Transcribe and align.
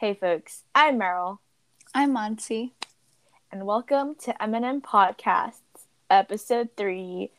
Hey 0.00 0.14
folks, 0.14 0.64
I'm 0.74 0.98
Meryl. 0.98 1.40
I'm 1.94 2.14
Monty. 2.14 2.72
And 3.52 3.66
welcome 3.66 4.14
to 4.22 4.42
M&M 4.42 4.80
Podcasts, 4.80 5.60
episode 6.08 6.70
three, 6.74 7.32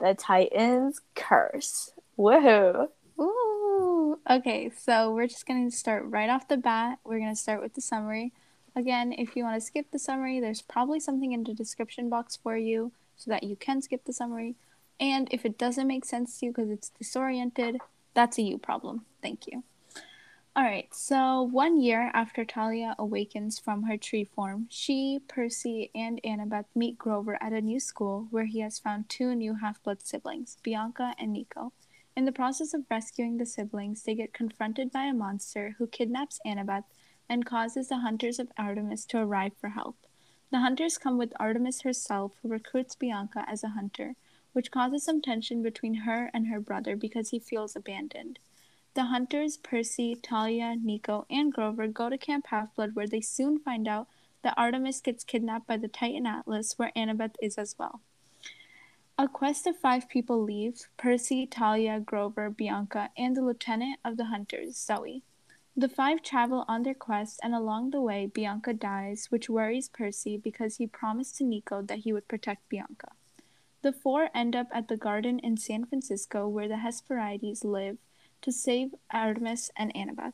The 0.00 0.14
Titans 0.14 1.02
Curse. 1.14 1.90
Woohoo! 2.18 2.88
Ooh. 3.20 4.18
Okay, 4.30 4.70
so 4.74 5.12
we're 5.12 5.26
just 5.26 5.44
gonna 5.44 5.70
start 5.70 6.04
right 6.06 6.30
off 6.30 6.48
the 6.48 6.56
bat. 6.56 7.00
We're 7.04 7.18
gonna 7.18 7.36
start 7.36 7.60
with 7.60 7.74
the 7.74 7.82
summary. 7.82 8.32
Again, 8.74 9.12
if 9.12 9.36
you 9.36 9.44
want 9.44 9.60
to 9.60 9.66
skip 9.66 9.90
the 9.90 9.98
summary, 9.98 10.40
there's 10.40 10.62
probably 10.62 11.00
something 11.00 11.32
in 11.32 11.44
the 11.44 11.52
description 11.52 12.08
box 12.08 12.34
for 12.34 12.56
you 12.56 12.92
so 13.18 13.30
that 13.30 13.42
you 13.42 13.56
can 13.56 13.82
skip 13.82 14.06
the 14.06 14.14
summary. 14.14 14.54
And 14.98 15.28
if 15.30 15.44
it 15.44 15.58
doesn't 15.58 15.86
make 15.86 16.06
sense 16.06 16.40
to 16.40 16.46
you 16.46 16.52
because 16.52 16.70
it's 16.70 16.88
disoriented, 16.88 17.76
that's 18.14 18.38
a 18.38 18.42
you 18.42 18.56
problem. 18.56 19.04
Thank 19.20 19.46
you. 19.46 19.64
All 20.56 20.62
right, 20.62 20.88
so 20.94 21.42
one 21.42 21.82
year 21.82 22.10
after 22.14 22.42
Thalia 22.42 22.96
awakens 22.98 23.58
from 23.58 23.82
her 23.82 23.98
tree 23.98 24.24
form, 24.24 24.68
she, 24.70 25.20
Percy, 25.28 25.90
and 25.94 26.18
Annabeth 26.24 26.64
meet 26.74 26.96
Grover 26.96 27.36
at 27.42 27.52
a 27.52 27.60
new 27.60 27.78
school 27.78 28.26
where 28.30 28.46
he 28.46 28.60
has 28.60 28.78
found 28.78 29.10
two 29.10 29.34
new 29.34 29.56
half 29.56 29.82
blood 29.82 30.00
siblings, 30.00 30.56
Bianca 30.62 31.14
and 31.18 31.34
Nico. 31.34 31.74
In 32.16 32.24
the 32.24 32.32
process 32.32 32.72
of 32.72 32.86
rescuing 32.90 33.36
the 33.36 33.44
siblings, 33.44 34.02
they 34.02 34.14
get 34.14 34.32
confronted 34.32 34.90
by 34.90 35.02
a 35.02 35.12
monster 35.12 35.74
who 35.76 35.86
kidnaps 35.86 36.40
Annabeth 36.46 36.84
and 37.28 37.44
causes 37.44 37.88
the 37.88 37.98
hunters 37.98 38.38
of 38.38 38.50
Artemis 38.56 39.04
to 39.08 39.18
arrive 39.18 39.52
for 39.60 39.68
help. 39.68 40.06
The 40.50 40.60
hunters 40.60 40.96
come 40.96 41.18
with 41.18 41.34
Artemis 41.38 41.82
herself, 41.82 42.32
who 42.40 42.48
recruits 42.48 42.94
Bianca 42.94 43.44
as 43.46 43.62
a 43.62 43.76
hunter, 43.76 44.14
which 44.54 44.70
causes 44.70 45.04
some 45.04 45.20
tension 45.20 45.62
between 45.62 46.06
her 46.06 46.30
and 46.32 46.46
her 46.46 46.60
brother 46.60 46.96
because 46.96 47.28
he 47.28 47.38
feels 47.38 47.76
abandoned. 47.76 48.38
The 48.96 49.04
hunters, 49.04 49.58
Percy, 49.58 50.14
Thalia, 50.14 50.74
Nico, 50.74 51.26
and 51.28 51.52
Grover 51.52 51.86
go 51.86 52.08
to 52.08 52.16
Camp 52.16 52.46
Half 52.46 52.74
Blood 52.74 52.96
where 52.96 53.06
they 53.06 53.20
soon 53.20 53.58
find 53.58 53.86
out 53.86 54.08
that 54.40 54.54
Artemis 54.56 55.02
gets 55.02 55.22
kidnapped 55.22 55.66
by 55.66 55.76
the 55.76 55.86
Titan 55.86 56.24
Atlas 56.24 56.78
where 56.78 56.92
Annabeth 56.96 57.34
is 57.42 57.58
as 57.58 57.76
well. 57.78 58.00
A 59.18 59.28
quest 59.28 59.66
of 59.66 59.76
five 59.76 60.08
people 60.08 60.42
leave 60.42 60.88
Percy, 60.96 61.44
Thalia, 61.44 62.00
Grover, 62.00 62.48
Bianca, 62.48 63.10
and 63.18 63.36
the 63.36 63.42
lieutenant 63.42 64.00
of 64.02 64.16
the 64.16 64.32
hunters, 64.32 64.78
Zoe. 64.78 65.22
The 65.76 65.90
five 65.90 66.22
travel 66.22 66.64
on 66.66 66.82
their 66.82 66.94
quest, 66.94 67.38
and 67.42 67.54
along 67.54 67.90
the 67.90 68.00
way, 68.00 68.24
Bianca 68.24 68.72
dies, 68.72 69.26
which 69.30 69.50
worries 69.50 69.90
Percy 69.90 70.38
because 70.38 70.76
he 70.76 70.86
promised 70.86 71.36
to 71.36 71.44
Nico 71.44 71.82
that 71.82 71.98
he 71.98 72.14
would 72.14 72.28
protect 72.28 72.70
Bianca. 72.70 73.08
The 73.82 73.92
four 73.92 74.30
end 74.34 74.56
up 74.56 74.68
at 74.72 74.88
the 74.88 74.96
garden 74.96 75.38
in 75.40 75.58
San 75.58 75.84
Francisco 75.84 76.48
where 76.48 76.66
the 76.66 76.78
Hesperides 76.78 77.62
live 77.62 77.98
to 78.46 78.52
save 78.52 78.94
Artemis 79.10 79.72
and 79.76 79.92
Annabeth. 79.92 80.32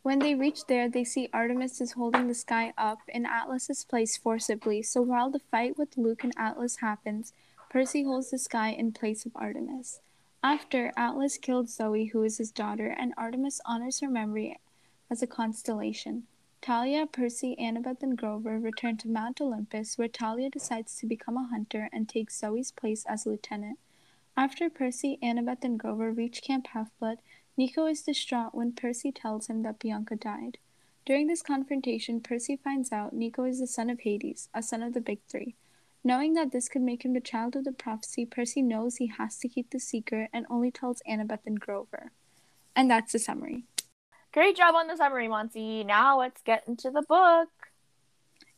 When 0.00 0.18
they 0.18 0.34
reach 0.34 0.64
there, 0.64 0.88
they 0.88 1.04
see 1.04 1.28
Artemis 1.30 1.78
is 1.78 1.92
holding 1.92 2.26
the 2.26 2.34
sky 2.34 2.72
up 2.78 3.00
in 3.06 3.26
Atlas's 3.26 3.84
place 3.84 4.16
forcibly, 4.16 4.80
so 4.80 5.02
while 5.02 5.28
the 5.30 5.40
fight 5.50 5.76
with 5.76 5.98
Luke 5.98 6.24
and 6.24 6.32
Atlas 6.38 6.76
happens, 6.76 7.34
Percy 7.68 8.02
holds 8.02 8.30
the 8.30 8.38
sky 8.38 8.70
in 8.70 8.92
place 8.92 9.26
of 9.26 9.32
Artemis. 9.36 10.00
After, 10.42 10.90
Atlas 10.96 11.36
killed 11.36 11.68
Zoe, 11.68 12.06
who 12.06 12.22
is 12.22 12.38
his 12.38 12.50
daughter, 12.50 12.96
and 12.98 13.12
Artemis 13.18 13.60
honors 13.66 14.00
her 14.00 14.08
memory 14.08 14.58
as 15.10 15.22
a 15.22 15.26
constellation. 15.26 16.22
Thalia, 16.62 17.04
Percy, 17.04 17.56
Annabeth, 17.60 18.02
and 18.02 18.16
Grover 18.16 18.58
return 18.58 18.96
to 18.96 19.08
Mount 19.08 19.42
Olympus, 19.42 19.98
where 19.98 20.08
Thalia 20.08 20.48
decides 20.48 20.96
to 20.96 21.06
become 21.06 21.36
a 21.36 21.48
hunter 21.48 21.90
and 21.92 22.08
takes 22.08 22.38
Zoe's 22.38 22.72
place 22.72 23.04
as 23.06 23.26
lieutenant. 23.26 23.78
After 24.36 24.68
Percy, 24.68 25.18
Annabeth, 25.22 25.62
and 25.62 25.78
Grover 25.78 26.10
reach 26.10 26.42
Camp 26.42 26.66
Half-Blood, 26.72 27.18
Nico 27.56 27.86
is 27.86 28.02
distraught 28.02 28.54
when 28.54 28.72
Percy 28.72 29.12
tells 29.12 29.46
him 29.46 29.62
that 29.62 29.78
Bianca 29.78 30.16
died. 30.16 30.58
During 31.06 31.28
this 31.28 31.42
confrontation, 31.42 32.20
Percy 32.20 32.56
finds 32.56 32.90
out 32.90 33.12
Nico 33.12 33.44
is 33.44 33.60
the 33.60 33.66
son 33.66 33.90
of 33.90 34.00
Hades, 34.00 34.48
a 34.52 34.62
son 34.62 34.82
of 34.82 34.92
the 34.92 35.00
Big 35.00 35.20
Three. 35.28 35.54
Knowing 36.02 36.34
that 36.34 36.50
this 36.50 36.68
could 36.68 36.82
make 36.82 37.04
him 37.04 37.12
the 37.12 37.20
child 37.20 37.54
of 37.54 37.64
the 37.64 37.72
prophecy, 37.72 38.26
Percy 38.26 38.60
knows 38.60 38.96
he 38.96 39.06
has 39.06 39.38
to 39.38 39.48
keep 39.48 39.70
the 39.70 39.78
secret 39.78 40.30
and 40.32 40.46
only 40.50 40.70
tells 40.70 41.00
Annabeth 41.08 41.46
and 41.46 41.60
Grover. 41.60 42.10
And 42.74 42.90
that's 42.90 43.12
the 43.12 43.20
summary. 43.20 43.64
Great 44.32 44.56
job 44.56 44.74
on 44.74 44.88
the 44.88 44.96
summary, 44.96 45.28
Monty. 45.28 45.84
Now 45.84 46.18
let's 46.18 46.42
get 46.42 46.66
into 46.66 46.90
the 46.90 47.02
book. 47.02 47.50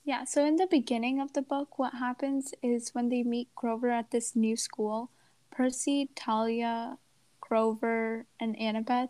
Yeah, 0.05 0.25
so 0.25 0.45
in 0.45 0.57
the 0.57 0.67
beginning 0.67 1.21
of 1.21 1.35
the 1.35 1.43
book, 1.43 1.79
what 1.79 1.95
happens 1.95 2.55
is 2.63 2.95
when 2.95 3.11
they 3.11 3.23
meet 3.23 3.55
Grover 3.55 3.91
at 3.91 4.11
this 4.11 4.35
new 4.35 4.57
school, 4.57 5.11
Percy, 5.57 6.11
Thalia, 6.15 6.99
Grover, 7.41 8.27
and 8.39 8.55
Annabeth 8.59 9.09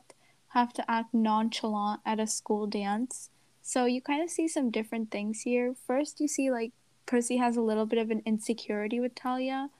have 0.49 0.73
to 0.75 0.89
act 0.89 1.13
nonchalant 1.13 2.01
at 2.07 2.21
a 2.21 2.27
school 2.29 2.69
dance. 2.69 3.31
So 3.63 3.85
you 3.85 4.01
kind 4.01 4.23
of 4.23 4.31
see 4.31 4.47
some 4.47 4.71
different 4.71 5.11
things 5.11 5.41
here. 5.41 5.75
First, 5.89 6.21
you 6.21 6.29
see 6.29 6.53
like 6.53 6.73
Percy 7.05 7.39
has 7.39 7.57
a 7.57 7.63
little 7.63 7.85
bit 7.85 7.99
of 7.99 8.13
an 8.13 8.23
insecurity 8.25 9.01
with 9.01 9.17
Thalia 9.17 9.71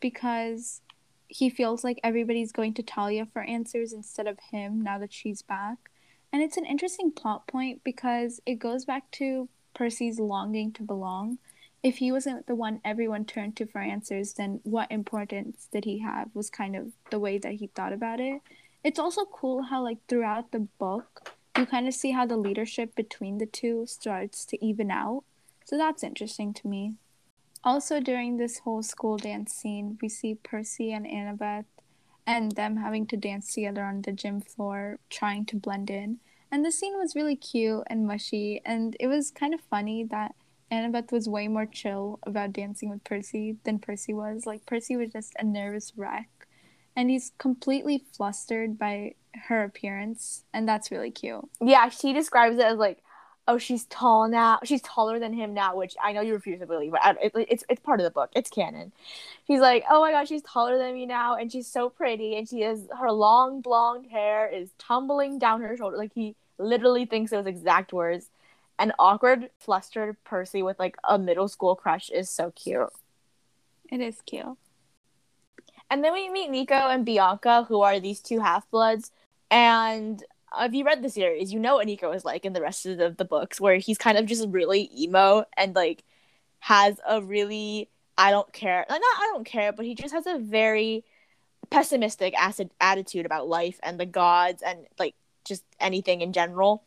because 0.00 0.80
he 1.28 1.48
feels 1.48 1.84
like 1.84 2.00
everybody's 2.02 2.50
going 2.50 2.74
to 2.74 2.82
Thalia 2.82 3.24
for 3.24 3.42
answers 3.42 3.92
instead 3.92 4.26
of 4.26 4.40
him 4.50 4.82
now 4.82 4.98
that 4.98 5.12
she's 5.12 5.42
back. 5.42 5.90
And 6.32 6.42
it's 6.42 6.56
an 6.56 6.66
interesting 6.66 7.12
plot 7.12 7.46
point 7.46 7.82
because 7.84 8.40
it 8.46 8.56
goes 8.56 8.84
back 8.84 9.12
to 9.12 9.48
Percy's 9.74 10.18
longing 10.18 10.72
to 10.72 10.82
belong 10.82 11.38
if 11.86 11.98
he 11.98 12.10
wasn't 12.10 12.48
the 12.48 12.54
one 12.56 12.80
everyone 12.84 13.24
turned 13.24 13.56
to 13.56 13.64
for 13.64 13.80
answers, 13.80 14.32
then 14.32 14.58
what 14.64 14.90
importance 14.90 15.68
did 15.70 15.84
he 15.84 16.00
have? 16.00 16.28
Was 16.34 16.50
kind 16.50 16.74
of 16.74 16.90
the 17.12 17.20
way 17.20 17.38
that 17.38 17.52
he 17.52 17.68
thought 17.68 17.92
about 17.92 18.18
it. 18.18 18.42
It's 18.82 18.98
also 18.98 19.24
cool 19.24 19.62
how, 19.62 19.84
like, 19.84 19.98
throughout 20.08 20.50
the 20.50 20.66
book, 20.80 21.30
you 21.56 21.64
kind 21.64 21.86
of 21.86 21.94
see 21.94 22.10
how 22.10 22.26
the 22.26 22.36
leadership 22.36 22.96
between 22.96 23.38
the 23.38 23.46
two 23.46 23.86
starts 23.86 24.44
to 24.46 24.64
even 24.64 24.90
out. 24.90 25.22
So 25.64 25.78
that's 25.78 26.02
interesting 26.02 26.52
to 26.54 26.66
me. 26.66 26.94
Also, 27.62 28.00
during 28.00 28.36
this 28.36 28.58
whole 28.58 28.82
school 28.82 29.16
dance 29.16 29.52
scene, 29.52 29.96
we 30.02 30.08
see 30.08 30.34
Percy 30.34 30.92
and 30.92 31.06
Annabeth 31.06 31.66
and 32.26 32.52
them 32.52 32.78
having 32.78 33.06
to 33.06 33.16
dance 33.16 33.54
together 33.54 33.84
on 33.84 34.02
the 34.02 34.10
gym 34.10 34.40
floor, 34.40 34.98
trying 35.08 35.44
to 35.46 35.56
blend 35.56 35.88
in. 35.88 36.18
And 36.50 36.64
the 36.64 36.72
scene 36.72 36.98
was 36.98 37.14
really 37.14 37.36
cute 37.36 37.84
and 37.86 38.08
mushy, 38.08 38.60
and 38.64 38.96
it 38.98 39.06
was 39.06 39.30
kind 39.30 39.54
of 39.54 39.60
funny 39.60 40.02
that 40.02 40.34
Annabeth 40.70 41.12
was 41.12 41.28
way 41.28 41.48
more 41.48 41.66
chill 41.66 42.18
about 42.24 42.52
dancing 42.52 42.90
with 42.90 43.04
Percy 43.04 43.56
than 43.64 43.78
Percy 43.78 44.12
was. 44.12 44.46
Like, 44.46 44.66
Percy 44.66 44.96
was 44.96 45.10
just 45.10 45.34
a 45.38 45.44
nervous 45.44 45.92
wreck. 45.96 46.28
And 46.96 47.10
he's 47.10 47.32
completely 47.38 48.04
flustered 48.16 48.78
by 48.78 49.14
her 49.48 49.62
appearance, 49.64 50.44
and 50.52 50.68
that's 50.68 50.90
really 50.90 51.10
cute. 51.10 51.46
Yeah, 51.60 51.88
she 51.90 52.12
describes 52.12 52.56
it 52.56 52.64
as 52.64 52.78
like, 52.78 52.98
oh, 53.48 53.58
she's 53.58 53.84
tall 53.84 54.28
now. 54.28 54.58
She's 54.64 54.82
taller 54.82 55.18
than 55.18 55.32
him 55.32 55.54
now, 55.54 55.76
which 55.76 55.94
I 56.02 56.12
know 56.12 56.20
you 56.20 56.32
refuse 56.34 56.60
to 56.60 56.66
believe, 56.66 56.92
but 56.92 57.18
it, 57.22 57.32
it's 57.48 57.64
it's 57.68 57.80
part 57.80 58.00
of 58.00 58.04
the 58.04 58.10
book. 58.10 58.30
It's 58.34 58.50
canon. 58.50 58.92
She's 59.46 59.60
like, 59.60 59.84
oh 59.90 60.00
my 60.00 60.10
god, 60.10 60.28
she's 60.28 60.42
taller 60.42 60.78
than 60.78 60.94
me 60.94 61.06
now, 61.06 61.36
and 61.36 61.50
she's 61.50 61.66
so 61.66 61.88
pretty, 61.88 62.36
and 62.36 62.48
she 62.48 62.62
has 62.62 62.88
her 62.98 63.12
long 63.12 63.60
blonde 63.60 64.06
hair 64.10 64.48
is 64.48 64.70
tumbling 64.78 65.38
down 65.38 65.60
her 65.60 65.76
shoulder. 65.76 65.96
Like 65.96 66.12
he 66.14 66.34
literally 66.58 67.04
thinks 67.04 67.30
those 67.30 67.46
exact 67.46 67.92
words 67.92 68.30
an 68.78 68.92
awkward, 68.98 69.50
flustered 69.58 70.16
Percy 70.24 70.62
with 70.62 70.78
like 70.78 70.96
a 71.08 71.18
middle 71.18 71.48
school 71.48 71.74
crush 71.74 72.10
is 72.10 72.28
so 72.30 72.52
cute. 72.52 72.90
It 73.90 74.00
is 74.00 74.20
cute. 74.26 74.56
And 75.90 76.02
then 76.02 76.12
we 76.12 76.28
meet 76.28 76.50
Nico 76.50 76.74
and 76.74 77.04
Bianca, 77.04 77.64
who 77.68 77.82
are 77.82 78.00
these 78.00 78.20
two 78.20 78.40
half 78.40 78.68
bloods. 78.70 79.12
And 79.50 80.22
if 80.60 80.74
you 80.74 80.84
read 80.84 81.02
the 81.02 81.10
series, 81.10 81.52
you 81.52 81.60
know 81.60 81.76
what 81.76 81.86
Nico 81.86 82.10
is 82.12 82.24
like 82.24 82.44
in 82.44 82.52
the 82.52 82.60
rest 82.60 82.86
of 82.86 82.98
the, 82.98 83.10
the 83.10 83.24
books, 83.24 83.60
where 83.60 83.76
he's 83.76 83.98
kind 83.98 84.18
of 84.18 84.26
just 84.26 84.48
really 84.48 84.90
emo 84.96 85.44
and 85.56 85.74
like 85.74 86.02
has 86.60 86.98
a 87.08 87.22
really 87.22 87.88
I 88.18 88.30
don't 88.30 88.52
care, 88.52 88.84
not 88.88 89.00
I 89.00 89.30
don't 89.32 89.46
care, 89.46 89.72
but 89.72 89.84
he 89.84 89.94
just 89.94 90.14
has 90.14 90.26
a 90.26 90.38
very 90.38 91.04
pessimistic 91.70 92.34
acid 92.34 92.70
attitude 92.80 93.26
about 93.26 93.48
life 93.48 93.78
and 93.82 94.00
the 94.00 94.06
gods 94.06 94.62
and 94.62 94.86
like 94.98 95.14
just 95.44 95.64
anything 95.78 96.20
in 96.20 96.32
general. 96.32 96.82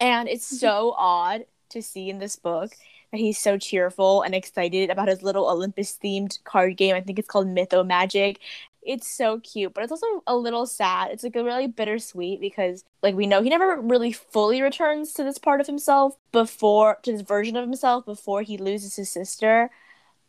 And 0.00 0.28
it's 0.28 0.46
mm-hmm. 0.46 0.56
so 0.56 0.94
odd 0.96 1.44
to 1.70 1.82
see 1.82 2.08
in 2.10 2.18
this 2.18 2.36
book 2.36 2.72
that 3.10 3.18
he's 3.18 3.38
so 3.38 3.58
cheerful 3.58 4.22
and 4.22 4.34
excited 4.34 4.90
about 4.90 5.08
his 5.08 5.22
little 5.22 5.48
Olympus 5.48 5.98
themed 6.02 6.42
card 6.44 6.76
game. 6.76 6.94
I 6.94 7.00
think 7.00 7.18
it's 7.18 7.28
called 7.28 7.46
Mythomagic. 7.46 8.36
It's 8.82 9.08
so 9.08 9.40
cute, 9.40 9.74
but 9.74 9.82
it's 9.82 9.92
also 9.92 10.22
a 10.26 10.36
little 10.36 10.66
sad. 10.66 11.10
It's 11.10 11.22
like 11.22 11.36
a 11.36 11.44
really 11.44 11.66
bittersweet 11.66 12.40
because 12.40 12.84
like 13.02 13.14
we 13.14 13.26
know 13.26 13.42
he 13.42 13.50
never 13.50 13.80
really 13.80 14.12
fully 14.12 14.62
returns 14.62 15.12
to 15.14 15.24
this 15.24 15.38
part 15.38 15.60
of 15.60 15.66
himself 15.66 16.16
before 16.32 16.98
to 17.02 17.12
this 17.12 17.20
version 17.20 17.56
of 17.56 17.64
himself 17.64 18.06
before 18.06 18.42
he 18.42 18.56
loses 18.56 18.96
his 18.96 19.10
sister. 19.10 19.70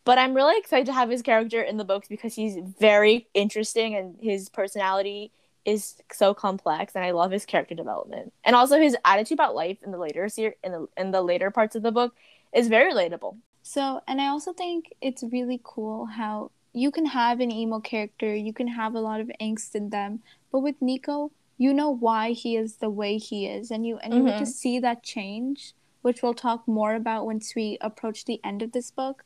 But 0.04 0.18
I'm 0.18 0.34
really 0.34 0.58
excited 0.58 0.86
to 0.86 0.92
have 0.92 1.10
his 1.10 1.22
character 1.22 1.62
in 1.62 1.76
the 1.76 1.84
books 1.84 2.08
because 2.08 2.34
he's 2.34 2.56
very 2.78 3.28
interesting 3.34 3.94
and 3.94 4.16
his 4.20 4.48
personality 4.48 5.30
is 5.64 5.96
so 6.12 6.34
complex 6.34 6.94
and 6.94 7.04
I 7.04 7.10
love 7.10 7.30
his 7.30 7.44
character 7.46 7.74
development. 7.74 8.32
And 8.44 8.56
also 8.56 8.78
his 8.78 8.96
attitude 9.04 9.36
about 9.36 9.54
life 9.54 9.78
in 9.82 9.90
the 9.92 9.98
later 9.98 10.28
ser- 10.28 10.56
in 10.64 10.72
the 10.72 10.86
in 10.96 11.10
the 11.10 11.22
later 11.22 11.50
parts 11.50 11.76
of 11.76 11.82
the 11.82 11.92
book 11.92 12.14
is 12.54 12.68
very 12.68 12.92
relatable. 12.92 13.36
So, 13.62 14.00
and 14.08 14.20
I 14.20 14.28
also 14.28 14.52
think 14.52 14.92
it's 15.00 15.22
really 15.22 15.60
cool 15.62 16.06
how 16.06 16.50
you 16.72 16.90
can 16.90 17.06
have 17.06 17.40
an 17.40 17.50
emo 17.50 17.80
character, 17.80 18.34
you 18.34 18.52
can 18.52 18.68
have 18.68 18.94
a 18.94 19.00
lot 19.00 19.20
of 19.20 19.30
angst 19.40 19.74
in 19.74 19.90
them, 19.90 20.20
but 20.50 20.60
with 20.60 20.80
Nico, 20.80 21.30
you 21.58 21.74
know 21.74 21.90
why 21.90 22.30
he 22.32 22.56
is 22.56 22.76
the 22.76 22.88
way 22.88 23.18
he 23.18 23.46
is 23.46 23.70
and 23.70 23.86
you 23.86 23.98
and 23.98 24.14
you 24.14 24.24
get 24.24 24.38
to 24.38 24.44
Mhm. 24.44 24.48
see 24.62 24.78
that 24.80 25.02
change 25.02 25.74
which 26.00 26.22
we'll 26.22 26.32
talk 26.32 26.66
more 26.66 26.94
about 26.94 27.26
once 27.26 27.54
we 27.54 27.76
approach 27.82 28.24
the 28.24 28.40
end 28.42 28.62
of 28.62 28.72
this 28.72 28.90
book 28.90 29.24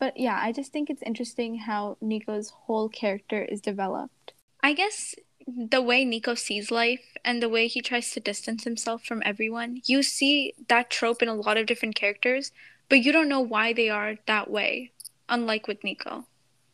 but 0.00 0.16
yeah 0.16 0.36
i 0.42 0.50
just 0.50 0.72
think 0.72 0.90
it's 0.90 1.02
interesting 1.02 1.58
how 1.58 1.96
nico's 2.00 2.50
whole 2.50 2.88
character 2.88 3.40
is 3.44 3.60
developed 3.60 4.32
i 4.64 4.72
guess 4.72 5.14
the 5.46 5.82
way 5.82 6.04
nico 6.04 6.34
sees 6.34 6.70
life 6.70 7.16
and 7.24 7.42
the 7.42 7.48
way 7.48 7.66
he 7.66 7.80
tries 7.82 8.10
to 8.12 8.20
distance 8.20 8.64
himself 8.64 9.04
from 9.04 9.22
everyone 9.24 9.80
you 9.86 10.02
see 10.02 10.54
that 10.68 10.90
trope 10.90 11.22
in 11.22 11.28
a 11.28 11.34
lot 11.34 11.56
of 11.56 11.66
different 11.66 11.94
characters 11.96 12.52
but 12.88 13.00
you 13.02 13.12
don't 13.12 13.28
know 13.28 13.40
why 13.40 13.72
they 13.72 13.88
are 13.88 14.16
that 14.26 14.50
way 14.50 14.92
unlike 15.28 15.66
with 15.66 15.82
nico 15.84 16.26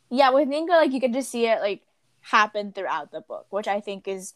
Yeah, 0.09 0.31
with 0.31 0.47
Nico, 0.47 0.73
like 0.73 0.93
you 0.93 1.01
can 1.01 1.13
just 1.13 1.31
see 1.31 1.47
it 1.47 1.61
like 1.61 1.83
happen 2.21 2.73
throughout 2.73 3.11
the 3.11 3.21
book, 3.21 3.47
which 3.49 3.67
I 3.67 3.81
think 3.81 4.07
is 4.07 4.33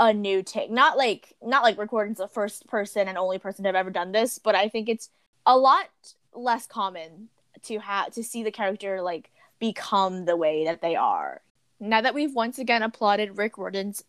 a 0.00 0.14
new 0.14 0.44
take. 0.44 0.70
Not 0.72 0.98
like 0.98 1.34
not 1.42 1.64
like 1.64 1.78
Riordan's 1.78 2.18
the 2.18 2.28
first 2.28 2.68
person 2.68 3.08
and 3.08 3.18
only 3.18 3.38
person 3.40 3.64
to 3.64 3.68
have 3.70 3.76
ever 3.76 3.90
done 3.92 4.12
this, 4.12 4.38
but 4.40 4.56
I 4.56 4.70
think 4.70 4.90
it's 4.90 5.10
a 5.46 5.58
lot 5.58 5.88
less 6.34 6.66
common 6.68 7.30
to 7.64 7.80
have 7.80 8.12
to 8.14 8.24
see 8.24 8.44
the 8.44 8.52
character 8.52 9.02
like 9.02 9.32
become 9.60 10.26
the 10.26 10.36
way 10.38 10.66
that 10.66 10.82
they 10.82 10.96
are. 10.96 11.42
Now 11.80 12.00
that 12.00 12.14
we've 12.14 12.34
once 12.34 12.58
again 12.58 12.82
applauded 12.82 13.38
Rick 13.38 13.58
Riordan's 13.58 14.04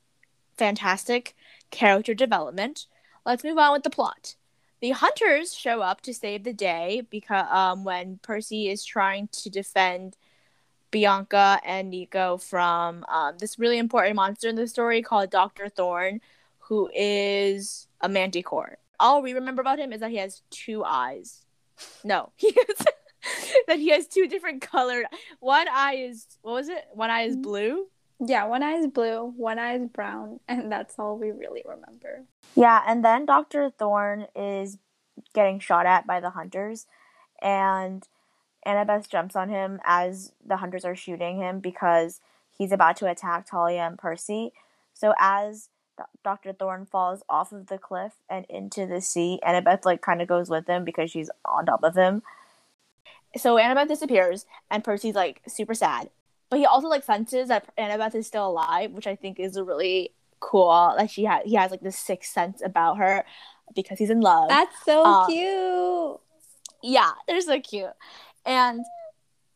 fantastic 0.57 1.35
character 1.71 2.13
development, 2.13 2.87
let's 3.25 3.43
move 3.43 3.57
on 3.57 3.73
with 3.73 3.83
the 3.83 3.89
plot. 3.89 4.35
The 4.81 4.91
hunters 4.91 5.53
show 5.53 5.81
up 5.81 6.01
to 6.01 6.13
save 6.13 6.43
the 6.43 6.53
day 6.53 7.01
because 7.09 7.47
um, 7.49 7.83
when 7.83 8.19
Percy 8.21 8.69
is 8.69 8.85
trying 8.85 9.29
to 9.29 9.49
defend 9.49 10.17
Bianca 10.91 11.59
and 11.65 11.89
Nico 11.89 12.37
from 12.37 13.03
um, 13.05 13.37
this 13.37 13.59
really 13.59 13.77
important 13.77 14.15
monster 14.15 14.47
in 14.47 14.55
the 14.55 14.67
story 14.67 15.01
called 15.01 15.29
Doctor 15.29 15.69
Thorn, 15.69 16.21
who 16.59 16.89
is 16.93 17.87
a 18.01 18.07
manticore. 18.07 18.77
All 18.99 19.21
we 19.21 19.33
remember 19.33 19.61
about 19.61 19.79
him 19.79 19.91
is 19.91 19.99
that 19.99 20.11
he 20.11 20.17
has 20.17 20.41
two 20.49 20.83
eyes. 20.85 21.43
No, 22.03 22.31
he 22.37 22.51
has 22.55 22.85
that 23.67 23.79
he 23.79 23.89
has 23.89 24.07
two 24.07 24.27
different 24.27 24.61
colored. 24.61 25.05
One 25.39 25.67
eye 25.71 25.95
is 25.95 26.27
what 26.41 26.53
was 26.53 26.69
it? 26.69 26.85
One 26.93 27.09
eye 27.09 27.23
is 27.23 27.35
mm. 27.35 27.43
blue. 27.43 27.87
yeah 28.25 28.45
one 28.45 28.63
eye 28.63 28.75
is 28.75 28.87
blue 28.87 29.33
one 29.35 29.59
eye 29.59 29.75
is 29.75 29.87
brown 29.89 30.39
and 30.47 30.71
that's 30.71 30.95
all 30.97 31.17
we 31.17 31.31
really 31.31 31.63
remember 31.65 32.23
Yeah, 32.55 32.81
and 32.87 33.03
then 33.03 33.25
Doctor 33.25 33.69
Thorn 33.69 34.27
is 34.35 34.77
getting 35.33 35.59
shot 35.59 35.85
at 35.85 36.07
by 36.07 36.19
the 36.19 36.31
hunters, 36.31 36.87
and 37.41 38.07
Annabeth 38.65 39.09
jumps 39.09 39.35
on 39.35 39.49
him 39.49 39.79
as 39.85 40.31
the 40.45 40.57
hunters 40.57 40.85
are 40.85 40.95
shooting 40.95 41.37
him 41.37 41.59
because 41.59 42.21
he's 42.57 42.71
about 42.71 42.97
to 42.97 43.09
attack 43.09 43.47
Thalia 43.49 43.81
and 43.81 43.97
Percy. 43.97 44.53
So 44.93 45.13
as 45.19 45.69
Doctor 46.23 46.53
Thorn 46.53 46.85
falls 46.85 47.23
off 47.29 47.51
of 47.51 47.67
the 47.67 47.77
cliff 47.77 48.13
and 48.29 48.45
into 48.49 48.85
the 48.85 49.01
sea, 49.01 49.39
Annabeth 49.45 49.85
like 49.85 50.01
kind 50.01 50.21
of 50.21 50.27
goes 50.27 50.49
with 50.49 50.67
him 50.67 50.83
because 50.83 51.11
she's 51.11 51.29
on 51.45 51.65
top 51.65 51.83
of 51.83 51.95
him. 51.95 52.23
So 53.37 53.55
Annabeth 53.55 53.87
disappears, 53.87 54.45
and 54.71 54.83
Percy's 54.83 55.15
like 55.15 55.41
super 55.47 55.73
sad. 55.73 56.09
But 56.49 56.59
he 56.59 56.65
also 56.65 56.87
like 56.87 57.03
senses 57.03 57.47
that 57.49 57.65
Annabeth 57.77 58.15
is 58.15 58.27
still 58.27 58.47
alive, 58.47 58.91
which 58.91 59.07
I 59.07 59.15
think 59.15 59.39
is 59.39 59.59
really 59.59 60.11
cool. 60.39 60.93
Like 60.95 61.09
she 61.09 61.23
had, 61.25 61.43
he 61.45 61.55
has 61.55 61.71
like 61.71 61.81
this 61.81 61.97
sixth 61.97 62.31
sense 62.31 62.61
about 62.63 62.97
her 62.97 63.25
because 63.75 63.97
he's 63.97 64.11
in 64.11 64.21
love. 64.21 64.49
that's 64.49 64.75
so 64.85 65.03
Uh, 65.03 65.25
cute 65.27 66.19
yeah, 66.85 67.11
they're 67.27 67.41
so 67.41 67.59
cute. 67.59 67.89
And 68.45 68.85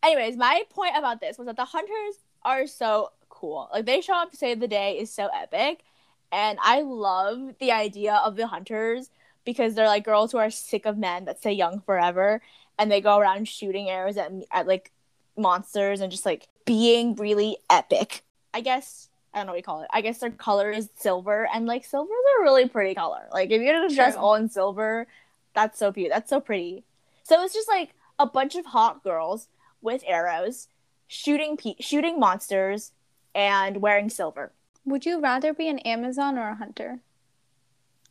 anyways, 0.04 0.36
my 0.36 0.64
point 0.70 0.94
about 0.98 1.22
this 1.22 1.38
was 1.38 1.46
that 1.46 1.56
the 1.56 1.66
hunters 1.66 2.16
are 2.44 2.68
so 2.68 3.12
cool. 3.30 3.70
Like 3.72 3.86
they 3.86 4.02
show 4.02 4.16
up 4.16 4.32
to 4.32 4.38
save 4.38 4.60
the 4.60 4.68
day 4.68 4.98
is 4.98 5.14
so 5.14 5.30
epic. 5.34 5.84
And 6.32 6.58
I 6.62 6.82
love 6.82 7.56
the 7.60 7.72
idea 7.72 8.16
of 8.16 8.36
the 8.36 8.48
hunters 8.48 9.10
because 9.46 9.76
they're 9.76 9.88
like 9.88 10.04
girls 10.04 10.32
who 10.32 10.38
are 10.38 10.50
sick 10.50 10.86
of 10.86 10.98
men 10.98 11.26
that 11.26 11.42
say 11.42 11.54
young 11.54 11.82
forever 11.82 12.42
and 12.80 12.90
they 12.90 13.02
go 13.02 13.20
around 13.20 13.48
shooting 13.48 13.90
arrows 13.90 14.18
at, 14.18 14.32
at 14.52 14.66
like 14.66 14.92
monsters 15.38 16.02
and 16.02 16.12
just 16.12 16.26
like 16.26 16.48
being 16.66 17.16
really 17.16 17.58
epic. 17.70 18.24
I 18.54 18.62
guess 18.62 19.10
I 19.34 19.38
don't 19.38 19.46
know 19.46 19.52
what 19.52 19.58
you 19.58 19.64
call 19.64 19.82
it. 19.82 19.90
I 19.94 20.02
guess 20.02 20.20
their 20.20 20.32
color 20.32 20.72
is 20.72 20.90
silver 20.96 21.48
and 21.54 21.68
like 21.68 21.86
silver 21.86 22.10
is 22.12 22.40
a 22.40 22.44
really 22.44 22.68
pretty 22.68 22.96
color. 22.96 23.28
Like 23.32 23.52
if 23.52 23.62
you're 23.62 23.74
gonna 23.76 23.94
dress 23.94 24.16
True. 24.16 24.24
all 24.24 24.36
in 24.36 24.50
silver, 24.50 25.06
that's 25.54 25.78
so 25.78 25.92
cute. 25.92 26.10
That's 26.10 26.30
so 26.30 26.40
pretty. 26.40 26.84
So 27.24 27.44
it's 27.44 27.54
just 27.54 27.68
like 27.68 27.94
a 28.18 28.26
bunch 28.26 28.56
of 28.56 28.66
hot 28.66 29.04
girls 29.04 29.50
with 29.82 30.04
arrows 30.08 30.68
shooting 31.08 31.58
pe- 31.58 31.76
shooting 31.80 32.20
monsters 32.20 32.92
and 33.36 33.82
wearing 33.82 34.10
silver. 34.10 34.52
Would 34.86 35.06
you 35.06 35.20
rather 35.20 35.54
be 35.54 35.68
an 35.68 35.80
Amazon 35.80 36.38
or 36.38 36.50
a 36.50 36.56
hunter? 36.56 37.00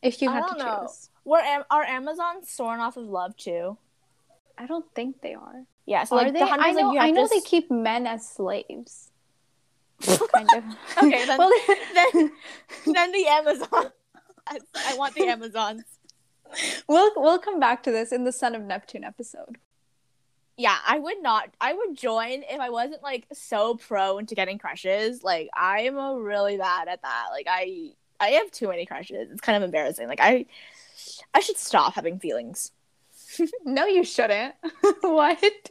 If 0.03 0.23
you 0.23 0.31
had 0.31 0.47
to 0.47 0.59
know. 0.59 0.81
choose. 0.83 1.11
Were 1.25 1.41
am- 1.41 1.65
are 1.71 1.83
Amazons 1.83 2.49
soaring 2.51 2.81
off 2.81 2.97
of 2.97 3.07
love 3.07 3.37
too? 3.37 3.79
I 4.59 4.67
don't 4.67 4.85
think 4.95 5.21
they 5.21 5.35
are. 5.35 5.65
Yeah, 5.87 6.05
so 6.05 6.17
are 6.17 6.25
like 6.25 6.33
they? 6.33 6.41
the 6.41 6.45
I 6.47 6.73
know. 6.73 6.91
like, 6.91 7.01
I 7.01 7.11
know 7.11 7.27
to 7.27 7.35
they 7.35 7.41
keep 7.41 7.71
men 7.71 8.07
as 8.07 8.29
slaves. 8.29 9.11
kind 10.03 10.49
of. 10.55 10.65
Okay, 10.99 11.27
then- 11.27 11.39
well, 11.39 11.51
then 11.95 12.33
then 12.87 13.13
the 13.13 13.27
Amazon. 13.29 13.91
I, 14.47 14.59
I 14.77 14.97
want 14.97 15.15
the 15.15 15.27
Amazons. 15.27 15.85
we'll 16.89 17.11
we'll 17.17 17.39
come 17.39 17.61
back 17.61 17.83
to 17.85 17.91
this 17.91 18.13
in 18.13 18.25
the 18.25 18.33
Son 18.33 18.55
of 18.55 18.63
Neptune 18.63 19.05
episode. 19.05 19.59
Yeah, 20.57 20.77
I 20.87 20.99
would 20.99 21.23
not. 21.23 21.51
I 21.61 21.73
would 21.73 21.97
join 21.97 22.43
if 22.51 22.59
I 22.59 22.71
wasn't 22.71 23.03
like 23.03 23.27
so 23.33 23.77
prone 23.77 24.27
to 24.27 24.35
getting 24.35 24.59
crushes. 24.59 25.23
Like 25.23 25.49
I'm 25.55 25.97
really 25.97 26.57
bad 26.57 26.89
at 26.89 27.03
that. 27.03 27.27
Like 27.31 27.47
I 27.49 27.93
I 28.19 28.31
have 28.31 28.51
too 28.51 28.69
many 28.69 28.85
crushes. 28.85 29.31
It's 29.31 29.41
kind 29.41 29.57
of 29.57 29.63
embarrassing. 29.63 30.09
Like 30.09 30.21
I 30.21 30.47
I 31.33 31.41
should 31.41 31.59
stop 31.59 31.95
having 31.95 32.19
feelings. 32.19 32.73
No, 33.65 33.87
you 33.87 34.05
shouldn't. 34.05 34.55
what? 35.01 35.71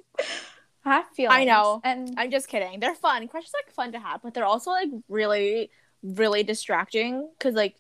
I 0.86 1.04
feel. 1.14 1.32
I 1.32 1.44
know. 1.44 1.82
And 1.84 2.14
I'm 2.18 2.32
just 2.32 2.48
kidding. 2.48 2.80
They're 2.80 2.96
fun. 2.96 3.28
Crushes 3.28 3.52
are 3.56 3.72
fun 3.72 3.92
to 3.92 4.00
have, 4.00 4.22
but 4.22 4.34
they're 4.34 4.46
also 4.46 4.72
like 4.72 4.90
really, 5.10 5.70
really 6.04 6.44
distracting 6.44 7.30
because 7.38 7.56
like, 7.56 7.76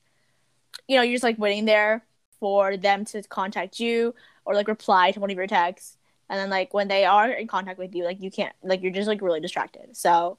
you 0.87 0.97
know, 0.97 1.03
you're 1.03 1.15
just 1.15 1.23
like 1.23 1.39
waiting 1.39 1.65
there 1.65 2.03
for 2.39 2.77
them 2.77 3.05
to 3.05 3.23
contact 3.23 3.79
you 3.79 4.13
or 4.45 4.53
like 4.53 4.67
reply 4.67 5.11
to 5.11 5.19
one 5.19 5.31
of 5.31 5.37
your 5.37 5.47
texts, 5.47 5.97
and 6.29 6.39
then 6.39 6.49
like 6.49 6.73
when 6.73 6.87
they 6.87 7.05
are 7.05 7.29
in 7.29 7.47
contact 7.47 7.79
with 7.79 7.95
you, 7.95 8.03
like 8.03 8.21
you 8.21 8.31
can't 8.31 8.53
like 8.63 8.81
you're 8.81 8.91
just 8.91 9.07
like 9.07 9.21
really 9.21 9.39
distracted. 9.39 9.95
So, 9.95 10.37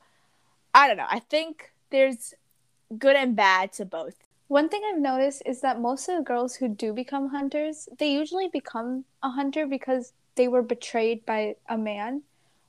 I 0.75 0.88
don't 0.88 0.96
know. 0.96 1.06
I 1.08 1.20
think 1.20 1.73
there's 1.91 2.34
good 2.96 3.17
and 3.17 3.34
bad 3.34 3.73
to 3.75 3.84
both. 3.84 4.28
One 4.49 4.71
thing 4.71 4.83
I've 4.89 5.00
noticed 5.00 5.43
is 5.45 5.61
that 5.61 5.81
most 5.81 6.09
of 6.09 6.17
the 6.17 6.23
girls 6.23 6.56
who 6.56 6.69
do 6.69 6.95
become 6.95 7.29
hunters, 7.29 7.89
they 7.99 8.11
usually 8.11 8.49
become 8.49 9.05
a 9.23 9.29
hunter 9.29 9.67
because 9.67 10.15
they 10.37 10.49
were 10.49 10.63
betrayed 10.63 11.27
by 11.27 11.56
a 11.69 11.77
man 11.77 12.22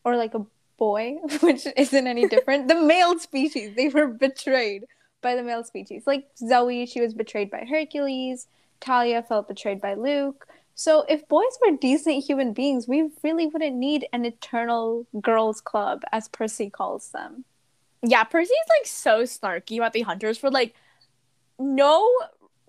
or 0.04 0.18
like 0.18 0.34
a 0.34 0.46
boy, 0.78 1.18
which 1.40 1.66
isn't 1.78 2.08
any 2.08 2.28
different. 2.28 2.68
the 2.68 2.76
male 2.76 3.18
species, 3.18 3.76
they 3.76 3.88
were 3.88 4.08
betrayed 4.08 4.86
by 5.22 5.36
the 5.36 5.44
male 5.44 5.64
species. 5.64 6.04
Like 6.06 6.28
Zoe, 6.38 6.86
she 6.86 7.00
was 7.00 7.14
betrayed 7.14 7.50
by 7.50 7.66
Hercules. 7.70 8.48
Thalia 8.82 9.24
felt 9.24 9.48
betrayed 9.48 9.80
by 9.80 9.94
Luke. 9.94 10.48
So 10.76 11.06
if 11.10 11.28
boys 11.28 11.58
were 11.66 11.76
decent 11.78 12.24
human 12.24 12.54
beings, 12.54 12.88
we 12.88 13.10
really 13.24 13.48
wouldn't 13.48 13.76
need 13.76 14.08
an 14.14 14.26
eternal 14.26 15.06
girls' 15.22 15.60
club, 15.60 16.04
as 16.12 16.30
Percy 16.30 16.70
calls 16.70 17.10
them. 17.12 17.44
Yeah, 18.02 18.24
Percy's 18.24 18.52
like 18.80 18.88
so 18.88 19.24
snarky 19.24 19.78
about 19.78 19.92
the 19.92 20.02
hunters 20.02 20.38
for 20.38 20.50
like 20.50 20.74
no 21.60 22.10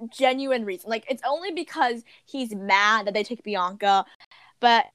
genuine 0.09 0.64
reason. 0.64 0.90
Like 0.90 1.04
it's 1.09 1.23
only 1.26 1.52
because 1.52 2.04
he's 2.26 2.54
mad 2.54 3.06
that 3.06 3.14
they 3.14 3.23
take 3.23 3.42
Bianca. 3.42 4.04
But 4.61 4.87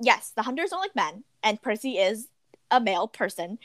yes, 0.00 0.32
the 0.34 0.42
hunters 0.42 0.70
don't 0.70 0.80
like 0.80 0.96
men, 0.96 1.24
and 1.42 1.60
Percy 1.60 1.98
is 1.98 2.28
a 2.70 2.80
male 2.80 3.08
person. 3.08 3.58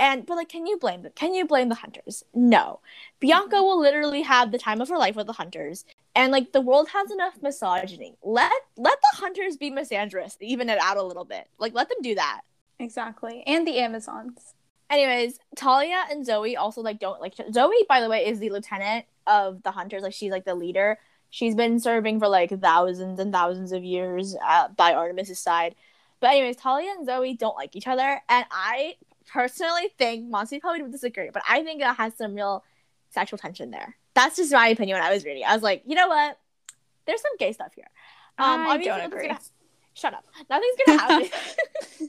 And 0.00 0.24
but 0.26 0.36
like, 0.36 0.48
can 0.48 0.66
you 0.66 0.78
blame 0.78 1.02
them? 1.02 1.12
Can 1.14 1.34
you 1.34 1.44
blame 1.44 1.68
the 1.68 1.74
hunters? 1.74 2.24
No. 2.32 2.80
Bianca 3.18 3.56
mm-hmm. 3.56 3.64
will 3.64 3.80
literally 3.80 4.22
have 4.22 4.52
the 4.52 4.58
time 4.58 4.80
of 4.80 4.88
her 4.88 4.98
life 4.98 5.16
with 5.16 5.26
the 5.26 5.32
hunters. 5.32 5.84
And 6.14 6.30
like 6.30 6.52
the 6.52 6.60
world 6.60 6.88
has 6.90 7.10
enough 7.10 7.34
misogyny. 7.42 8.16
Let 8.22 8.52
let 8.76 8.98
the 9.00 9.20
hunters 9.20 9.56
be 9.56 9.70
misandrous, 9.70 10.36
even 10.40 10.68
it 10.68 10.78
out 10.80 10.96
a 10.96 11.02
little 11.02 11.24
bit. 11.24 11.48
Like 11.58 11.74
let 11.74 11.88
them 11.88 11.98
do 12.02 12.14
that. 12.14 12.42
Exactly. 12.78 13.42
And 13.46 13.66
the 13.66 13.78
Amazons. 13.78 14.54
Anyways, 14.90 15.38
Thalia 15.56 16.04
and 16.10 16.24
Zoe 16.24 16.56
also 16.56 16.80
like 16.80 16.98
don't 16.98 17.20
like 17.20 17.34
Zoe. 17.52 17.84
By 17.88 18.00
the 18.00 18.08
way, 18.08 18.26
is 18.26 18.38
the 18.38 18.50
lieutenant 18.50 19.04
of 19.26 19.62
the 19.62 19.70
hunters. 19.70 20.02
Like 20.02 20.14
she's 20.14 20.30
like 20.30 20.44
the 20.44 20.54
leader. 20.54 20.98
She's 21.30 21.54
been 21.54 21.78
serving 21.78 22.20
for 22.20 22.28
like 22.28 22.58
thousands 22.60 23.20
and 23.20 23.32
thousands 23.32 23.72
of 23.72 23.84
years 23.84 24.34
uh, 24.46 24.68
by 24.68 24.94
Artemis's 24.94 25.38
side. 25.38 25.74
But 26.20 26.30
anyways, 26.30 26.56
Thalia 26.56 26.90
and 26.96 27.04
Zoe 27.06 27.34
don't 27.34 27.54
like 27.54 27.76
each 27.76 27.86
other, 27.86 28.22
and 28.28 28.46
I 28.50 28.94
personally 29.26 29.90
think 29.98 30.28
Monty 30.28 30.58
probably 30.58 30.82
would 30.82 30.90
disagree, 30.90 31.30
but 31.32 31.42
I 31.48 31.62
think 31.62 31.82
it 31.82 31.86
has 31.86 32.14
some 32.16 32.34
real 32.34 32.64
sexual 33.10 33.38
tension 33.38 33.70
there. 33.70 33.94
That's 34.14 34.36
just 34.36 34.52
my 34.52 34.68
opinion 34.68 34.96
when 34.98 35.06
I 35.06 35.12
was 35.12 35.24
reading. 35.24 35.44
I 35.46 35.52
was 35.54 35.62
like, 35.62 35.82
you 35.86 35.94
know 35.94 36.08
what? 36.08 36.38
There's 37.06 37.20
some 37.22 37.36
gay 37.38 37.52
stuff 37.52 37.72
here. 37.74 37.86
Um, 38.38 38.66
I 38.66 38.78
don't 38.78 39.00
agree. 39.02 39.28
gonna- 39.28 39.38
Shut 39.94 40.14
up. 40.14 40.24
Nothing's 40.48 40.76
gonna 40.86 40.98
happen. 40.98 41.28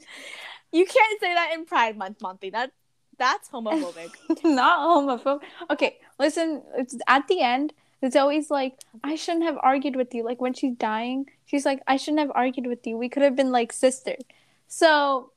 you 0.72 0.84
can't 0.84 1.20
say 1.20 1.34
that 1.34 1.52
in 1.54 1.64
Pride 1.64 1.96
Month, 1.96 2.22
Monty. 2.22 2.50
That 2.50 2.72
That's 3.18 3.48
homophobic. 3.48 4.10
not 4.44 4.80
homophobic. 4.80 5.40
Okay, 5.70 5.98
listen. 6.18 6.62
It's 6.76 6.96
at 7.06 7.28
the 7.28 7.40
end. 7.40 7.72
It's 8.02 8.16
always 8.16 8.50
like 8.50 8.78
I 9.04 9.14
shouldn't 9.14 9.44
have 9.44 9.58
argued 9.62 9.96
with 9.96 10.14
you. 10.14 10.24
Like 10.24 10.40
when 10.40 10.54
she's 10.54 10.76
dying, 10.76 11.26
she's 11.44 11.66
like, 11.66 11.82
I 11.86 11.96
shouldn't 11.96 12.20
have 12.20 12.32
argued 12.34 12.66
with 12.66 12.86
you. 12.86 12.96
We 12.96 13.08
could 13.08 13.22
have 13.22 13.36
been 13.36 13.52
like 13.52 13.72
sisters. 13.72 14.22
So 14.68 15.32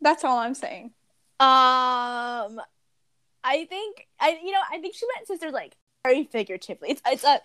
that's 0.00 0.24
all 0.24 0.38
I'm 0.38 0.54
saying. 0.54 0.92
Um, 1.40 2.60
I 3.44 3.66
think 3.68 4.08
I 4.18 4.38
you 4.42 4.50
know 4.50 4.60
I 4.70 4.78
think 4.78 4.94
she 4.94 5.06
meant 5.14 5.26
sisters 5.26 5.52
like 5.52 5.76
very 6.04 6.24
figuratively. 6.24 6.90
It's 6.90 7.02
it's 7.06 7.24
a. 7.24 7.40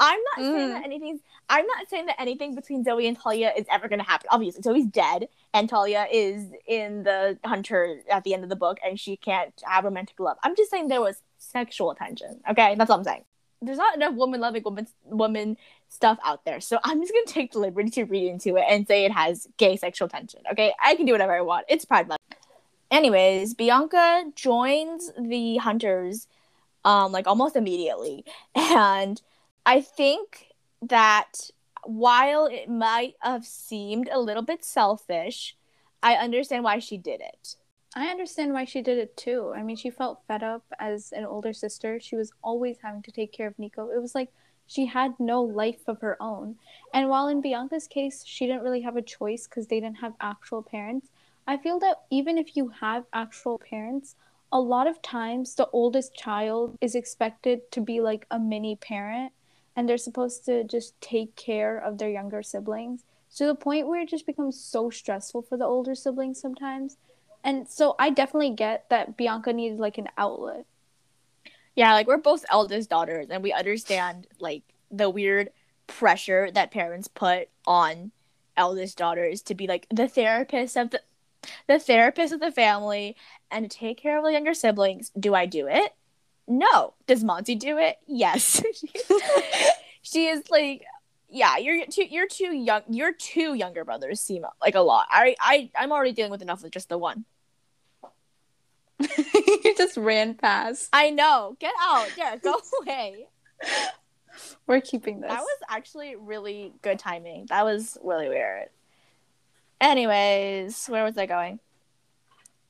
I'm 0.00 0.20
not 0.36 0.44
saying 0.44 0.68
Mm. 0.70 0.72
that 0.74 0.84
anything. 0.84 1.20
I'm 1.48 1.66
not 1.66 1.88
saying 1.88 2.06
that 2.06 2.16
anything 2.20 2.54
between 2.54 2.82
Zoe 2.84 3.06
and 3.06 3.16
Thalia 3.18 3.52
is 3.56 3.66
ever 3.70 3.88
going 3.88 4.00
to 4.00 4.04
happen. 4.04 4.26
Obviously, 4.30 4.62
Zoe's 4.62 4.86
dead, 4.86 5.28
and 5.54 5.70
Thalia 5.70 6.06
is 6.10 6.50
in 6.66 7.04
the 7.04 7.38
hunter 7.44 8.00
at 8.10 8.24
the 8.24 8.34
end 8.34 8.42
of 8.42 8.48
the 8.50 8.56
book, 8.56 8.78
and 8.84 8.98
she 8.98 9.16
can't 9.16 9.52
have 9.64 9.84
romantic 9.84 10.18
love. 10.18 10.36
I'm 10.42 10.56
just 10.56 10.70
saying 10.70 10.88
there 10.88 11.00
was 11.00 11.22
sexual 11.38 11.94
tension. 11.94 12.40
Okay, 12.50 12.74
that's 12.76 12.90
all 12.90 12.98
I'm 12.98 13.04
saying. 13.04 13.24
There's 13.62 13.78
not 13.78 13.96
enough 13.96 14.14
woman 14.14 14.40
loving 14.40 14.62
woman 14.64 14.86
woman 15.04 15.56
stuff 15.88 16.18
out 16.24 16.44
there, 16.44 16.60
so 16.60 16.78
I'm 16.84 17.00
just 17.00 17.12
gonna 17.12 17.26
take 17.26 17.52
the 17.52 17.58
liberty 17.58 17.90
to 17.90 18.04
read 18.04 18.28
into 18.28 18.56
it 18.56 18.64
and 18.68 18.86
say 18.86 19.04
it 19.04 19.12
has 19.12 19.46
gay 19.56 19.76
sexual 19.76 20.08
tension. 20.08 20.40
Okay, 20.52 20.72
I 20.82 20.94
can 20.94 21.06
do 21.06 21.12
whatever 21.12 21.34
I 21.34 21.40
want. 21.42 21.66
It's 21.68 21.84
Pride 21.84 22.08
Month. 22.08 22.20
Anyways, 22.90 23.54
Bianca 23.54 24.24
joins 24.36 25.10
the 25.18 25.56
hunters 25.56 26.28
um 26.86 27.12
like 27.12 27.26
almost 27.26 27.56
immediately. 27.56 28.24
And 28.54 29.20
I 29.66 29.82
think 29.82 30.46
that 30.80 31.50
while 31.84 32.46
it 32.46 32.68
might 32.70 33.14
have 33.20 33.44
seemed 33.44 34.08
a 34.10 34.20
little 34.20 34.42
bit 34.42 34.64
selfish, 34.64 35.56
I 36.02 36.14
understand 36.14 36.64
why 36.64 36.78
she 36.78 36.96
did 36.96 37.20
it. 37.20 37.56
I 37.94 38.08
understand 38.08 38.52
why 38.52 38.64
she 38.64 38.82
did 38.82 38.98
it 38.98 39.16
too. 39.16 39.52
I 39.56 39.62
mean, 39.62 39.76
she 39.76 39.90
felt 39.90 40.22
fed 40.28 40.42
up 40.42 40.64
as 40.78 41.12
an 41.12 41.24
older 41.24 41.52
sister. 41.52 41.98
She 41.98 42.14
was 42.14 42.32
always 42.42 42.76
having 42.82 43.02
to 43.02 43.10
take 43.10 43.32
care 43.32 43.48
of 43.48 43.58
Nico. 43.58 43.90
It 43.90 44.00
was 44.00 44.14
like 44.14 44.30
she 44.66 44.86
had 44.86 45.14
no 45.18 45.42
life 45.42 45.82
of 45.88 46.00
her 46.00 46.16
own. 46.20 46.56
And 46.92 47.08
while 47.08 47.28
in 47.28 47.40
Bianca's 47.40 47.86
case, 47.86 48.22
she 48.26 48.46
didn't 48.46 48.62
really 48.62 48.82
have 48.82 48.96
a 48.96 49.02
choice 49.02 49.46
because 49.46 49.66
they 49.68 49.80
didn't 49.80 49.98
have 49.98 50.14
actual 50.20 50.62
parents, 50.62 51.08
I 51.46 51.56
feel 51.56 51.78
that 51.80 52.02
even 52.10 52.38
if 52.38 52.56
you 52.56 52.68
have 52.80 53.04
actual 53.12 53.58
parents, 53.58 54.16
a 54.52 54.60
lot 54.60 54.86
of 54.86 55.02
times 55.02 55.54
the 55.54 55.68
oldest 55.72 56.14
child 56.14 56.76
is 56.80 56.94
expected 56.94 57.70
to 57.72 57.80
be 57.80 58.00
like 58.00 58.26
a 58.30 58.38
mini 58.38 58.76
parent 58.76 59.32
and 59.74 59.88
they're 59.88 59.98
supposed 59.98 60.44
to 60.46 60.64
just 60.64 60.98
take 61.00 61.36
care 61.36 61.76
of 61.78 61.98
their 61.98 62.08
younger 62.08 62.42
siblings 62.42 63.04
to 63.36 63.44
the 63.44 63.54
point 63.54 63.86
where 63.86 64.00
it 64.00 64.08
just 64.08 64.26
becomes 64.26 64.58
so 64.58 64.88
stressful 64.88 65.42
for 65.42 65.58
the 65.58 65.64
older 65.64 65.94
siblings 65.94 66.40
sometimes. 66.40 66.96
And 67.44 67.68
so 67.68 67.94
I 67.98 68.10
definitely 68.10 68.50
get 68.50 68.88
that 68.88 69.16
Bianca 69.16 69.52
needed 69.52 69.78
like 69.78 69.98
an 69.98 70.08
outlet. 70.16 70.64
Yeah, 71.74 71.92
like 71.92 72.06
we're 72.06 72.16
both 72.16 72.46
eldest 72.50 72.88
daughters 72.88 73.26
and 73.30 73.42
we 73.42 73.52
understand 73.52 74.26
like 74.40 74.62
the 74.90 75.10
weird 75.10 75.50
pressure 75.86 76.50
that 76.52 76.70
parents 76.70 77.08
put 77.08 77.48
on 77.66 78.12
eldest 78.56 78.96
daughters 78.96 79.42
to 79.42 79.54
be 79.54 79.66
like 79.66 79.86
the 79.90 80.08
therapist 80.08 80.76
of 80.76 80.90
the 80.90 81.00
the 81.66 81.78
therapist 81.78 82.32
of 82.32 82.40
the 82.40 82.52
family 82.52 83.16
and 83.50 83.70
to 83.70 83.76
take 83.76 83.98
care 83.98 84.18
of 84.18 84.24
the 84.24 84.32
younger 84.32 84.54
siblings. 84.54 85.10
Do 85.18 85.34
I 85.34 85.46
do 85.46 85.66
it? 85.66 85.94
No. 86.48 86.94
Does 87.06 87.24
Monty 87.24 87.54
do 87.54 87.78
it? 87.78 87.98
Yes. 88.06 88.62
she 90.02 90.26
is 90.26 90.48
like 90.50 90.84
yeah, 91.28 91.56
you're 91.56 91.84
two 91.86 92.04
you're 92.04 92.28
two 92.28 92.54
young 92.54 92.82
your 92.88 93.12
two 93.12 93.54
younger 93.54 93.84
brothers 93.84 94.20
seem 94.20 94.44
like 94.60 94.74
a 94.74 94.80
lot. 94.80 95.06
I 95.10 95.34
I 95.40 95.70
I'm 95.76 95.92
already 95.92 96.12
dealing 96.12 96.30
with 96.30 96.42
enough 96.42 96.62
with 96.62 96.72
just 96.72 96.88
the 96.88 96.98
one. 96.98 97.24
you 99.00 99.74
just 99.76 99.96
ran 99.96 100.34
past. 100.34 100.88
I 100.92 101.10
know. 101.10 101.56
Get 101.58 101.74
out. 101.80 102.08
Yeah, 102.16 102.36
go 102.36 102.60
away. 102.82 103.26
We're 104.66 104.80
keeping 104.80 105.20
this. 105.20 105.30
That 105.30 105.40
was 105.40 105.58
actually 105.68 106.16
really 106.16 106.72
good 106.82 106.98
timing. 106.98 107.46
That 107.48 107.64
was 107.64 107.98
really 108.02 108.28
weird. 108.28 108.68
Anyways, 109.80 110.86
where 110.86 111.04
was 111.04 111.16
I 111.18 111.26
going? 111.26 111.60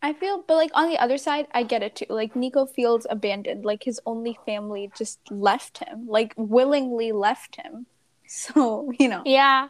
I 0.02 0.12
feel, 0.12 0.42
but 0.46 0.54
like 0.54 0.70
on 0.74 0.88
the 0.88 0.98
other 0.98 1.18
side, 1.18 1.46
I 1.52 1.62
get 1.62 1.82
it 1.82 1.96
too. 1.96 2.06
Like 2.08 2.36
Nico 2.36 2.66
feels 2.66 3.06
abandoned. 3.08 3.64
Like 3.64 3.82
his 3.82 4.00
only 4.06 4.38
family 4.46 4.90
just 4.96 5.20
left 5.30 5.78
him, 5.78 6.06
like 6.06 6.34
willingly 6.36 7.12
left 7.12 7.56
him. 7.56 7.86
So 8.28 8.90
you 8.98 9.08
know, 9.08 9.22
Yeah. 9.24 9.68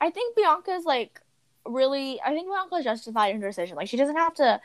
I 0.00 0.10
think 0.10 0.34
Bianca's 0.34 0.84
like 0.86 1.20
really 1.66 2.18
I 2.24 2.30
think 2.32 2.48
Bianca 2.48 2.82
justified 2.82 3.34
in 3.34 3.42
her 3.42 3.48
decision. 3.48 3.76
Like 3.76 3.88
she 3.88 3.98
doesn't 3.98 4.16
have 4.16 4.34
to 4.36 4.60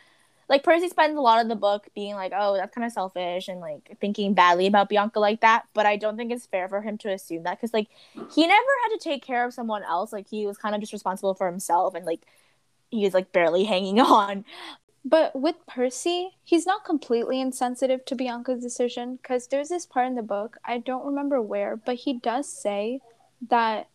like 0.48 0.64
Percy 0.64 0.90
spends 0.90 1.18
a 1.18 1.22
lot 1.22 1.42
of 1.42 1.48
the 1.48 1.56
book 1.56 1.88
being 1.96 2.14
like, 2.16 2.32
oh, 2.36 2.56
that's 2.56 2.74
kind 2.74 2.86
of 2.86 2.92
selfish 2.92 3.48
and 3.48 3.60
like 3.60 3.98
thinking 4.00 4.34
badly 4.34 4.68
about 4.68 4.90
Bianca 4.90 5.20
like 5.20 5.42
that. 5.42 5.66
But 5.74 5.86
I 5.86 5.96
don't 5.96 6.18
think 6.18 6.32
it's 6.32 6.46
fair 6.46 6.70
for 6.70 6.82
him 6.82 6.98
to 7.00 7.12
assume 7.12 7.44
that 7.44 7.60
because 7.60 7.74
like 7.74 7.88
he 8.34 8.46
never 8.46 8.72
had 8.84 8.98
to 8.98 9.00
take 9.04 9.24
care 9.24 9.46
of 9.46 9.54
someone 9.54 9.84
else. 9.84 10.14
Like 10.14 10.30
he 10.30 10.46
was 10.46 10.58
kind 10.58 10.75
of 10.75 10.82
just 10.82 10.94
responsible 10.94 11.34
for 11.34 11.48
himself 11.48 11.96
and 11.96 12.06
like 12.06 12.22
he 12.92 13.04
was 13.04 13.14
like 13.14 13.32
barely 13.32 13.64
hanging 13.66 14.00
on. 14.00 14.46
But 15.04 15.36
with 15.36 15.56
Percy, 15.68 16.32
he's 16.44 16.66
not 16.66 16.84
completely 16.84 17.40
insensitive 17.40 18.06
to 18.06 18.16
Bianca's 18.16 18.62
decision 18.62 19.18
because 19.18 19.48
there's 19.48 19.70
this 19.70 19.86
part 19.86 20.08
in 20.08 20.16
the 20.16 20.24
book, 20.24 20.58
I 20.66 20.80
don't 20.80 21.06
remember 21.06 21.40
where, 21.40 21.75
but 21.75 21.96
he 21.96 22.14
does 22.18 22.50
say 22.50 23.02
that 23.50 23.88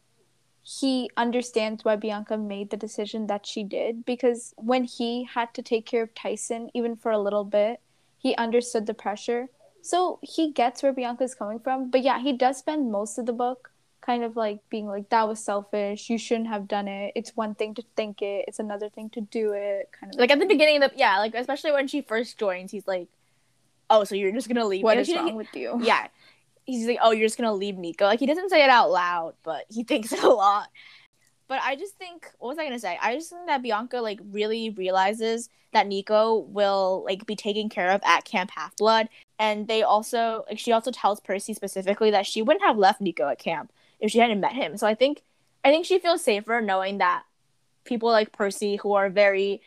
he 0.62 1.10
understands 1.16 1.84
why 1.84 1.96
Bianca 1.96 2.36
made 2.36 2.70
the 2.70 2.76
decision 2.76 3.26
that 3.28 3.46
she 3.46 3.64
did 3.64 4.04
because 4.04 4.54
when 4.56 4.84
he 4.84 5.24
had 5.24 5.54
to 5.54 5.62
take 5.62 5.86
care 5.86 6.02
of 6.02 6.14
Tyson, 6.14 6.70
even 6.74 6.96
for 6.96 7.10
a 7.10 7.18
little 7.18 7.44
bit, 7.44 7.80
he 8.18 8.34
understood 8.36 8.86
the 8.86 8.94
pressure. 8.94 9.48
So 9.82 10.18
he 10.22 10.52
gets 10.52 10.82
where 10.82 10.92
Bianca's 10.92 11.34
coming 11.34 11.58
from. 11.58 11.90
But 11.90 12.02
yeah, 12.02 12.20
he 12.20 12.34
does 12.34 12.58
spend 12.58 12.92
most 12.92 13.18
of 13.18 13.24
the 13.24 13.32
book 13.32 13.70
kind 14.00 14.22
of 14.22 14.36
like 14.36 14.60
being 14.68 14.86
like, 14.86 15.08
that 15.08 15.26
was 15.26 15.42
selfish. 15.42 16.10
You 16.10 16.18
shouldn't 16.18 16.48
have 16.48 16.68
done 16.68 16.88
it. 16.88 17.12
It's 17.14 17.36
one 17.36 17.54
thing 17.54 17.74
to 17.74 17.82
think 17.96 18.20
it, 18.20 18.44
it's 18.46 18.58
another 18.58 18.90
thing 18.90 19.08
to 19.10 19.20
do 19.22 19.52
it. 19.52 19.90
Kind 19.98 20.14
of 20.14 20.20
Like 20.20 20.30
at 20.30 20.38
the 20.38 20.46
beginning 20.46 20.82
of 20.82 20.90
the 20.90 20.98
yeah, 20.98 21.18
like 21.18 21.34
especially 21.34 21.72
when 21.72 21.88
she 21.88 22.02
first 22.02 22.38
joins, 22.38 22.70
he's 22.70 22.86
like, 22.86 23.08
"Oh, 23.88 24.04
so 24.04 24.14
you're 24.14 24.32
just 24.32 24.48
gonna 24.48 24.66
leave?" 24.66 24.84
What 24.84 24.96
me?" 24.96 25.02
is 25.02 25.14
wrong 25.14 25.36
with 25.36 25.54
you? 25.54 25.78
Yeah, 25.82 26.08
he's 26.70 26.86
like, 26.86 26.98
"Oh, 27.02 27.10
you're 27.12 27.26
just 27.26 27.38
gonna 27.38 27.52
leave 27.52 27.76
Nico." 27.76 28.06
Like 28.06 28.20
he 28.20 28.26
doesn't 28.26 28.50
say 28.50 28.62
it 28.62 28.70
out 28.70 28.90
loud, 28.90 29.34
but 29.42 29.64
he 29.68 29.84
thinks 29.84 30.12
it 30.12 30.22
a 30.22 30.28
lot. 30.28 30.68
But 31.48 31.60
I 31.64 31.74
just 31.74 31.96
think, 31.96 32.30
what 32.38 32.48
was 32.48 32.58
I 32.58 32.64
gonna 32.64 32.78
say? 32.78 32.98
I 33.00 33.14
just 33.14 33.30
think 33.30 33.46
that 33.46 33.62
Bianca 33.62 34.00
like 34.00 34.20
really 34.30 34.70
realizes 34.70 35.48
that 35.72 35.86
Nico 35.86 36.38
will 36.38 37.02
like 37.04 37.26
be 37.26 37.36
taken 37.36 37.68
care 37.68 37.90
of 37.90 38.00
at 38.04 38.24
Camp 38.24 38.50
Half 38.54 38.76
Blood, 38.76 39.08
and 39.38 39.68
they 39.68 39.82
also 39.82 40.44
like 40.48 40.58
she 40.58 40.72
also 40.72 40.90
tells 40.90 41.20
Percy 41.20 41.54
specifically 41.54 42.10
that 42.10 42.26
she 42.26 42.42
wouldn't 42.42 42.64
have 42.64 42.78
left 42.78 43.00
Nico 43.00 43.28
at 43.28 43.38
camp 43.38 43.72
if 44.00 44.10
she 44.10 44.18
hadn't 44.18 44.40
met 44.40 44.52
him. 44.52 44.76
So 44.76 44.86
I 44.86 44.94
think 44.94 45.22
I 45.64 45.70
think 45.70 45.86
she 45.86 45.98
feels 45.98 46.22
safer 46.22 46.60
knowing 46.60 46.98
that 46.98 47.24
people 47.84 48.10
like 48.10 48.32
Percy 48.32 48.76
who 48.76 48.92
are 48.94 49.10
very 49.10 49.60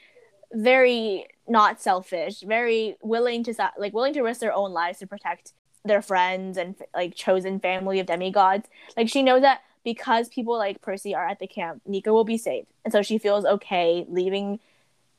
very 0.53 1.25
not 1.47 1.81
selfish, 1.81 2.41
very 2.41 2.95
willing 3.01 3.43
to 3.43 3.71
like 3.77 3.93
willing 3.93 4.13
to 4.13 4.21
risk 4.21 4.39
their 4.39 4.53
own 4.53 4.71
lives 4.71 4.99
to 4.99 5.07
protect 5.07 5.53
their 5.85 6.01
friends 6.01 6.57
and 6.57 6.75
like 6.93 7.15
chosen 7.15 7.59
family 7.59 7.99
of 7.99 8.05
demigods. 8.05 8.67
Like 8.95 9.09
she 9.09 9.23
knows 9.23 9.41
that 9.41 9.61
because 9.83 10.29
people 10.29 10.57
like 10.57 10.81
Percy 10.81 11.13
are 11.13 11.27
at 11.27 11.39
the 11.39 11.47
camp, 11.47 11.81
Nico 11.85 12.13
will 12.13 12.23
be 12.23 12.37
saved, 12.37 12.67
and 12.83 12.91
so 12.91 13.01
she 13.01 13.17
feels 13.17 13.45
okay 13.45 14.05
leaving 14.09 14.59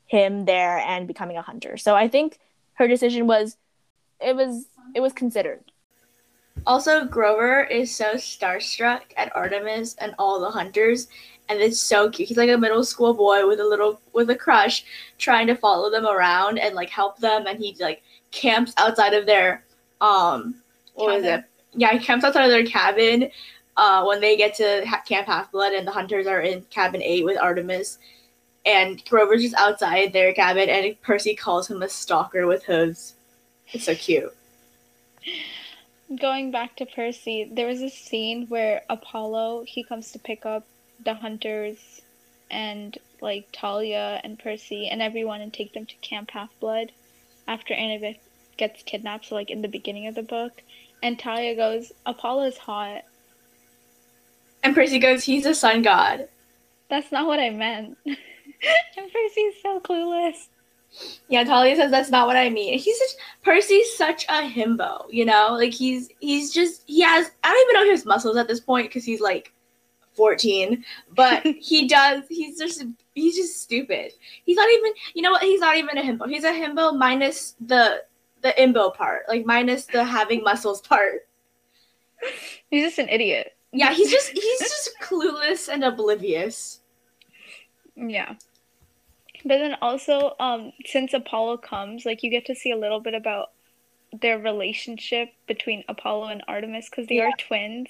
him 0.06 0.44
there 0.44 0.78
and 0.78 1.06
becoming 1.06 1.36
a 1.36 1.42
hunter. 1.42 1.76
So 1.76 1.94
I 1.94 2.08
think 2.08 2.38
her 2.74 2.88
decision 2.88 3.26
was 3.26 3.56
it 4.20 4.36
was 4.36 4.66
it 4.94 5.00
was 5.00 5.12
considered. 5.12 5.60
Also, 6.66 7.04
Grover 7.04 7.64
is 7.64 7.94
so 7.94 8.14
starstruck 8.14 9.02
at 9.16 9.34
Artemis 9.34 9.96
and 9.96 10.14
all 10.18 10.40
the 10.40 10.50
hunters, 10.50 11.08
and 11.48 11.60
it's 11.60 11.80
so 11.80 12.08
cute. 12.08 12.28
He's 12.28 12.38
like 12.38 12.48
a 12.48 12.56
middle 12.56 12.84
school 12.84 13.12
boy 13.12 13.46
with 13.46 13.60
a 13.60 13.64
little 13.64 14.00
with 14.12 14.30
a 14.30 14.36
crush, 14.36 14.84
trying 15.18 15.46
to 15.48 15.56
follow 15.56 15.90
them 15.90 16.06
around 16.06 16.58
and 16.58 16.74
like 16.74 16.90
help 16.90 17.18
them. 17.18 17.46
And 17.46 17.58
he 17.58 17.76
like 17.80 18.02
camps 18.30 18.72
outside 18.78 19.14
of 19.14 19.26
their 19.26 19.63
um 20.00 20.56
what 20.94 21.16
was 21.16 21.24
it? 21.24 21.44
Yeah, 21.74 21.92
he 21.92 21.98
camps 21.98 22.24
outside 22.24 22.44
of 22.44 22.50
their 22.50 22.64
cabin 22.64 23.30
uh, 23.76 24.04
when 24.04 24.20
they 24.20 24.36
get 24.36 24.54
to 24.56 24.84
ha- 24.86 25.02
Camp 25.06 25.26
Half 25.26 25.52
Blood, 25.52 25.72
and 25.72 25.86
the 25.86 25.92
hunters 25.92 26.26
are 26.26 26.40
in 26.40 26.62
cabin 26.70 27.02
eight 27.02 27.24
with 27.24 27.38
Artemis. 27.38 27.98
And 28.66 29.04
Grover's 29.04 29.42
just 29.42 29.54
outside 29.56 30.12
their 30.12 30.32
cabin, 30.32 30.70
and 30.70 31.00
Percy 31.02 31.34
calls 31.34 31.68
him 31.68 31.82
a 31.82 31.88
stalker 31.88 32.46
with 32.46 32.64
hooves. 32.64 33.14
It's 33.72 33.84
so 33.84 33.94
cute. 33.94 34.34
Going 36.20 36.50
back 36.50 36.76
to 36.76 36.86
Percy, 36.86 37.50
there 37.50 37.66
was 37.66 37.82
a 37.82 37.90
scene 37.90 38.46
where 38.46 38.82
Apollo 38.88 39.64
he 39.66 39.82
comes 39.82 40.12
to 40.12 40.18
pick 40.18 40.46
up 40.46 40.64
the 41.04 41.14
hunters 41.14 42.00
and 42.50 42.96
like 43.20 43.48
Thalia 43.58 44.20
and 44.22 44.38
Percy 44.38 44.88
and 44.88 45.02
everyone 45.02 45.40
and 45.40 45.52
take 45.52 45.72
them 45.72 45.86
to 45.86 45.94
Camp 45.96 46.30
Half 46.30 46.50
Blood 46.60 46.92
after 47.48 47.74
Annabeth 47.74 48.18
gets 48.56 48.82
kidnapped, 48.82 49.26
so 49.26 49.34
like 49.34 49.50
in 49.50 49.62
the 49.62 49.68
beginning 49.68 50.06
of 50.06 50.14
the 50.14 50.22
book. 50.22 50.62
And 51.02 51.20
Thalia 51.20 51.54
goes, 51.54 51.92
Apollo's 52.06 52.56
hot. 52.56 53.02
And 54.62 54.74
Percy 54.74 54.98
goes, 54.98 55.22
he's 55.22 55.44
a 55.44 55.54
sun 55.54 55.82
god. 55.82 56.28
That's 56.88 57.12
not 57.12 57.26
what 57.26 57.38
I 57.38 57.50
meant. 57.50 57.98
and 58.06 58.16
Percy's 59.12 59.54
so 59.62 59.80
clueless. 59.80 60.48
Yeah, 61.28 61.44
Thalia 61.44 61.76
says 61.76 61.90
that's 61.90 62.10
not 62.10 62.26
what 62.26 62.36
I 62.36 62.48
mean. 62.50 62.78
He's 62.78 62.98
such 62.98 63.20
Percy's 63.42 63.96
such 63.96 64.24
a 64.26 64.48
himbo, 64.48 65.06
you 65.10 65.24
know? 65.24 65.48
Like 65.52 65.72
he's 65.72 66.08
he's 66.20 66.52
just 66.52 66.82
he 66.86 67.02
has 67.02 67.30
I 67.42 67.48
don't 67.48 67.68
even 67.68 67.86
know 67.86 67.92
his 67.92 68.06
muscles 68.06 68.36
at 68.36 68.48
this 68.48 68.60
point 68.60 68.88
because 68.88 69.04
he's 69.04 69.20
like 69.20 69.52
14, 70.12 70.84
but 71.14 71.44
he 71.60 71.88
does 71.88 72.22
he's 72.28 72.58
just 72.58 72.84
he's 73.14 73.36
just 73.36 73.60
stupid. 73.60 74.12
He's 74.44 74.56
not 74.56 74.70
even 74.70 74.92
you 75.14 75.22
know 75.22 75.32
what, 75.32 75.42
he's 75.42 75.60
not 75.60 75.76
even 75.76 75.98
a 75.98 76.02
himbo. 76.02 76.28
He's 76.28 76.44
a 76.44 76.52
himbo 76.52 76.96
minus 76.96 77.56
the 77.60 78.02
the 78.44 78.50
imbo 78.58 78.94
part, 78.94 79.22
like 79.28 79.44
minus 79.44 79.86
the 79.86 80.04
having 80.04 80.42
muscles 80.44 80.80
part. 80.82 81.26
He's 82.70 82.84
just 82.84 82.98
an 82.98 83.08
idiot. 83.08 83.56
Yeah, 83.72 83.92
he's 83.92 84.10
just 84.10 84.30
he's 84.30 84.60
just 84.60 84.90
clueless 85.02 85.68
and 85.68 85.82
oblivious. 85.82 86.80
Yeah. 87.96 88.34
But 89.46 89.58
then 89.58 89.76
also, 89.82 90.36
um, 90.40 90.72
since 90.86 91.12
Apollo 91.12 91.58
comes, 91.58 92.04
like 92.06 92.22
you 92.22 92.30
get 92.30 92.46
to 92.46 92.54
see 92.54 92.70
a 92.70 92.76
little 92.76 93.00
bit 93.00 93.14
about 93.14 93.50
their 94.22 94.38
relationship 94.38 95.30
between 95.48 95.82
Apollo 95.88 96.26
and 96.28 96.42
Artemis 96.46 96.88
because 96.88 97.08
they 97.08 97.16
Yeah. 97.16 97.24
are 97.24 97.32
twins, 97.36 97.88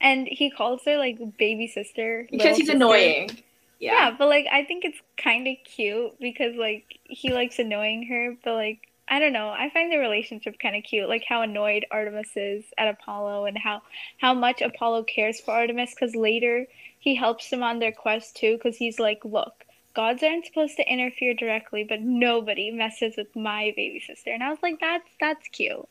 and 0.00 0.28
he 0.28 0.50
calls 0.50 0.82
her 0.84 0.96
like 0.98 1.18
baby 1.38 1.66
sister 1.66 2.26
Because 2.30 2.56
he's 2.56 2.66
sister. 2.66 2.76
annoying. 2.76 3.30
Yeah. 3.78 3.92
Yeah. 4.10 4.10
but 4.18 4.28
like 4.28 4.46
I 4.52 4.64
think 4.64 4.84
it's 4.84 4.98
kind 5.16 5.46
of 5.48 5.56
cute 5.64 6.18
because 6.20 6.54
like 6.56 6.98
he 7.04 7.32
likes 7.32 7.58
annoying 7.58 8.06
her, 8.08 8.36
but 8.44 8.54
like 8.54 8.88
I 9.12 9.18
don't 9.18 9.34
know. 9.34 9.50
I 9.50 9.68
find 9.68 9.92
the 9.92 9.98
relationship 9.98 10.58
kind 10.58 10.74
of 10.74 10.84
cute, 10.84 11.06
like 11.06 11.24
how 11.28 11.42
annoyed 11.42 11.84
Artemis 11.90 12.30
is 12.34 12.64
at 12.78 12.88
Apollo 12.88 13.44
and 13.44 13.58
how 13.58 13.82
how 14.16 14.32
much 14.32 14.62
Apollo 14.62 15.02
cares 15.02 15.38
for 15.38 15.50
Artemis 15.50 15.94
because 15.94 16.16
later 16.16 16.66
he 16.98 17.14
helps 17.14 17.50
them 17.50 17.62
on 17.62 17.78
their 17.78 17.92
quest 17.92 18.36
too 18.36 18.54
because 18.56 18.78
he's 18.78 18.98
like, 18.98 19.22
look, 19.22 19.66
gods 19.94 20.22
aren't 20.22 20.46
supposed 20.46 20.76
to 20.78 20.90
interfere 20.90 21.34
directly, 21.34 21.84
but 21.84 22.00
nobody 22.00 22.70
messes 22.70 23.14
with 23.18 23.36
my 23.36 23.74
baby 23.76 24.00
sister. 24.00 24.30
And 24.30 24.42
I 24.42 24.48
was 24.48 24.60
like, 24.62 24.80
that's 24.80 25.10
that's 25.20 25.46
cute. 25.48 25.86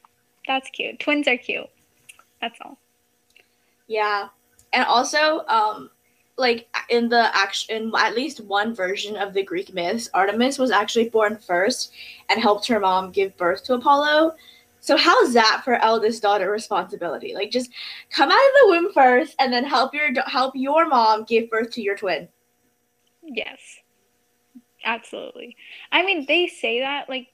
That's 0.48 0.72
cute. 0.72 1.00
Twins 1.00 1.28
are 1.28 1.38
cute. 1.38 1.70
That's 2.42 2.58
all. 2.60 2.80
Yeah. 3.86 4.30
And 4.74 4.86
also, 4.86 5.46
um, 5.48 5.92
like 6.42 6.68
in 6.90 7.08
the 7.08 7.34
action, 7.34 7.92
at 7.98 8.16
least 8.16 8.42
one 8.42 8.76
version 8.76 9.16
of 9.16 9.34
the 9.34 9.44
Greek 9.44 9.74
myths, 9.74 10.10
Artemis 10.14 10.60
was 10.60 10.72
actually 10.72 11.08
born 11.08 11.38
first 11.38 11.94
and 12.30 12.42
helped 12.42 12.68
her 12.68 12.82
mom 12.82 13.12
give 13.12 13.38
birth 13.38 13.64
to 13.66 13.76
Apollo. 13.76 14.36
So 14.82 14.98
how's 14.98 15.34
that 15.34 15.62
for 15.64 15.76
eldest 15.76 16.24
daughter 16.24 16.50
responsibility? 16.52 17.36
Like, 17.36 17.52
just 17.52 17.72
come 18.10 18.30
out 18.30 18.36
of 18.36 18.54
the 18.60 18.68
womb 18.68 18.92
first, 18.94 19.36
and 19.40 19.54
then 19.54 19.64
help 19.64 19.94
your 19.94 20.10
help 20.26 20.56
your 20.56 20.88
mom 20.88 21.24
give 21.24 21.52
birth 21.52 21.70
to 21.74 21.82
your 21.82 21.96
twin. 21.96 22.28
Yes. 23.24 23.60
Absolutely. 24.84 25.56
I 25.92 26.04
mean, 26.04 26.26
they 26.28 26.48
say 26.48 26.80
that, 26.80 27.08
like, 27.08 27.28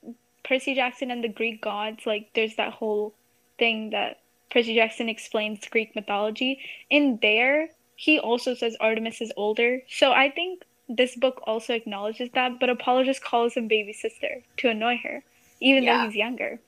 Percy 0.44 0.76
Jackson 0.76 1.10
and 1.10 1.24
the 1.24 1.30
Greek 1.30 1.62
gods, 1.62 2.06
like, 2.06 2.30
there's 2.36 2.58
that 2.58 2.74
whole 2.74 3.16
thing 3.58 3.92
that 3.92 4.20
Percy 4.52 4.76
Jackson 4.76 5.08
explains 5.08 5.66
Greek 5.70 5.96
mythology. 5.96 6.60
In 6.90 7.18
there, 7.22 7.70
he 7.98 8.20
also 8.20 8.54
says 8.54 8.78
Artemis 8.80 9.20
is 9.22 9.34
older. 9.36 9.82
So 9.90 10.12
I 10.14 10.30
think 10.30 10.64
this 10.88 11.16
book 11.16 11.42
also 11.46 11.74
acknowledges 11.74 12.30
that, 12.36 12.60
but 12.60 12.70
Apollo 12.70 13.04
just 13.06 13.24
calls 13.24 13.56
him 13.56 13.68
baby 13.68 13.92
sister 13.92 14.44
to 14.58 14.70
annoy 14.70 15.02
her, 15.04 15.24
even 15.60 15.84
Yeah. 15.84 15.98
though 15.98 16.06
he's 16.06 16.16
younger. 16.16 16.60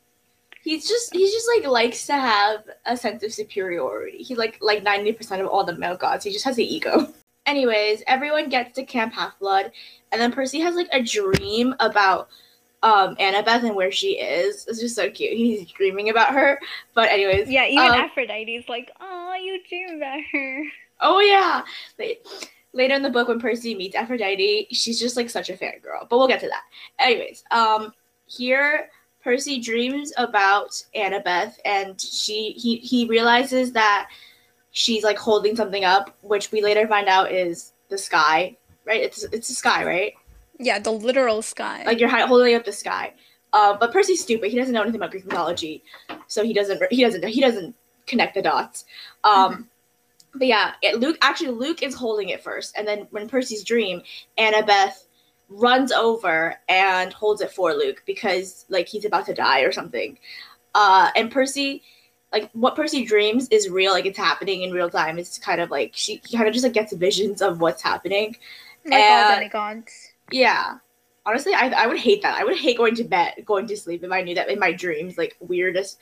He's 0.62 0.90
just 0.90 1.14
he's 1.14 1.32
just 1.32 1.48
like 1.56 1.66
likes 1.72 2.06
to 2.08 2.14
have 2.14 2.64
a 2.86 2.98
sense 2.98 3.24
of 3.24 3.32
superiority. 3.32 4.18
He 4.24 4.36
like 4.36 4.58
like 4.60 4.84
ninety 4.84 5.14
percent 5.14 5.42
of 5.42 5.48
all 5.48 5.64
the 5.64 5.76
male 5.78 5.96
gods. 5.96 6.26
He 6.26 6.32
just 6.34 6.44
has 6.46 6.58
an 6.58 6.66
ego. 6.66 7.14
Anyways, 7.46 8.04
everyone 8.08 8.50
gets 8.50 8.76
to 8.76 8.84
Camp 8.84 9.14
Half 9.14 9.40
Blood, 9.40 9.72
and 10.12 10.20
then 10.20 10.32
Percy 10.32 10.60
has 10.60 10.76
like 10.76 10.90
a 10.92 11.02
dream 11.02 11.76
about 11.80 12.28
um 12.84 13.16
Annabeth 13.18 13.64
and 13.64 13.76
where 13.76 13.92
she 13.92 14.20
is. 14.20 14.66
It's 14.68 14.80
just 14.82 14.96
so 14.96 15.10
cute. 15.10 15.38
He's 15.38 15.66
dreaming 15.72 16.10
about 16.10 16.34
her. 16.34 16.60
But 16.94 17.10
anyways, 17.10 17.50
Yeah, 17.50 17.66
even 17.68 17.94
um, 17.94 18.00
Aphrodite's 18.02 18.68
like, 18.68 18.92
oh, 19.00 19.36
you 19.36 19.62
dream 19.70 19.96
about 19.96 20.20
her. 20.34 20.64
Oh 21.02 21.20
yeah. 21.20 21.64
Later 22.74 22.94
in 22.94 23.02
the 23.02 23.10
book, 23.10 23.28
when 23.28 23.40
Percy 23.40 23.74
meets 23.74 23.96
Aphrodite, 23.96 24.68
she's 24.72 25.00
just 25.00 25.18
like 25.18 25.30
such 25.30 25.50
a 25.50 25.54
fangirl. 25.54 26.08
But 26.10 26.18
we'll 26.18 26.28
get 26.28 26.40
to 26.42 26.48
that. 26.48 26.64
Anyways, 27.00 27.44
um, 27.52 27.94
here 28.28 28.90
Percy 29.24 29.60
dreams 29.60 30.14
about 30.18 30.82
Annabeth, 30.96 31.56
and 31.66 32.00
she 32.00 32.52
he 32.52 32.78
he 32.78 33.06
realizes 33.08 33.72
that 33.74 34.10
she's 34.72 35.04
like 35.04 35.18
holding 35.18 35.56
something 35.56 35.84
up, 35.84 36.16
which 36.22 36.52
we 36.52 36.62
later 36.62 36.88
find 36.88 37.08
out 37.08 37.32
is 37.32 37.74
the 37.90 37.98
sky. 37.98 38.56
Right? 38.86 39.02
It's 39.02 39.24
it's 39.26 39.48
the 39.48 39.56
sky, 39.56 39.84
right? 39.86 40.14
Yeah, 40.60 40.80
the 40.80 40.92
literal 40.92 41.42
sky. 41.42 41.84
Like 41.86 42.00
you're 42.00 42.10
holding 42.10 42.56
up 42.56 42.66
the 42.66 42.72
sky. 42.72 43.14
Uh, 43.52 43.76
but 43.80 43.92
Percy's 43.92 44.22
stupid. 44.22 44.52
He 44.52 44.58
doesn't 44.58 44.74
know 44.74 44.82
anything 44.82 45.00
about 45.00 45.12
Greek 45.12 45.26
mythology, 45.26 45.84
so 46.28 46.44
he 46.44 46.54
doesn't 46.54 46.82
he 46.92 47.04
doesn't 47.04 47.26
he 47.26 47.42
doesn't 47.42 47.76
connect 48.06 48.36
the 48.36 48.42
dots. 48.42 48.86
Um, 49.24 49.69
But 50.34 50.48
yeah, 50.48 50.74
it, 50.82 51.00
Luke 51.00 51.18
actually 51.22 51.50
Luke 51.50 51.82
is 51.82 51.96
holding 51.96 52.30
it 52.30 52.44
first, 52.44 52.78
and 52.78 52.88
then 52.88 53.08
when 53.12 53.28
Percy's 53.28 53.64
dream, 53.64 54.02
Annabeth 54.38 55.06
runs 55.50 55.92
over 55.92 56.56
and 56.70 57.12
holds 57.12 57.42
it 57.42 57.52
for 57.52 57.74
Luke 57.74 58.04
because 58.06 58.66
like 58.70 58.88
he's 58.88 59.06
about 59.06 59.26
to 59.26 59.34
die 59.34 59.62
or 59.62 59.72
something. 59.72 60.18
Uh, 60.76 61.10
and 61.16 61.32
Percy, 61.32 61.82
like 62.32 62.50
what 62.54 62.76
Percy 62.76 63.04
dreams 63.04 63.48
is 63.50 63.70
real, 63.70 63.92
like 63.92 64.06
it's 64.06 64.18
happening 64.18 64.62
in 64.62 64.72
real 64.72 64.90
time. 64.90 65.18
It's 65.18 65.38
kind 65.38 65.60
of 65.60 65.72
like 65.72 65.92
she 65.94 66.20
kind 66.20 66.48
of 66.48 66.54
just 66.54 66.64
like 66.64 66.74
gets 66.74 66.94
visions 66.94 67.42
of 67.42 67.62
what's 67.62 67.82
happening. 67.82 68.36
like 68.86 69.02
all 69.02 69.32
uh, 69.32 69.36
demigods. 69.36 70.14
Yeah. 70.32 70.78
Honestly, 71.26 71.54
I, 71.54 71.70
I 71.70 71.88
would 71.88 72.00
hate 72.00 72.22
that. 72.22 72.40
I 72.40 72.44
would 72.44 72.58
hate 72.58 72.78
going 72.78 72.96
to 72.96 73.04
bed, 73.04 73.34
going 73.46 73.68
to 73.68 73.78
sleep 73.78 74.04
if 74.04 74.12
I 74.12 74.22
knew 74.22 74.36
that 74.36 74.50
in 74.50 74.58
my 74.58 74.72
dreams, 74.72 75.18
like 75.18 75.36
weirdest, 75.40 75.98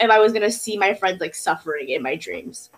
if 0.00 0.10
I 0.10 0.18
was 0.18 0.32
gonna 0.32 0.50
see 0.50 0.76
my 0.76 0.94
friends 0.94 1.20
like 1.20 1.34
suffering 1.34 1.90
in 1.90 2.02
my 2.02 2.16
dreams. 2.16 2.70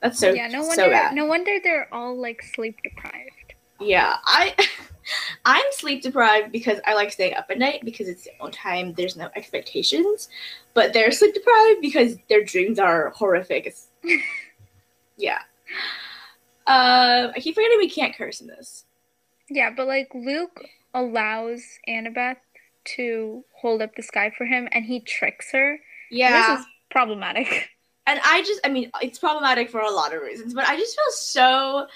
That's 0.00 0.18
so 0.18 0.32
yeah, 0.32 0.48
no 0.48 0.62
so 0.62 0.68
wonder. 0.68 0.90
bad. 0.90 1.14
no 1.14 1.26
wonder 1.26 1.58
they're 1.62 1.92
all 1.92 2.20
like 2.20 2.42
sleep 2.42 2.78
deprived. 2.82 3.54
Yeah, 3.80 4.16
I 4.24 4.54
I'm 5.44 5.64
sleep 5.72 6.02
deprived 6.02 6.52
because 6.52 6.78
I 6.86 6.94
like 6.94 7.10
staying 7.12 7.34
up 7.34 7.46
at 7.50 7.58
night 7.58 7.80
because 7.84 8.08
it's 8.08 8.24
the 8.24 8.30
only 8.40 8.52
time 8.52 8.94
there's 8.94 9.16
no 9.16 9.28
expectations. 9.34 10.28
But 10.74 10.92
they're 10.92 11.10
sleep 11.10 11.34
deprived 11.34 11.80
because 11.80 12.16
their 12.28 12.44
dreams 12.44 12.78
are 12.78 13.10
horrific. 13.10 13.74
Yeah. 15.18 15.40
Um, 16.66 17.32
I 17.34 17.40
keep 17.40 17.54
forgetting 17.54 17.78
we 17.78 17.90
can't 17.90 18.16
curse 18.16 18.40
in 18.40 18.46
this. 18.46 18.84
Yeah, 19.50 19.70
but 19.76 19.86
like 19.86 20.08
Luke 20.14 20.64
allows 20.94 21.62
Annabeth 21.88 22.36
to 22.96 23.44
hold 23.60 23.82
up 23.82 23.96
the 23.96 24.02
sky 24.02 24.30
for 24.36 24.46
him, 24.46 24.68
and 24.72 24.84
he 24.84 25.00
tricks 25.00 25.50
her. 25.52 25.78
Yeah. 26.10 26.52
This 26.52 26.60
is 26.60 26.66
problematic. 26.90 27.70
and 28.08 28.20
I 28.24 28.42
just, 28.42 28.60
I 28.64 28.68
mean, 28.70 28.90
it's 29.00 29.20
problematic 29.20 29.70
for 29.70 29.80
a 29.80 29.90
lot 29.90 30.12
of 30.12 30.22
reasons, 30.22 30.54
but 30.54 30.66
I 30.66 30.76
just 30.76 30.96
feel 30.96 31.12
so. 31.12 31.86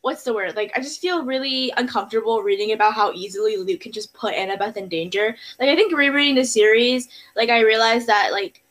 What's 0.00 0.22
the 0.22 0.32
word? 0.32 0.54
Like, 0.54 0.72
I 0.76 0.80
just 0.80 1.00
feel 1.00 1.24
really 1.24 1.72
uncomfortable 1.76 2.40
reading 2.40 2.72
about 2.72 2.94
how 2.94 3.12
easily 3.12 3.56
Luke 3.56 3.80
can 3.80 3.92
just 3.92 4.14
put 4.14 4.32
Annabeth 4.32 4.76
in 4.76 4.88
danger. 4.88 5.36
Like, 5.58 5.68
I 5.68 5.74
think 5.76 5.92
rereading 5.92 6.36
the 6.36 6.44
series, 6.44 7.08
like, 7.34 7.48
I 7.48 7.60
realized 7.60 8.06
that, 8.06 8.30
like, 8.30 8.62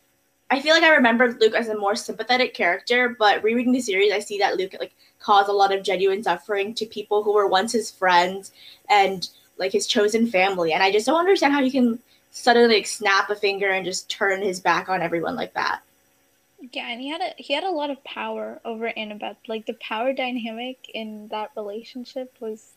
I 0.49 0.61
feel 0.61 0.73
like 0.73 0.83
I 0.83 0.95
remembered 0.95 1.41
Luke 1.41 1.53
as 1.53 1.67
a 1.67 1.77
more 1.77 1.95
sympathetic 1.95 2.53
character, 2.53 3.15
but 3.19 3.43
rereading 3.43 3.73
the 3.73 3.81
series, 3.81 4.13
I 4.13 4.19
see 4.19 4.37
that 4.39 4.55
Luke, 4.55 4.75
like, 4.79 4.93
caused 5.19 5.49
a 5.49 5.53
lot 5.53 5.75
of 5.75 5.83
genuine 5.83 6.23
suffering 6.23 6.73
to 6.75 6.85
people 6.85 7.21
who 7.21 7.33
were 7.33 7.47
once 7.47 7.73
his 7.73 7.91
friends 7.91 8.53
and, 8.89 9.29
like, 9.57 9.73
his 9.73 9.85
chosen 9.85 10.27
family. 10.27 10.71
And 10.71 10.81
I 10.81 10.93
just 10.93 11.05
don't 11.05 11.19
understand 11.19 11.53
how 11.53 11.61
he 11.61 11.69
can 11.69 11.99
suddenly, 12.31 12.75
like, 12.75 12.87
snap 12.87 13.29
a 13.29 13.35
finger 13.35 13.69
and 13.69 13.83
just 13.83 14.09
turn 14.09 14.41
his 14.41 14.61
back 14.61 14.87
on 14.87 15.01
everyone 15.01 15.35
like 15.35 15.53
that. 15.55 15.81
Yeah, 16.59 16.89
and 16.89 16.99
he 16.99 17.09
had 17.09 17.21
a 17.21 17.33
he 17.37 17.53
had 17.53 17.63
a 17.63 17.71
lot 17.71 17.89
of 17.89 18.03
power 18.03 18.59
over 18.65 18.91
Annabeth. 18.97 19.37
Like 19.47 19.65
the 19.65 19.77
power 19.79 20.13
dynamic 20.13 20.89
in 20.93 21.27
that 21.29 21.51
relationship 21.55 22.35
was 22.39 22.73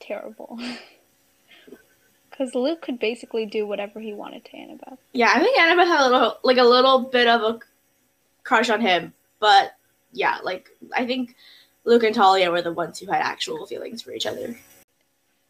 terrible. 0.00 0.58
Because 2.38 2.54
Luke 2.54 2.82
could 2.82 2.98
basically 2.98 3.46
do 3.46 3.66
whatever 3.66 3.98
he 3.98 4.12
wanted 4.12 4.44
to 4.44 4.50
Annabeth. 4.58 4.98
Yeah, 5.14 5.32
I 5.34 5.40
think 5.40 5.56
Annabeth 5.56 5.86
had 5.86 6.00
a 6.00 6.10
little, 6.10 6.38
like 6.42 6.58
a 6.58 6.64
little 6.64 6.98
bit 7.00 7.28
of 7.28 7.40
a 7.40 7.60
crush 8.44 8.68
on 8.68 8.82
him, 8.82 9.14
but 9.40 9.74
yeah, 10.12 10.38
like 10.42 10.68
I 10.94 11.06
think 11.06 11.34
Luke 11.84 12.02
and 12.02 12.14
Thalia 12.14 12.50
were 12.50 12.60
the 12.60 12.72
ones 12.72 12.98
who 12.98 13.10
had 13.10 13.22
actual 13.22 13.66
feelings 13.66 14.02
for 14.02 14.12
each 14.12 14.26
other. 14.26 14.54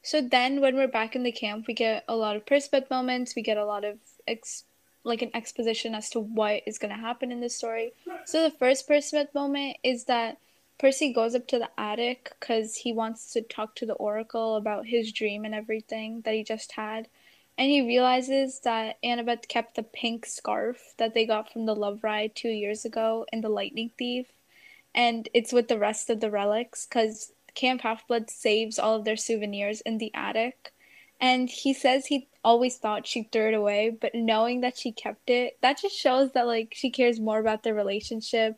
So 0.02 0.20
then, 0.20 0.60
when 0.60 0.76
we're 0.76 0.86
back 0.86 1.16
in 1.16 1.24
the 1.24 1.32
camp, 1.32 1.66
we 1.66 1.74
get 1.74 2.04
a 2.06 2.14
lot 2.14 2.36
of 2.36 2.46
Percabeth 2.46 2.88
moments. 2.88 3.34
We 3.34 3.42
get 3.42 3.56
a 3.56 3.64
lot 3.64 3.84
of 3.84 3.98
ex- 4.28 4.62
like 5.06 5.22
an 5.22 5.30
exposition 5.34 5.94
as 5.94 6.10
to 6.10 6.20
what 6.20 6.62
is 6.66 6.78
going 6.78 6.92
to 6.92 7.00
happen 7.00 7.30
in 7.30 7.40
this 7.40 7.56
story. 7.56 7.92
So 8.24 8.42
the 8.42 8.50
first 8.50 8.88
Percabeth 8.88 9.32
moment 9.34 9.78
is 9.82 10.04
that 10.04 10.38
Percy 10.78 11.12
goes 11.12 11.34
up 11.34 11.46
to 11.48 11.58
the 11.58 11.70
attic 11.78 12.32
because 12.38 12.76
he 12.76 12.92
wants 12.92 13.32
to 13.32 13.40
talk 13.40 13.76
to 13.76 13.86
the 13.86 13.94
Oracle 13.94 14.56
about 14.56 14.86
his 14.86 15.12
dream 15.12 15.44
and 15.44 15.54
everything 15.54 16.20
that 16.22 16.34
he 16.34 16.44
just 16.44 16.72
had, 16.72 17.08
and 17.56 17.70
he 17.70 17.86
realizes 17.86 18.60
that 18.60 18.96
Annabeth 19.02 19.48
kept 19.48 19.76
the 19.76 19.82
pink 19.82 20.26
scarf 20.26 20.92
that 20.98 21.14
they 21.14 21.24
got 21.24 21.50
from 21.50 21.64
the 21.64 21.74
Love 21.74 22.00
Ride 22.02 22.34
two 22.34 22.50
years 22.50 22.84
ago 22.84 23.24
in 23.32 23.40
the 23.40 23.48
Lightning 23.48 23.90
Thief, 23.96 24.26
and 24.94 25.28
it's 25.32 25.52
with 25.52 25.68
the 25.68 25.78
rest 25.78 26.10
of 26.10 26.20
the 26.20 26.30
relics 26.30 26.84
because 26.84 27.32
Camp 27.54 27.80
Half 27.80 28.06
Blood 28.06 28.28
saves 28.28 28.78
all 28.78 28.96
of 28.96 29.04
their 29.04 29.16
souvenirs 29.16 29.80
in 29.80 29.96
the 29.96 30.10
attic. 30.14 30.74
And 31.20 31.48
he 31.48 31.72
says 31.72 32.06
he 32.06 32.28
always 32.44 32.76
thought 32.76 33.06
she 33.06 33.24
threw 33.24 33.48
it 33.48 33.54
away, 33.54 33.90
but 34.00 34.14
knowing 34.14 34.60
that 34.60 34.76
she 34.76 34.92
kept 34.92 35.30
it, 35.30 35.56
that 35.62 35.80
just 35.80 35.96
shows 35.96 36.32
that 36.32 36.46
like 36.46 36.72
she 36.74 36.90
cares 36.90 37.18
more 37.18 37.38
about 37.38 37.62
their 37.62 37.74
relationship 37.74 38.56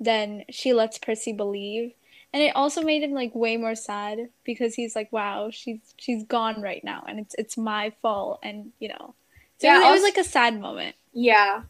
than 0.00 0.44
she 0.50 0.72
lets 0.72 0.98
Percy 0.98 1.32
believe. 1.32 1.92
And 2.32 2.42
it 2.42 2.54
also 2.56 2.82
made 2.82 3.02
him 3.02 3.12
like 3.12 3.34
way 3.34 3.56
more 3.56 3.74
sad 3.74 4.28
because 4.44 4.74
he's 4.74 4.94
like, 4.94 5.12
wow, 5.12 5.50
she's 5.50 5.94
she's 5.96 6.24
gone 6.24 6.60
right 6.60 6.82
now 6.84 7.04
and 7.06 7.20
it's 7.20 7.34
it's 7.38 7.56
my 7.56 7.92
fault 8.02 8.40
and 8.42 8.72
you 8.78 8.88
know. 8.88 9.14
So 9.58 9.66
Yeah, 9.66 9.76
it, 9.76 9.80
was, 9.80 9.88
it 9.88 9.92
was 9.92 10.02
like 10.02 10.18
a 10.18 10.28
sad 10.28 10.60
moment. 10.60 10.96
Yeah. 11.12 11.62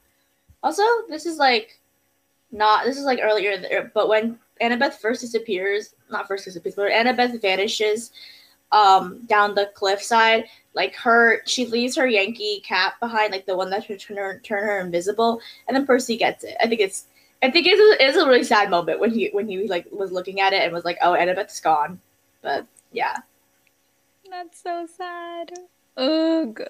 Also, 0.63 0.83
this 1.09 1.27
is 1.27 1.39
like 1.39 1.81
not 2.51 2.85
this 2.85 2.97
is 2.97 3.05
like 3.05 3.21
earlier, 3.23 3.91
but 3.95 4.09
when 4.09 4.39
Annabeth 4.61 4.95
first 4.95 5.21
disappears, 5.21 5.95
not 6.11 6.27
first 6.27 6.45
disappears, 6.45 6.75
but 6.75 6.91
Annabeth 6.91 7.41
vanishes 7.41 8.11
um 8.73 9.21
down 9.27 9.55
the 9.55 9.71
cliffside, 9.75 10.45
like 10.75 10.95
her 10.97 11.43
she 11.47 11.67
leaves 11.67 11.97
her 11.97 12.07
Yankee 12.07 12.61
cap 12.61 13.01
behind, 13.01 13.33
like 13.33 13.47
the 13.47 13.57
one 13.57 13.71
that 13.71 13.85
should 13.85 14.01
turn 14.01 14.17
her 14.19 14.41
turn 14.45 14.63
her 14.65 14.81
invisible, 14.81 15.41
and 15.67 15.77
then 15.77 15.87
Percy 15.87 16.17
gets 16.17 16.45
it. 16.45 16.57
I 16.61 16.67
think 16.67 16.81
it's 16.81 17.07
I 17.43 17.51
think 17.51 17.67
it's 17.67 17.81
a, 17.81 18.07
it's 18.07 18.17
a 18.19 18.27
really 18.27 18.45
sad 18.45 18.71
moment 18.71 19.01
when 19.01 19.11
he 19.13 19.29
when 19.33 19.49
he 19.49 19.67
like 19.69 19.87
was 19.93 20.13
looking 20.13 20.41
at 20.41 20.53
it 20.53 20.63
and 20.63 20.73
was 20.73 20.85
like, 20.85 20.99
oh, 21.03 21.15
Annabeth's 21.15 21.61
gone. 21.61 22.01
But 22.43 22.67
yeah. 22.93 23.19
That's 24.31 24.63
so 24.63 24.87
sad. 24.87 25.53
Ugh. 25.97 26.61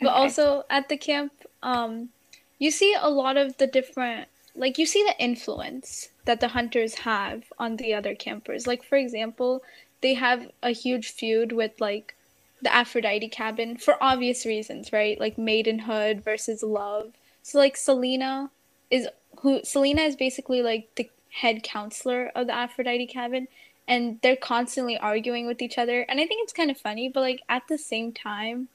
But 0.00 0.12
Okay. 0.12 0.14
also 0.14 0.64
at 0.70 0.88
the 0.88 0.96
camp, 0.96 1.32
um, 1.62 2.10
you 2.58 2.70
see 2.70 2.94
a 2.98 3.08
lot 3.10 3.36
of 3.36 3.56
the 3.58 3.66
different, 3.66 4.28
like 4.54 4.78
you 4.78 4.86
see 4.86 5.02
the 5.04 5.18
influence 5.22 6.10
that 6.24 6.40
the 6.40 6.48
hunters 6.48 6.94
have 6.96 7.52
on 7.58 7.76
the 7.76 7.94
other 7.94 8.14
campers. 8.14 8.66
Like 8.66 8.82
for 8.82 8.96
example, 8.96 9.62
they 10.00 10.14
have 10.14 10.50
a 10.62 10.70
huge 10.70 11.10
feud 11.10 11.52
with 11.52 11.72
like 11.80 12.14
the 12.62 12.74
Aphrodite 12.74 13.28
cabin 13.28 13.76
for 13.76 14.02
obvious 14.02 14.44
reasons, 14.46 14.92
right? 14.92 15.18
Like 15.20 15.36
maidenhood 15.36 16.22
versus 16.24 16.62
love. 16.62 17.12
So 17.42 17.58
like 17.58 17.76
Silena 17.76 18.50
is 18.90 19.08
who 19.40 19.60
Silena 19.60 20.06
is 20.06 20.16
basically 20.16 20.62
like 20.62 20.88
the 20.96 21.08
head 21.30 21.62
counselor 21.62 22.30
of 22.34 22.46
the 22.46 22.54
Aphrodite 22.54 23.06
cabin 23.06 23.48
and 23.86 24.18
they're 24.22 24.36
constantly 24.36 24.98
arguing 24.98 25.46
with 25.46 25.62
each 25.62 25.78
other 25.78 26.02
and 26.08 26.20
i 26.20 26.26
think 26.26 26.42
it's 26.42 26.52
kind 26.52 26.70
of 26.70 26.76
funny 26.76 27.08
but 27.08 27.20
like 27.20 27.40
at 27.48 27.62
the 27.68 27.78
same 27.78 28.12
time 28.12 28.68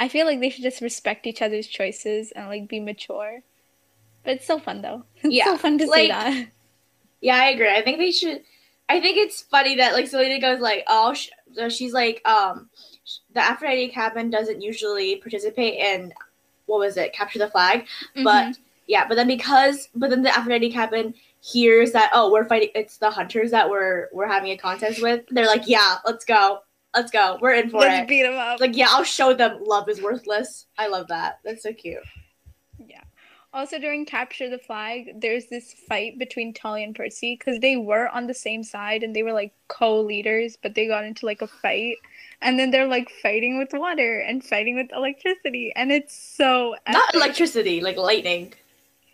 i 0.00 0.08
feel 0.08 0.26
like 0.26 0.40
they 0.40 0.50
should 0.50 0.62
just 0.64 0.80
respect 0.80 1.26
each 1.28 1.42
other's 1.42 1.66
choices 1.66 2.32
and 2.32 2.48
like 2.48 2.66
be 2.66 2.80
mature 2.80 3.40
but 4.24 4.34
it's 4.34 4.46
so 4.46 4.58
fun 4.58 4.80
though 4.82 5.04
it's 5.22 5.32
Yeah, 5.34 5.44
so 5.44 5.58
fun 5.58 5.78
to 5.78 5.86
like- 5.86 6.00
see 6.02 6.08
that 6.08 6.48
Yeah, 7.20 7.36
I 7.36 7.50
agree. 7.50 7.68
I 7.68 7.82
think 7.82 7.98
they 7.98 8.10
should. 8.12 8.42
I 8.88 9.00
think 9.00 9.16
it's 9.18 9.42
funny 9.42 9.76
that 9.76 9.92
like 9.92 10.06
Silena 10.06 10.40
goes 10.40 10.60
like, 10.60 10.84
oh, 10.86 11.12
sh- 11.14 11.30
so 11.52 11.68
she's 11.68 11.92
like, 11.92 12.26
um, 12.26 12.70
sh- 13.04 13.18
the 13.34 13.40
Aphrodite 13.40 13.88
cabin 13.88 14.30
doesn't 14.30 14.62
usually 14.62 15.16
participate 15.16 15.74
in 15.74 16.12
what 16.66 16.78
was 16.80 16.96
it, 16.96 17.12
capture 17.12 17.38
the 17.38 17.48
flag, 17.48 17.86
Mhm. 18.16 18.24
but 18.24 18.58
yeah, 18.86 19.06
but 19.06 19.16
then 19.16 19.26
because, 19.26 19.88
but 19.94 20.08
then 20.10 20.22
the 20.22 20.34
Aphrodite 20.36 20.70
cabin 20.72 21.14
hears 21.40 21.92
that 21.92 22.10
oh, 22.14 22.30
we're 22.32 22.44
fighting. 22.46 22.70
It's 22.74 22.96
the 22.98 23.10
hunters 23.10 23.50
that 23.50 23.68
we're 23.68 24.08
we're 24.12 24.26
having 24.26 24.50
a 24.50 24.56
contest 24.56 25.02
with. 25.02 25.24
They're 25.30 25.46
like, 25.46 25.66
yeah, 25.68 25.96
let's 26.06 26.24
go, 26.24 26.60
let's 26.94 27.10
go, 27.10 27.38
we're 27.40 27.54
in 27.54 27.70
for 27.70 27.80
let's 27.80 28.02
it. 28.02 28.08
beat 28.08 28.22
them 28.22 28.34
up 28.38 28.60
like, 28.60 28.76
yeah, 28.76 28.86
I'll 28.90 29.04
show 29.04 29.34
them 29.34 29.58
love 29.64 29.88
is 29.88 30.00
worthless. 30.02 30.66
I 30.78 30.88
love 30.88 31.08
that. 31.08 31.40
That's 31.44 31.62
so 31.62 31.72
cute. 31.72 32.02
Also, 33.54 33.78
during 33.78 34.04
Capture 34.04 34.50
the 34.50 34.58
Flag, 34.58 35.20
there's 35.20 35.46
this 35.46 35.72
fight 35.72 36.18
between 36.18 36.52
Thalia 36.52 36.84
and 36.84 36.94
Percy 36.94 37.34
because 37.38 37.58
they 37.60 37.76
were 37.76 38.08
on 38.10 38.26
the 38.26 38.34
same 38.34 38.62
side 38.62 39.02
and 39.02 39.16
they 39.16 39.22
were 39.22 39.32
like 39.32 39.54
co 39.68 40.00
leaders, 40.00 40.58
but 40.62 40.74
they 40.74 40.86
got 40.86 41.04
into 41.04 41.24
like 41.24 41.40
a 41.40 41.46
fight. 41.46 41.96
And 42.42 42.58
then 42.58 42.70
they're 42.70 42.86
like 42.86 43.08
fighting 43.22 43.58
with 43.58 43.70
water 43.72 44.20
and 44.20 44.44
fighting 44.44 44.76
with 44.76 44.92
electricity. 44.92 45.72
And 45.74 45.90
it's 45.90 46.14
so. 46.14 46.76
Not 46.88 47.14
electricity, 47.14 47.80
like 47.80 47.96
lightning. 47.96 48.52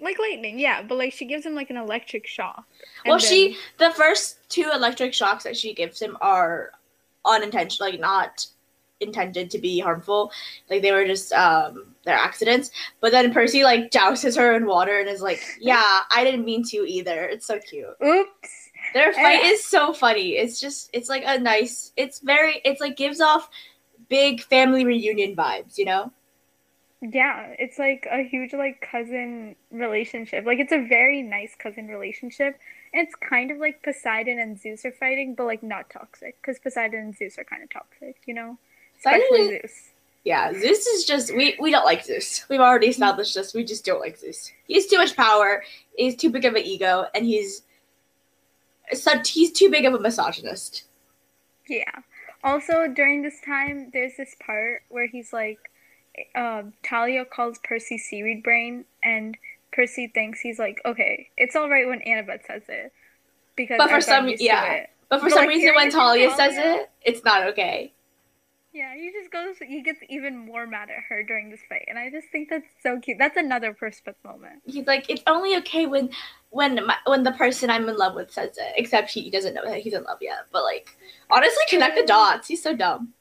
Like 0.01 0.19
lightning, 0.19 0.59
yeah. 0.59 0.83
But 0.83 0.99
like 0.99 1.13
she 1.13 1.27
gives 1.27 1.47
him 1.47 1.55
like 1.55 1.71
an 1.71 1.77
electric 1.77 2.27
shock. 2.27 2.65
Well, 3.07 3.19
then- 3.19 3.29
she 3.29 3.57
the 3.79 3.93
first 3.93 4.39
two 4.49 4.69
electric 4.75 5.15
shocks 5.15 5.45
that 5.45 5.57
she 5.57 5.73
gives 5.73 6.03
him 6.03 6.19
are 6.21 6.73
unintentional, 7.25 7.89
like 7.89 8.01
not 8.01 8.47
intended 9.05 9.51
to 9.51 9.59
be 9.59 9.79
harmful. 9.79 10.33
Like 10.69 10.83
they 10.83 10.93
were 10.93 11.07
just 11.07 11.33
um 11.33 11.95
they're 12.05 12.17
accidents. 12.17 12.71
But 13.01 13.13
then 13.13 13.33
Percy 13.33 13.65
like 13.65 13.91
douses 13.91 14.37
her 14.37 14.55
in 14.55 14.67
water 14.67 14.99
and 14.99 15.09
is 15.09 15.23
like, 15.23 15.41
"Yeah, 15.61 16.01
I 16.11 16.25
didn't 16.25 16.45
mean 16.45 16.65
to 16.65 16.79
either." 16.79 17.25
It's 17.25 17.47
so 17.47 17.59
cute. 17.59 17.97
Oops. 18.05 18.71
Their 18.93 19.13
fight 19.13 19.45
is 19.45 19.65
so 19.65 19.93
funny. 19.93 20.31
It's 20.37 20.61
just 20.61 20.91
it's 20.93 21.09
like 21.09 21.25
a 21.27 21.39
nice. 21.39 21.93
It's 21.97 22.21
very. 22.21 22.61
It's 22.65 22.81
like 22.81 22.97
gives 22.97 23.21
off 23.21 23.49
big 24.09 24.43
family 24.43 24.85
reunion 24.85 25.35
vibes. 25.35 25.79
You 25.79 25.87
know. 25.87 26.13
Yeah, 27.01 27.55
it's 27.59 27.79
like 27.79 28.07
a 28.11 28.23
huge 28.23 28.55
like 28.55 28.81
cousin 28.81 29.57
relationship. 29.71 30.47
Like 30.47 30.59
it's 30.59 30.73
a 30.73 30.87
very 30.87 31.23
nice 31.23 31.55
cousin 31.55 31.87
relationship. 31.89 32.59
And 32.93 33.07
it's 33.07 33.15
kind 33.17 33.51
of 33.51 33.59
like 33.59 33.83
Poseidon 33.83 34.39
and 34.39 34.59
Zeus 34.59 34.85
are 34.85 34.93
fighting, 34.93 35.35
but 35.35 35.45
like 35.45 35.63
not 35.63 35.91
toxic 35.91 36.41
because 36.41 36.59
Poseidon 36.59 37.01
and 37.01 37.17
Zeus 37.17 37.37
are 37.39 37.45
kind 37.45 37.63
of 37.63 37.71
toxic, 37.71 38.17
you 38.25 38.35
know. 38.35 38.57
Especially 39.07 39.49
Zeus. 39.61 39.91
Yeah, 40.25 40.53
Zeus 40.53 40.87
is 40.87 41.05
just 41.05 41.35
we 41.35 41.57
we 41.61 41.71
don't 41.71 41.85
like 41.85 42.05
Zeus. 42.05 42.45
We've 42.49 42.61
already 42.61 42.87
established 42.89 43.35
this. 43.35 43.53
We 43.55 43.65
just 43.65 43.85
don't 43.85 44.01
like 44.01 44.17
Zeus. 44.17 44.51
He's 44.67 44.87
too 44.87 44.97
much 44.97 45.15
power. 45.17 45.63
He's 45.97 46.17
too 46.17 46.31
big 46.31 46.45
of 46.45 46.55
an 46.55 46.63
ego, 46.63 47.07
and 47.15 47.25
he's 47.27 47.63
such 48.93 49.31
he's 49.31 49.53
too 49.53 49.71
big 49.71 49.85
of 49.85 49.95
a 49.95 49.99
misogynist. 50.01 50.85
Yeah. 51.69 51.91
Also, 52.43 52.87
during 52.89 53.23
this 53.23 53.41
time, 53.41 53.91
there's 53.93 54.17
this 54.19 54.35
part 54.45 54.83
where 54.91 55.07
he's 55.07 55.33
like, 55.33 55.59
um, 56.35 56.75
Thalia 56.87 57.25
calls 57.25 57.59
Percy 57.65 57.97
seaweed 57.97 58.43
brain, 58.43 58.85
and 59.03 59.37
Percy 59.73 60.09
thinks 60.09 60.41
he's 60.41 60.59
like, 60.59 60.81
okay, 60.85 61.31
it's 61.39 61.57
all 61.57 61.71
right 61.71 61.87
when 61.87 62.01
Annabeth 62.01 62.47
says 62.47 62.63
it, 62.69 62.93
because 63.57 63.79
But 63.79 63.89
for 63.89 64.01
some- 64.03 64.29
yeah. 64.29 64.87
But 65.09 65.21
for 65.21 65.27
But, 65.27 65.33
some 65.33 65.47
like, 65.47 65.49
reason, 65.49 65.75
when 65.75 65.91
Thalia 65.91 66.35
says 66.35 66.55
it, 66.57 66.91
it's 67.03 67.25
not 67.25 67.47
okay. 67.49 67.93
Yeah, 68.75 68.93
he 68.97 69.13
just 69.13 69.31
goes. 69.31 69.55
He 69.65 69.83
gets 69.83 70.01
even 70.09 70.37
more 70.37 70.67
mad 70.67 70.91
at 70.91 71.05
her 71.09 71.23
during 71.23 71.49
this 71.49 71.61
fight, 71.69 71.85
and 71.87 71.97
I 71.97 72.11
just 72.11 72.27
think 72.31 72.51
that's 72.51 72.67
so 72.83 72.99
cute. 72.99 73.19
That's 73.19 73.37
another 73.37 73.73
Percabeth 73.73 74.17
moment. 74.25 74.63
He's 74.67 74.85
like, 74.85 75.09
it's 75.09 75.23
only 75.29 75.57
okay 75.59 75.87
when 75.87 76.11
when 76.51 76.85
my, 76.85 76.97
when 77.07 77.23
the 77.23 77.31
person 77.31 77.71
I'm 77.71 77.89
in 77.89 77.97
love 77.97 78.17
with 78.17 78.33
says 78.33 78.59
it. 78.59 78.73
Except 78.77 79.11
he 79.11 79.31
doesn't 79.31 79.55
know 79.55 79.63
that 79.65 79.79
he's 79.79 79.95
in 79.95 80.03
love 80.03 80.19
yet. 80.21 80.47
But 80.51 80.65
like, 80.65 80.97
honestly, 81.31 81.63
connect 81.69 81.97
the 81.97 82.05
dots. 82.05 82.49
He's 82.49 82.65
so 82.65 82.75
dumb. 82.75 83.13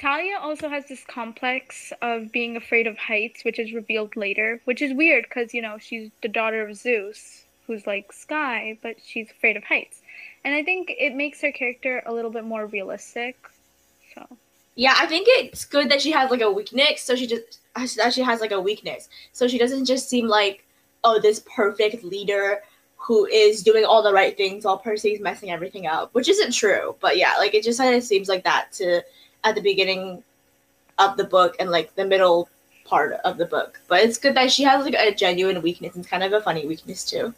Thalia 0.00 0.38
also 0.40 0.68
has 0.68 0.88
this 0.88 1.04
complex 1.04 1.92
of 2.02 2.32
being 2.32 2.56
afraid 2.56 2.88
of 2.88 2.98
heights, 2.98 3.44
which 3.44 3.60
is 3.60 3.72
revealed 3.72 4.16
later, 4.16 4.60
which 4.64 4.82
is 4.82 4.92
weird 4.92 5.26
because 5.28 5.54
you 5.54 5.62
know 5.62 5.78
she's 5.78 6.10
the 6.22 6.28
daughter 6.28 6.66
of 6.66 6.76
Zeus, 6.76 7.44
who's 7.68 7.86
like 7.86 8.12
sky, 8.12 8.76
but 8.82 8.96
she's 9.00 9.30
afraid 9.30 9.56
of 9.56 9.62
heights, 9.62 10.02
and 10.44 10.56
I 10.56 10.64
think 10.64 10.92
it 10.98 11.14
makes 11.14 11.40
her 11.42 11.52
character 11.52 12.02
a 12.04 12.12
little 12.12 12.32
bit 12.32 12.44
more 12.44 12.66
realistic. 12.66 13.36
So 14.14 14.26
Yeah, 14.74 14.94
I 14.96 15.06
think 15.06 15.26
it's 15.28 15.64
good 15.64 15.90
that 15.90 16.00
she 16.00 16.10
has 16.12 16.30
like 16.30 16.40
a 16.40 16.50
weakness. 16.50 17.02
So 17.02 17.16
she 17.16 17.26
just 17.26 17.60
that 17.96 18.12
she 18.12 18.22
has 18.22 18.40
like 18.40 18.52
a 18.52 18.60
weakness. 18.60 19.08
So 19.32 19.48
she 19.48 19.58
doesn't 19.58 19.84
just 19.84 20.08
seem 20.08 20.26
like 20.26 20.64
oh 21.04 21.20
this 21.20 21.42
perfect 21.54 22.04
leader 22.04 22.62
who 22.96 23.26
is 23.26 23.62
doing 23.62 23.84
all 23.84 24.02
the 24.02 24.12
right 24.12 24.36
things 24.36 24.64
while 24.64 24.78
Percy's 24.78 25.20
messing 25.20 25.50
everything 25.50 25.86
up, 25.86 26.14
which 26.14 26.28
isn't 26.28 26.52
true. 26.52 26.94
But 27.00 27.16
yeah, 27.16 27.32
like 27.38 27.54
it 27.54 27.64
just 27.64 27.78
kind 27.78 27.94
of 27.94 28.02
seems 28.02 28.28
like 28.28 28.44
that 28.44 28.72
to 28.72 29.02
at 29.44 29.54
the 29.54 29.62
beginning 29.62 30.22
of 30.98 31.16
the 31.16 31.24
book 31.24 31.56
and 31.58 31.70
like 31.70 31.94
the 31.94 32.04
middle 32.04 32.48
part 32.84 33.12
of 33.24 33.38
the 33.38 33.46
book. 33.46 33.80
But 33.88 34.04
it's 34.04 34.18
good 34.18 34.34
that 34.34 34.52
she 34.52 34.64
has 34.64 34.84
like 34.84 34.94
a 34.94 35.14
genuine 35.14 35.62
weakness 35.62 35.96
and 35.96 36.06
kind 36.06 36.22
of 36.22 36.32
a 36.32 36.42
funny 36.42 36.66
weakness 36.66 37.04
too. 37.04 37.34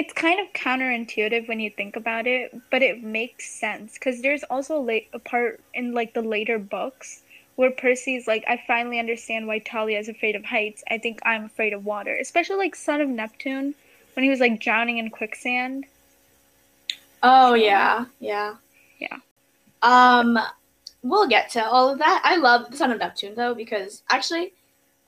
It's 0.00 0.14
kind 0.14 0.40
of 0.40 0.50
counterintuitive 0.54 1.46
when 1.46 1.60
you 1.60 1.68
think 1.68 1.94
about 1.94 2.26
it, 2.26 2.58
but 2.70 2.82
it 2.82 3.02
makes 3.02 3.50
sense 3.50 3.92
because 3.92 4.22
there's 4.22 4.42
also 4.44 4.80
la- 4.80 5.06
a 5.12 5.18
part 5.18 5.60
in 5.74 5.92
like 5.92 6.14
the 6.14 6.22
later 6.22 6.58
books 6.58 7.20
where 7.56 7.70
Percy's 7.70 8.26
like, 8.26 8.42
I 8.48 8.62
finally 8.66 8.98
understand 8.98 9.46
why 9.46 9.60
Thalia 9.60 9.98
is 9.98 10.08
afraid 10.08 10.36
of 10.36 10.46
heights. 10.46 10.82
I 10.90 10.96
think 10.96 11.18
I'm 11.26 11.44
afraid 11.44 11.74
of 11.74 11.84
water, 11.84 12.16
especially 12.16 12.56
like 12.56 12.76
Son 12.76 13.02
of 13.02 13.10
Neptune 13.10 13.74
when 14.14 14.24
he 14.24 14.30
was 14.30 14.40
like 14.40 14.58
drowning 14.58 14.96
in 14.96 15.10
quicksand. 15.10 15.84
Oh 17.22 17.52
yeah, 17.52 18.06
yeah, 18.20 18.54
Yeah. 19.00 19.18
Um, 19.82 20.38
we'll 21.02 21.28
get 21.28 21.50
to 21.50 21.62
all 21.62 21.90
of 21.90 21.98
that. 21.98 22.22
I 22.24 22.36
love 22.36 22.70
the 22.70 22.76
Son 22.78 22.90
of 22.90 23.00
Neptune 23.00 23.34
though 23.34 23.54
because 23.54 24.02
actually, 24.08 24.54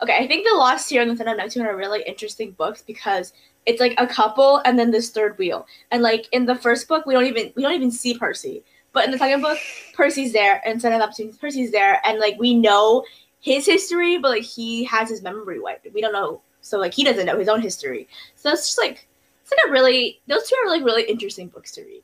okay, 0.02 0.16
I 0.16 0.26
think 0.26 0.46
the 0.46 0.56
Lost 0.56 0.90
Hero 0.90 1.06
and 1.06 1.16
the 1.16 1.30
of 1.30 1.36
Neptune 1.36 1.64
are 1.64 1.76
really 1.76 2.02
interesting 2.06 2.52
books 2.52 2.82
because 2.82 3.32
it's 3.66 3.80
like 3.80 3.94
a 3.98 4.06
couple 4.06 4.60
and 4.64 4.78
then 4.78 4.90
this 4.90 5.10
third 5.10 5.38
wheel. 5.38 5.66
And 5.90 6.02
like 6.02 6.26
in 6.32 6.46
the 6.46 6.56
first 6.56 6.88
book, 6.88 7.06
we 7.06 7.14
don't 7.14 7.26
even 7.26 7.52
we 7.54 7.62
don't 7.62 7.74
even 7.74 7.90
see 7.90 8.18
Percy, 8.18 8.64
but 8.92 9.04
in 9.04 9.10
the 9.10 9.18
second 9.18 9.40
book, 9.40 9.58
Percy's 9.94 10.32
there 10.32 10.60
and 10.66 10.84
of 10.84 10.90
Neptune, 10.90 11.32
Percy's 11.34 11.70
there, 11.70 12.00
and 12.04 12.18
like 12.18 12.38
we 12.38 12.54
know 12.54 13.04
his 13.40 13.66
history, 13.66 14.18
but 14.18 14.30
like 14.30 14.42
he 14.42 14.84
has 14.84 15.08
his 15.08 15.22
memory 15.22 15.60
wiped. 15.60 15.86
We 15.92 16.00
don't 16.00 16.12
know, 16.12 16.42
so 16.60 16.78
like 16.78 16.94
he 16.94 17.04
doesn't 17.04 17.26
know 17.26 17.38
his 17.38 17.48
own 17.48 17.62
history. 17.62 18.08
So 18.34 18.50
it's 18.50 18.66
just 18.66 18.78
like 18.78 19.08
it's 19.42 19.52
like 19.52 19.68
a 19.68 19.70
really 19.70 20.20
those 20.26 20.48
two 20.48 20.56
are 20.64 20.68
like 20.68 20.84
really 20.84 21.04
interesting 21.04 21.48
books 21.48 21.72
to 21.72 21.82
read. 21.82 22.02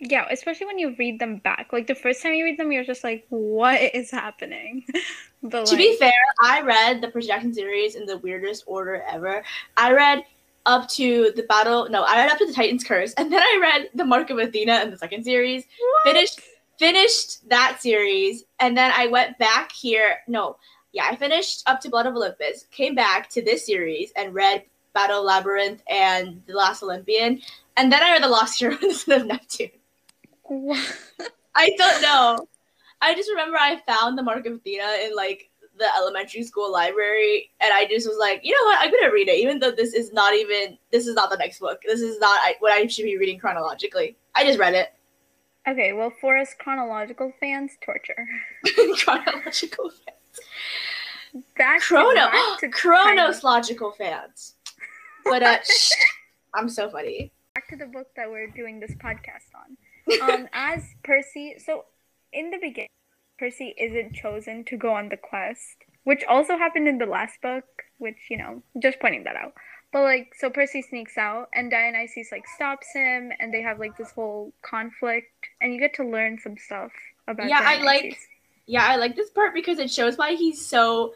Yeah, 0.00 0.26
especially 0.30 0.66
when 0.66 0.78
you 0.78 0.94
read 0.98 1.18
them 1.18 1.38
back. 1.38 1.68
Like 1.72 1.86
the 1.86 1.94
first 1.94 2.22
time 2.22 2.34
you 2.34 2.44
read 2.44 2.58
them, 2.58 2.72
you're 2.72 2.84
just 2.84 3.04
like, 3.04 3.24
"What 3.28 3.80
is 3.94 4.10
happening?" 4.10 4.84
but 5.42 5.66
to 5.66 5.72
like... 5.72 5.78
be 5.78 5.96
fair, 5.96 6.12
I 6.42 6.60
read 6.62 7.00
the 7.00 7.08
Percy 7.08 7.28
Jackson 7.28 7.54
series 7.54 7.94
in 7.94 8.04
the 8.06 8.18
weirdest 8.18 8.64
order 8.66 9.04
ever. 9.08 9.44
I 9.76 9.92
read 9.92 10.24
up 10.66 10.88
to 10.90 11.32
the 11.36 11.44
battle. 11.44 11.88
No, 11.88 12.02
I 12.02 12.16
read 12.16 12.30
up 12.30 12.38
to 12.38 12.46
the 12.46 12.52
Titan's 12.52 12.84
Curse, 12.84 13.14
and 13.14 13.32
then 13.32 13.40
I 13.40 13.58
read 13.60 13.90
the 13.94 14.04
Mark 14.04 14.30
of 14.30 14.38
Athena 14.38 14.82
in 14.82 14.90
the 14.90 14.98
second 14.98 15.24
series. 15.24 15.64
What? 15.78 16.14
Finished 16.14 16.40
finished 16.78 17.48
that 17.48 17.78
series, 17.80 18.44
and 18.58 18.76
then 18.76 18.92
I 18.94 19.06
went 19.06 19.38
back 19.38 19.72
here. 19.72 20.18
No, 20.26 20.56
yeah, 20.92 21.08
I 21.10 21.16
finished 21.16 21.62
up 21.66 21.80
to 21.80 21.88
Blood 21.88 22.06
of 22.06 22.14
Olympus, 22.14 22.66
came 22.70 22.94
back 22.94 23.28
to 23.30 23.42
this 23.42 23.66
series, 23.66 24.12
and 24.16 24.34
read 24.34 24.64
Battle 24.92 25.24
Labyrinth 25.24 25.82
and 25.88 26.42
The 26.46 26.54
Last 26.54 26.82
Olympian, 26.82 27.40
and 27.76 27.92
then 27.92 28.02
I 28.02 28.12
read 28.12 28.22
The 28.22 28.28
Lost 28.28 28.58
Heroes 28.58 29.06
of 29.08 29.26
Neptune. 29.26 29.70
I 31.54 31.70
don't 31.76 32.02
know. 32.02 32.46
I 33.00 33.14
just 33.14 33.30
remember 33.30 33.56
I 33.58 33.80
found 33.86 34.16
the 34.16 34.22
Mark 34.22 34.46
of 34.46 34.54
Athena 34.54 34.96
in 35.04 35.14
like 35.14 35.50
the 35.78 35.86
elementary 35.96 36.42
school 36.42 36.72
library, 36.72 37.50
and 37.60 37.72
I 37.72 37.86
just 37.86 38.06
was 38.06 38.16
like, 38.18 38.40
you 38.44 38.52
know 38.52 38.66
what, 38.66 38.78
I'm 38.80 38.90
gonna 38.90 39.12
read 39.12 39.28
it, 39.28 39.38
even 39.38 39.58
though 39.58 39.70
this 39.70 39.94
is 39.94 40.12
not 40.12 40.34
even 40.34 40.78
this 40.90 41.06
is 41.06 41.14
not 41.14 41.30
the 41.30 41.36
next 41.36 41.58
book. 41.58 41.82
This 41.86 42.00
is 42.00 42.18
not 42.18 42.38
what 42.60 42.72
I 42.72 42.86
should 42.86 43.04
be 43.04 43.18
reading 43.18 43.38
chronologically. 43.38 44.16
I 44.34 44.44
just 44.44 44.58
read 44.58 44.74
it. 44.74 44.94
Okay, 45.66 45.92
well, 45.92 46.12
for 46.20 46.36
us 46.36 46.54
chronological 46.58 47.32
fans, 47.40 47.72
torture. 47.82 48.26
chronological 48.96 49.90
fans. 49.90 51.44
Back 51.56 51.80
Chrono, 51.80 52.14
back 52.14 52.60
to 52.60 52.68
chronological 52.72 53.92
fans. 53.92 54.54
But 55.24 55.42
uh, 55.42 55.58
I'm 56.54 56.68
so 56.68 56.88
funny. 56.90 57.32
Back 57.54 57.68
to 57.68 57.76
the 57.76 57.86
book 57.86 58.08
that 58.16 58.30
we're 58.30 58.48
doing 58.48 58.78
this 58.78 58.92
podcast 58.92 59.54
on 59.54 59.76
um, 60.22 60.48
as 60.52 60.82
Percy, 61.02 61.56
so 61.58 61.84
in 62.32 62.50
the 62.50 62.58
beginning, 62.58 62.88
Percy 63.38 63.74
isn't 63.78 64.14
chosen 64.14 64.64
to 64.64 64.76
go 64.76 64.92
on 64.92 65.08
the 65.08 65.16
quest, 65.16 65.76
which 66.04 66.24
also 66.28 66.56
happened 66.56 66.88
in 66.88 66.98
the 66.98 67.06
last 67.06 67.40
book, 67.42 67.64
which, 67.98 68.16
you 68.30 68.36
know, 68.36 68.62
just 68.80 69.00
pointing 69.00 69.24
that 69.24 69.36
out. 69.36 69.54
But 69.92 70.02
like, 70.02 70.34
so 70.36 70.50
Percy 70.50 70.82
sneaks 70.82 71.16
out, 71.16 71.48
and 71.54 71.70
Dionysus 71.70 72.32
like 72.32 72.46
stops 72.48 72.88
him, 72.92 73.30
and 73.38 73.54
they 73.54 73.62
have 73.62 73.78
like 73.78 73.96
this 73.96 74.10
whole 74.10 74.52
conflict, 74.62 75.30
and 75.60 75.72
you 75.72 75.80
get 75.80 75.94
to 75.94 76.04
learn 76.04 76.38
some 76.38 76.56
stuff 76.58 76.90
about. 77.28 77.48
Yeah, 77.48 77.60
Dionysus. 77.60 77.80
I 77.80 77.84
like. 77.84 78.18
Yeah, 78.66 78.86
I 78.86 78.96
like 78.96 79.14
this 79.14 79.30
part 79.30 79.54
because 79.54 79.78
it 79.78 79.90
shows 79.90 80.16
why 80.16 80.34
he's 80.34 80.64
so 80.64 81.14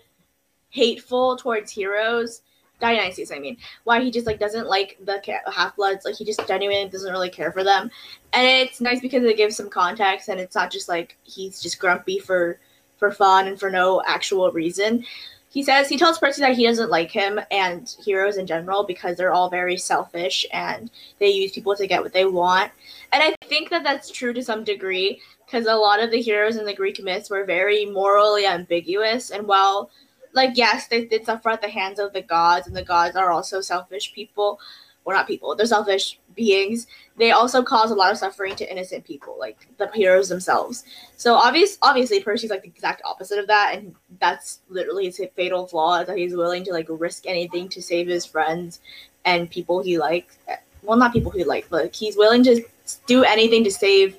hateful 0.70 1.37
towards 1.37 1.72
heroes 1.72 2.42
Dionysus, 2.81 3.33
I 3.33 3.38
mean, 3.38 3.57
why 3.85 4.01
he 4.01 4.11
just 4.11 4.27
like 4.27 4.38
doesn't 4.38 4.69
like 4.69 4.99
the 5.05 5.21
half 5.53 5.77
bloods, 5.77 6.05
like 6.05 6.14
he 6.14 6.25
just 6.25 6.47
genuinely 6.47 6.88
doesn't 6.88 7.11
really 7.11 7.31
care 7.31 7.51
for 7.51 7.64
them, 7.64 7.91
and 8.33 8.47
it's 8.47 8.81
nice 8.81 9.01
because 9.01 9.25
it 9.25 9.37
gives 9.37 9.57
some 9.57 9.69
context, 9.69 10.29
and 10.29 10.38
it's 10.38 10.55
not 10.55 10.71
just 10.71 10.88
like 10.88 11.17
he's 11.25 11.61
just 11.61 11.79
grumpy 11.79 12.19
for 12.19 12.61
for 12.97 13.11
fun 13.11 13.49
and 13.49 13.59
for 13.59 13.71
no 13.71 14.03
actual 14.07 14.51
reason. 14.53 15.05
He 15.51 15.62
says 15.62 15.88
he 15.88 15.99
tells 15.99 16.19
Percy 16.19 16.43
that 16.43 16.57
he 16.57 16.67
doesn't 16.67 16.91
like 16.91 17.11
him 17.11 17.41
and 17.51 17.93
heroes 18.05 18.37
in 18.37 18.47
general 18.47 18.85
because 18.85 19.17
they're 19.17 19.33
all 19.33 19.49
very 19.49 19.79
selfish 19.79 20.47
and 20.53 20.91
they 21.19 21.31
use 21.31 21.53
people 21.53 21.75
to 21.75 21.87
get 21.87 22.03
what 22.03 22.12
they 22.12 22.27
want, 22.27 22.71
and 23.12 23.23
I 23.23 23.35
think 23.47 23.71
that 23.71 23.83
that's 23.83 24.11
true 24.11 24.33
to 24.33 24.45
some 24.45 24.62
degree 24.62 25.21
because 25.47 25.67
a 25.67 25.75
lot 25.75 26.03
of 26.03 26.11
the 26.11 26.21
heroes 26.21 26.57
in 26.57 26.67
the 26.67 26.75
Greek 26.75 27.03
myths 27.03 27.31
were 27.31 27.45
very 27.45 27.87
morally 27.87 28.47
ambiguous, 28.47 29.31
and 29.31 29.49
while 29.49 29.91
like 30.38 30.57
yes, 30.57 30.87
they 30.87 31.05
did 31.05 31.27
suffer 31.27 31.51
at 31.51 31.61
the 31.61 31.68
hands 31.68 31.98
of 31.98 32.12
the 32.12 32.22
gods, 32.22 32.66
and 32.66 32.77
the 32.77 32.85
gods 32.85 33.16
are 33.16 33.31
also 33.31 33.61
selfish 33.61 34.14
people. 34.14 34.61
Well, 35.05 35.16
not 35.16 35.27
people; 35.27 35.55
they're 35.55 35.66
selfish 35.66 36.18
beings. 36.35 36.87
They 37.16 37.33
also 37.33 37.62
cause 37.62 37.90
a 37.90 37.94
lot 37.94 38.12
of 38.12 38.18
suffering 38.18 38.55
to 38.57 38.70
innocent 38.70 39.05
people, 39.05 39.37
like 39.38 39.66
the 39.77 39.90
heroes 39.92 40.29
themselves. 40.29 40.85
So 41.16 41.35
obvious, 41.35 41.77
obviously, 41.83 42.20
Percy's 42.20 42.51
like 42.51 42.62
the 42.62 42.68
exact 42.68 43.03
opposite 43.05 43.38
of 43.38 43.48
that, 43.48 43.74
and 43.74 43.94
that's 44.20 44.61
literally 44.68 45.07
his 45.07 45.20
fatal 45.35 45.66
flaw 45.66 46.01
is 46.01 46.07
that 46.07 46.16
he's 46.16 46.37
willing 46.37 46.64
to 46.64 46.72
like 46.72 46.87
risk 46.88 47.27
anything 47.27 47.68
to 47.70 47.83
save 47.83 48.07
his 48.07 48.24
friends 48.24 48.81
and 49.24 49.51
people 49.51 49.83
he 49.83 49.98
likes. 49.98 50.38
Well, 50.83 50.96
not 50.96 51.12
people 51.12 51.33
he 51.33 51.44
likes, 51.44 51.68
but 51.68 51.94
he's 51.94 52.16
willing 52.16 52.44
to 52.44 52.62
do 53.07 53.24
anything 53.24 53.64
to 53.64 53.70
save 53.70 54.16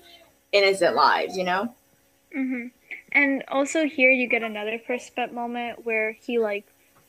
innocent 0.51 0.95
lives. 0.95 1.37
You 1.37 1.45
know. 1.45 1.73
Mm-hmm. 2.35 2.67
And 3.11 3.43
also 3.47 3.85
here 3.85 4.11
you 4.11 4.27
get 4.27 4.43
another 4.43 4.79
first 4.85 5.07
step 5.07 5.31
moment 5.31 5.85
where 5.85 6.11
he 6.11 6.39
like 6.39 6.65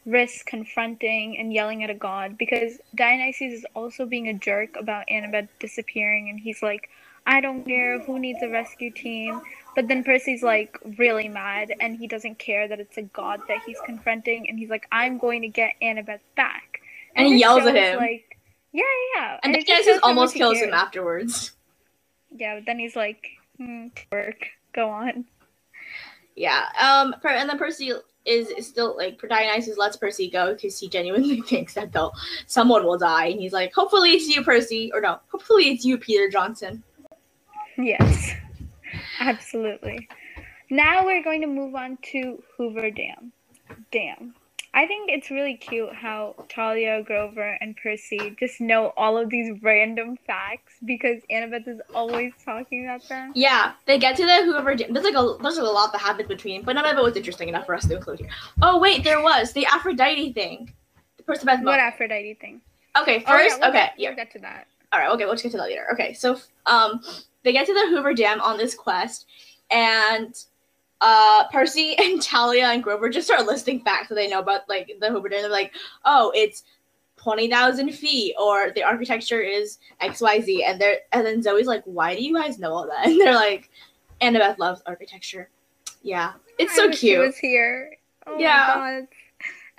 risks 0.06 0.42
confronting 0.42 1.38
and 1.38 1.52
yelling 1.52 1.84
at 1.84 1.90
a 1.90 1.94
god 1.94 2.38
because 2.38 2.78
Dionysus 2.94 3.52
is 3.52 3.66
also 3.74 4.06
being 4.06 4.28
a 4.28 4.34
jerk 4.34 4.76
about 4.76 5.06
Annabeth 5.08 5.48
disappearing 5.58 6.30
and 6.30 6.40
he's 6.40 6.62
like, 6.62 6.88
I 7.26 7.40
don't 7.40 7.64
care 7.64 8.00
who 8.00 8.18
needs 8.18 8.42
a 8.42 8.48
rescue 8.48 8.90
team. 8.90 9.40
But 9.76 9.88
then 9.88 10.02
Percy's 10.02 10.42
like 10.42 10.78
really 10.98 11.28
mad 11.28 11.72
and 11.80 11.96
he 11.96 12.06
doesn't 12.06 12.38
care 12.38 12.66
that 12.66 12.80
it's 12.80 12.96
a 12.96 13.02
god 13.02 13.40
that 13.48 13.58
he's 13.66 13.78
confronting 13.84 14.48
and 14.48 14.58
he's 14.58 14.70
like, 14.70 14.86
I'm 14.90 15.18
going 15.18 15.42
to 15.42 15.48
get 15.48 15.74
Annabeth 15.82 16.20
back. 16.36 16.80
And, 17.14 17.26
and 17.26 17.34
he 17.34 17.40
yells 17.40 17.66
at 17.66 17.76
him. 17.76 17.98
Like, 17.98 18.38
yeah, 18.72 18.82
yeah. 19.16 19.38
And, 19.42 19.54
and 19.54 19.64
Dionysus 19.64 20.00
almost 20.02 20.34
kills 20.34 20.58
him 20.58 20.72
afterwards. 20.72 21.52
Yeah, 22.34 22.56
but 22.56 22.66
then 22.66 22.78
he's 22.78 22.96
like, 22.96 23.26
hmm, 23.58 23.88
work, 24.10 24.46
go 24.72 24.88
on. 24.90 25.24
Yeah. 26.40 26.70
Um. 26.80 27.14
And 27.22 27.50
then 27.50 27.58
Percy 27.58 27.92
is, 28.24 28.48
is 28.48 28.66
still 28.66 28.96
like 28.96 29.20
Dionysus 29.20 29.76
lets 29.76 29.98
Percy 29.98 30.30
go 30.30 30.54
because 30.54 30.80
he 30.80 30.88
genuinely 30.88 31.42
thinks 31.46 31.74
that 31.74 31.92
they'll 31.92 32.14
someone 32.46 32.86
will 32.86 32.96
die, 32.96 33.26
and 33.26 33.38
he's 33.38 33.52
like, 33.52 33.74
hopefully 33.74 34.12
it's 34.12 34.26
you, 34.26 34.42
Percy, 34.42 34.90
or 34.94 35.02
no, 35.02 35.20
hopefully 35.30 35.64
it's 35.64 35.84
you, 35.84 35.98
Peter 35.98 36.30
Johnson. 36.30 36.82
Yes. 37.76 38.32
Absolutely. 39.20 40.08
Now 40.70 41.04
we're 41.04 41.22
going 41.22 41.42
to 41.42 41.46
move 41.46 41.74
on 41.74 41.98
to 42.12 42.42
Hoover 42.56 42.90
Dam. 42.90 43.32
Dam. 43.92 44.34
I 44.72 44.86
think 44.86 45.10
it's 45.10 45.30
really 45.30 45.56
cute 45.56 45.92
how 45.92 46.36
Thalia, 46.54 47.02
Grover, 47.02 47.58
and 47.60 47.76
Percy 47.76 48.36
just 48.38 48.60
know 48.60 48.92
all 48.96 49.18
of 49.18 49.28
these 49.28 49.60
random 49.62 50.16
facts 50.26 50.74
because 50.84 51.22
Annabeth 51.30 51.66
is 51.66 51.80
always 51.92 52.32
talking 52.44 52.84
about 52.84 53.06
them. 53.08 53.32
Yeah, 53.34 53.72
they 53.86 53.98
get 53.98 54.16
to 54.16 54.24
the 54.24 54.44
Hoover. 54.44 54.76
There's 54.76 55.04
like 55.04 55.14
a 55.14 55.36
there's 55.42 55.56
like 55.58 55.66
a 55.66 55.70
lot 55.70 55.90
that 55.92 56.00
happens 56.00 56.28
between, 56.28 56.62
but 56.62 56.74
none 56.74 56.86
of 56.86 56.96
it 56.96 57.02
was 57.02 57.16
interesting 57.16 57.48
enough 57.48 57.66
for 57.66 57.74
us 57.74 57.86
to 57.88 57.96
include 57.96 58.20
here. 58.20 58.28
Oh 58.62 58.78
wait, 58.78 59.02
there 59.02 59.20
was 59.20 59.52
the 59.52 59.66
Aphrodite 59.66 60.32
thing. 60.34 60.72
The 61.16 61.24
Persephone. 61.24 61.64
What 61.64 61.80
Aphrodite 61.80 62.34
thing? 62.34 62.60
Okay, 63.00 63.20
first. 63.20 63.28
Oh, 63.28 63.36
yeah, 63.38 63.56
we'll 63.56 63.68
okay, 63.70 63.78
get, 63.78 63.92
yeah. 63.98 64.08
We'll 64.10 64.16
get 64.16 64.30
to 64.32 64.38
that. 64.40 64.68
All 64.92 65.00
right. 65.00 65.10
Okay, 65.10 65.26
let's 65.26 65.42
get 65.42 65.50
to 65.52 65.58
that 65.58 65.64
later. 65.64 65.86
Okay, 65.92 66.12
so 66.12 66.38
um, 66.66 67.00
they 67.42 67.52
get 67.52 67.66
to 67.66 67.74
the 67.74 67.88
Hoover 67.88 68.14
Dam 68.14 68.40
on 68.40 68.56
this 68.56 68.74
quest, 68.74 69.26
and 69.70 70.34
uh, 71.00 71.44
Percy 71.48 71.96
and 71.98 72.22
Thalia 72.22 72.66
and 72.66 72.82
Grover 72.82 73.08
just 73.08 73.26
start 73.26 73.46
listing 73.46 73.80
facts 73.80 74.08
that 74.08 74.14
they 74.14 74.28
know 74.28 74.40
about 74.40 74.68
like 74.68 74.92
the 75.00 75.10
Hoover 75.10 75.28
Dam. 75.28 75.42
They're 75.42 75.50
like, 75.50 75.72
oh, 76.04 76.32
it's 76.34 76.64
twenty 77.16 77.48
thousand 77.48 77.92
feet, 77.92 78.34
or 78.38 78.70
the 78.70 78.82
architecture 78.82 79.40
is 79.40 79.78
X 80.00 80.20
Y 80.20 80.40
Z, 80.40 80.64
and 80.64 80.80
they're 80.80 80.98
and 81.12 81.26
then 81.26 81.42
Zoe's 81.42 81.66
like, 81.66 81.82
why 81.84 82.14
do 82.14 82.22
you 82.22 82.34
guys 82.34 82.58
know 82.58 82.72
all 82.72 82.86
that? 82.86 83.06
And 83.06 83.20
they're 83.20 83.34
like, 83.34 83.70
Annabeth 84.20 84.58
loves 84.58 84.82
architecture. 84.86 85.48
Yeah, 86.02 86.32
it's 86.58 86.74
so 86.74 86.88
cute. 86.88 86.98
She 86.98 87.18
was 87.18 87.36
here. 87.38 87.96
Oh 88.26 88.38
yeah. 88.38 89.02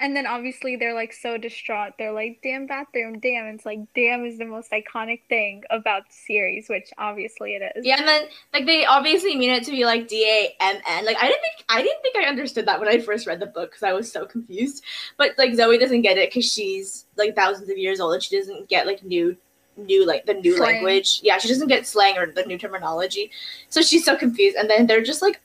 And 0.01 0.15
then 0.15 0.25
obviously 0.25 0.75
they're 0.75 0.95
like 0.95 1.13
so 1.13 1.37
distraught. 1.37 1.93
They're 1.97 2.11
like, 2.11 2.39
damn 2.41 2.65
bathroom, 2.65 3.19
damn. 3.19 3.45
It's 3.53 3.65
like, 3.65 3.79
damn 3.95 4.25
is 4.25 4.39
the 4.39 4.45
most 4.45 4.71
iconic 4.71 5.21
thing 5.29 5.63
about 5.69 6.09
the 6.09 6.15
series, 6.25 6.67
which 6.69 6.89
obviously 6.97 7.51
it 7.51 7.71
is. 7.75 7.85
Yeah, 7.85 7.99
and 7.99 8.07
then 8.07 8.23
like 8.51 8.65
they 8.65 8.85
obviously 8.85 9.35
mean 9.35 9.51
it 9.51 9.63
to 9.65 9.71
be 9.71 9.85
like 9.85 10.07
D 10.07 10.25
A 10.25 10.55
M 10.59 10.81
N. 10.87 11.05
Like 11.05 11.17
I 11.17 11.27
didn't 11.27 11.41
think 11.41 11.65
I 11.69 11.81
didn't 11.83 12.01
think 12.01 12.17
I 12.17 12.23
understood 12.23 12.65
that 12.65 12.79
when 12.79 12.89
I 12.89 12.99
first 12.99 13.27
read 13.27 13.39
the 13.39 13.45
book 13.45 13.71
because 13.71 13.83
I 13.83 13.93
was 13.93 14.11
so 14.11 14.25
confused. 14.25 14.83
But 15.17 15.37
like 15.37 15.53
Zoe 15.53 15.77
doesn't 15.77 16.01
get 16.01 16.17
it 16.17 16.29
because 16.29 16.51
she's 16.51 17.05
like 17.15 17.35
thousands 17.35 17.69
of 17.69 17.77
years 17.77 17.99
old 17.99 18.15
and 18.15 18.23
she 18.23 18.37
doesn't 18.37 18.67
get 18.69 18.87
like 18.87 19.03
new 19.03 19.37
new 19.77 20.05
like 20.05 20.25
the 20.25 20.33
new 20.33 20.57
slang. 20.57 20.75
language. 20.75 21.19
Yeah, 21.23 21.37
she 21.37 21.47
doesn't 21.47 21.67
get 21.67 21.85
slang 21.85 22.17
or 22.17 22.31
the 22.31 22.43
new 22.43 22.57
terminology. 22.57 23.31
So 23.69 23.81
she's 23.81 24.03
so 24.03 24.15
confused. 24.15 24.57
And 24.57 24.69
then 24.69 24.87
they're 24.87 25.03
just 25.03 25.21
like 25.21 25.41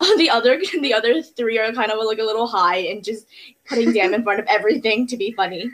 the 0.16 0.30
other 0.30 0.60
the 0.80 0.94
other 0.94 1.22
three 1.22 1.58
are 1.58 1.72
kind 1.72 1.90
of 1.90 2.04
like 2.04 2.18
a 2.18 2.24
little 2.24 2.46
high 2.46 2.78
and 2.78 3.02
just 3.02 3.26
putting 3.68 3.92
Dam 3.92 4.14
in 4.14 4.22
front 4.24 4.40
of 4.40 4.46
everything 4.48 5.06
to 5.08 5.16
be 5.16 5.32
funny. 5.32 5.70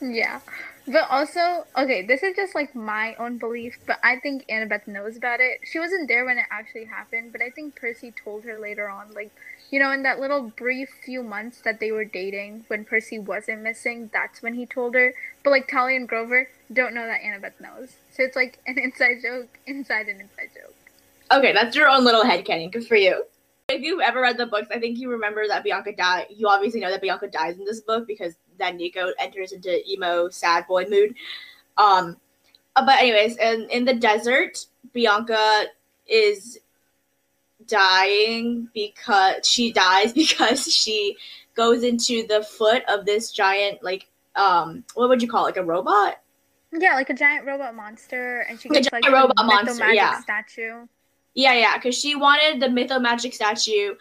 Yeah. 0.00 0.40
But 0.90 1.06
also, 1.10 1.66
okay, 1.76 2.00
this 2.06 2.22
is 2.22 2.34
just 2.34 2.54
like 2.54 2.74
my 2.74 3.14
own 3.16 3.36
belief, 3.36 3.78
but 3.86 3.98
I 4.02 4.16
think 4.16 4.46
Annabeth 4.48 4.86
knows 4.86 5.18
about 5.18 5.38
it. 5.40 5.60
She 5.70 5.78
wasn't 5.78 6.08
there 6.08 6.24
when 6.24 6.38
it 6.38 6.46
actually 6.50 6.86
happened, 6.86 7.32
but 7.32 7.42
I 7.42 7.50
think 7.50 7.76
Percy 7.76 8.10
told 8.24 8.44
her 8.44 8.58
later 8.58 8.88
on, 8.88 9.12
like, 9.12 9.30
you 9.70 9.78
know, 9.78 9.92
in 9.92 10.02
that 10.04 10.18
little 10.18 10.50
brief 10.56 10.88
few 11.04 11.22
months 11.22 11.60
that 11.60 11.78
they 11.78 11.92
were 11.92 12.06
dating, 12.06 12.64
when 12.68 12.86
Percy 12.86 13.18
wasn't 13.18 13.60
missing, 13.60 14.08
that's 14.14 14.40
when 14.40 14.54
he 14.54 14.64
told 14.64 14.94
her. 14.94 15.12
But 15.44 15.50
like 15.50 15.68
Thalia 15.70 15.96
and 15.96 16.08
Grover 16.08 16.48
don't 16.72 16.94
know 16.94 17.06
that 17.06 17.20
Annabeth 17.20 17.60
knows. 17.60 17.96
So 18.10 18.22
it's 18.22 18.36
like 18.36 18.58
an 18.66 18.78
inside 18.78 19.18
joke 19.22 19.58
inside 19.66 20.08
an 20.08 20.20
inside 20.20 20.50
joke. 20.54 20.74
Okay, 21.30 21.52
that's 21.52 21.76
your 21.76 21.88
own 21.88 22.04
little 22.04 22.24
head 22.24 22.46
headcanon. 22.46 22.72
Good 22.72 22.86
for 22.86 22.96
you. 22.96 23.24
If 23.70 23.82
you've 23.82 24.00
ever 24.00 24.22
read 24.22 24.38
the 24.38 24.46
books, 24.46 24.68
I 24.74 24.78
think 24.78 24.98
you 24.98 25.10
remember 25.10 25.46
that 25.46 25.62
Bianca 25.62 25.94
died. 25.94 26.28
You 26.30 26.48
obviously 26.48 26.80
know 26.80 26.90
that 26.90 27.02
Bianca 27.02 27.28
dies 27.28 27.58
in 27.58 27.66
this 27.66 27.82
book 27.82 28.06
because 28.06 28.34
then 28.58 28.78
Nico 28.78 29.12
enters 29.18 29.52
into 29.52 29.86
emo 29.90 30.30
sad 30.30 30.66
boy 30.66 30.86
mood. 30.86 31.14
Um, 31.76 32.16
Uh, 32.76 32.86
but 32.86 32.98
anyways, 33.00 33.36
and 33.38 33.70
in 33.70 33.84
the 33.84 33.94
desert, 33.94 34.66
Bianca 34.94 35.64
is 36.06 36.58
dying 37.66 38.68
because 38.72 39.46
she 39.46 39.72
dies 39.72 40.12
because 40.22 40.72
she 40.72 41.16
goes 41.54 41.82
into 41.82 42.26
the 42.26 42.42
foot 42.42 42.82
of 42.88 43.04
this 43.04 43.32
giant 43.32 43.82
like 43.82 44.08
um 44.36 44.84
what 44.94 45.08
would 45.08 45.20
you 45.20 45.28
call 45.28 45.44
it, 45.44 45.48
like 45.48 45.56
a 45.56 45.64
robot? 45.64 46.22
Yeah, 46.72 46.94
like 46.94 47.10
a 47.10 47.14
giant 47.14 47.46
robot 47.46 47.74
monster, 47.74 48.46
and 48.48 48.60
she 48.60 48.68
A 48.68 48.72
gets 48.72 48.88
giant 48.90 49.04
like 49.04 49.12
robot 49.12 49.36
the 49.36 49.44
monster, 49.44 49.92
yeah. 49.92 50.20
statue. 50.20 50.86
Yeah, 51.34 51.54
yeah, 51.54 51.76
because 51.76 51.96
she 51.96 52.16
wanted 52.16 52.60
the 52.60 52.66
Mythomagic 52.66 53.34
statue 53.34 53.94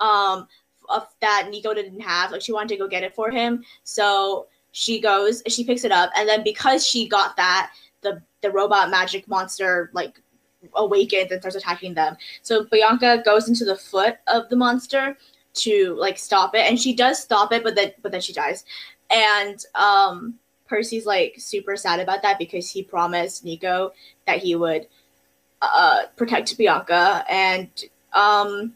um 0.00 0.46
of 0.88 1.06
that 1.20 1.48
Nico 1.50 1.72
didn't 1.74 2.00
have. 2.00 2.30
Like 2.30 2.42
she 2.42 2.52
wanted 2.52 2.68
to 2.68 2.76
go 2.76 2.88
get 2.88 3.02
it 3.02 3.14
for 3.14 3.30
him. 3.30 3.64
So 3.84 4.46
she 4.72 5.00
goes, 5.00 5.42
she 5.48 5.64
picks 5.64 5.84
it 5.84 5.92
up, 5.92 6.10
and 6.16 6.28
then 6.28 6.42
because 6.44 6.86
she 6.86 7.08
got 7.08 7.36
that, 7.36 7.72
the 8.02 8.22
the 8.42 8.50
robot 8.50 8.90
magic 8.90 9.26
monster 9.28 9.90
like 9.94 10.20
awakens 10.74 11.30
and 11.30 11.40
starts 11.40 11.56
attacking 11.56 11.94
them. 11.94 12.16
So 12.42 12.64
Bianca 12.70 13.22
goes 13.24 13.48
into 13.48 13.64
the 13.64 13.76
foot 13.76 14.16
of 14.26 14.48
the 14.48 14.56
monster 14.56 15.16
to 15.54 15.94
like 15.98 16.18
stop 16.18 16.54
it, 16.54 16.68
and 16.68 16.78
she 16.80 16.94
does 16.94 17.20
stop 17.22 17.52
it, 17.52 17.64
but 17.64 17.74
then 17.74 17.92
but 18.02 18.12
then 18.12 18.20
she 18.20 18.32
dies. 18.32 18.64
And 19.10 19.62
um 19.74 20.38
Percy's 20.66 21.06
like 21.06 21.34
super 21.38 21.76
sad 21.76 22.00
about 22.00 22.22
that 22.22 22.38
because 22.38 22.70
he 22.70 22.82
promised 22.82 23.44
Nico 23.44 23.92
that 24.26 24.38
he 24.38 24.56
would 24.56 24.86
uh 25.74 26.06
protect 26.16 26.56
Bianca 26.58 27.24
and 27.28 27.68
um 28.12 28.74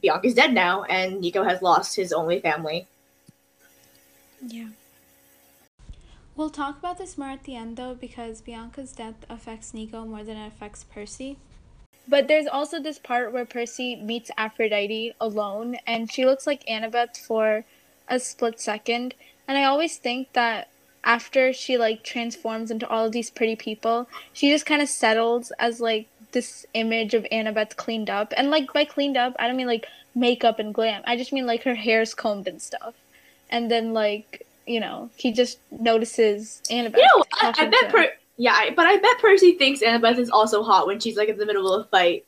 Bianca's 0.00 0.34
dead 0.34 0.54
now 0.54 0.84
and 0.84 1.20
Nico 1.20 1.44
has 1.44 1.62
lost 1.62 1.96
his 1.96 2.12
only 2.12 2.40
family. 2.40 2.86
Yeah. 4.46 4.68
We'll 6.36 6.50
talk 6.50 6.78
about 6.78 6.98
this 6.98 7.18
more 7.18 7.30
at 7.30 7.42
the 7.42 7.56
end 7.56 7.76
though, 7.76 7.94
because 7.94 8.40
Bianca's 8.40 8.92
death 8.92 9.26
affects 9.28 9.74
Nico 9.74 10.04
more 10.04 10.22
than 10.22 10.36
it 10.36 10.46
affects 10.46 10.84
Percy. 10.84 11.36
But 12.06 12.28
there's 12.28 12.46
also 12.46 12.80
this 12.80 12.98
part 12.98 13.32
where 13.32 13.44
Percy 13.44 13.96
meets 13.96 14.30
Aphrodite 14.38 15.14
alone, 15.20 15.76
and 15.86 16.10
she 16.10 16.24
looks 16.24 16.46
like 16.46 16.64
Annabeth 16.66 17.16
for 17.18 17.64
a 18.08 18.20
split 18.20 18.60
second. 18.60 19.14
And 19.48 19.58
I 19.58 19.64
always 19.64 19.96
think 19.96 20.32
that 20.32 20.68
after 21.04 21.52
she 21.52 21.78
like 21.78 22.02
transforms 22.02 22.70
into 22.70 22.88
all 22.88 23.06
of 23.06 23.12
these 23.12 23.30
pretty 23.30 23.56
people, 23.56 24.08
she 24.32 24.50
just 24.50 24.66
kind 24.66 24.82
of 24.82 24.88
settles 24.88 25.52
as 25.58 25.80
like 25.80 26.06
this 26.32 26.66
image 26.74 27.14
of 27.14 27.26
Annabeth 27.32 27.76
cleaned 27.76 28.10
up. 28.10 28.32
And 28.36 28.50
like 28.50 28.72
by 28.72 28.84
cleaned 28.84 29.16
up, 29.16 29.34
I 29.38 29.46
don't 29.46 29.56
mean 29.56 29.66
like 29.66 29.86
makeup 30.14 30.58
and 30.58 30.74
glam. 30.74 31.02
I 31.06 31.16
just 31.16 31.32
mean 31.32 31.46
like 31.46 31.62
her 31.62 31.74
hair's 31.74 32.14
combed 32.14 32.48
and 32.48 32.60
stuff. 32.60 32.94
And 33.50 33.70
then 33.70 33.92
like 33.92 34.46
you 34.66 34.80
know, 34.80 35.10
he 35.16 35.32
just 35.32 35.58
notices 35.70 36.60
Annabeth. 36.70 36.98
You 36.98 37.08
know, 37.16 37.24
I, 37.40 37.54
I 37.56 37.66
bet 37.66 37.90
per- 37.90 38.12
yeah, 38.36 38.52
I, 38.52 38.70
but 38.70 38.86
I 38.86 38.98
bet 38.98 39.18
Percy 39.18 39.52
thinks 39.52 39.80
Annabeth 39.80 40.18
is 40.18 40.30
also 40.30 40.62
hot 40.62 40.86
when 40.86 41.00
she's 41.00 41.16
like 41.16 41.28
in 41.28 41.38
the 41.38 41.46
middle 41.46 41.72
of 41.72 41.86
a 41.86 41.88
fight. 41.88 42.24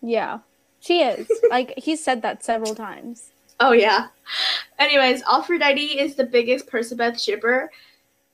Yeah, 0.00 0.40
she 0.80 1.02
is. 1.02 1.30
like 1.50 1.74
he 1.76 1.94
said 1.94 2.22
that 2.22 2.42
several 2.42 2.74
times. 2.74 3.30
Oh 3.62 3.70
yeah. 3.70 4.08
Anyways, 4.80 5.22
Aphrodite 5.22 6.00
is 6.00 6.16
the 6.16 6.24
biggest 6.24 6.66
Percabeth 6.66 7.22
shipper, 7.22 7.70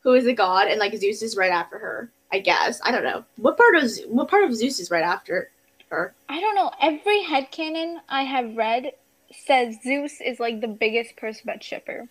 who 0.01 0.15
is 0.15 0.27
a 0.27 0.33
god, 0.33 0.69
and 0.69 0.81
like 0.81 0.97
Zeus 0.97 1.21
is 1.21 1.37
right 1.37 1.53
after 1.53 1.79
her. 1.79 2.11
I 2.33 2.39
guess 2.39 2.81
I 2.83 2.91
don't 2.91 3.05
know 3.05 3.25
what 3.37 3.59
part 3.59 3.77
of 3.77 3.91
what 4.09 4.29
part 4.29 4.45
of 4.45 4.55
Zeus 4.55 4.81
is 4.81 4.91
right 4.91 5.05
after 5.05 5.51
her. 5.91 6.15
I 6.31 6.41
don't 6.41 6.55
know. 6.55 6.71
Every 6.81 7.23
headcanon 7.23 7.99
I 8.09 8.23
have 8.23 8.57
read 8.57 8.93
says 9.31 9.77
Zeus 9.83 10.23
is 10.23 10.41
like 10.41 10.63
the 10.63 10.69
biggest 10.69 11.15
Percabeth 11.17 11.63
shipper. 11.63 12.09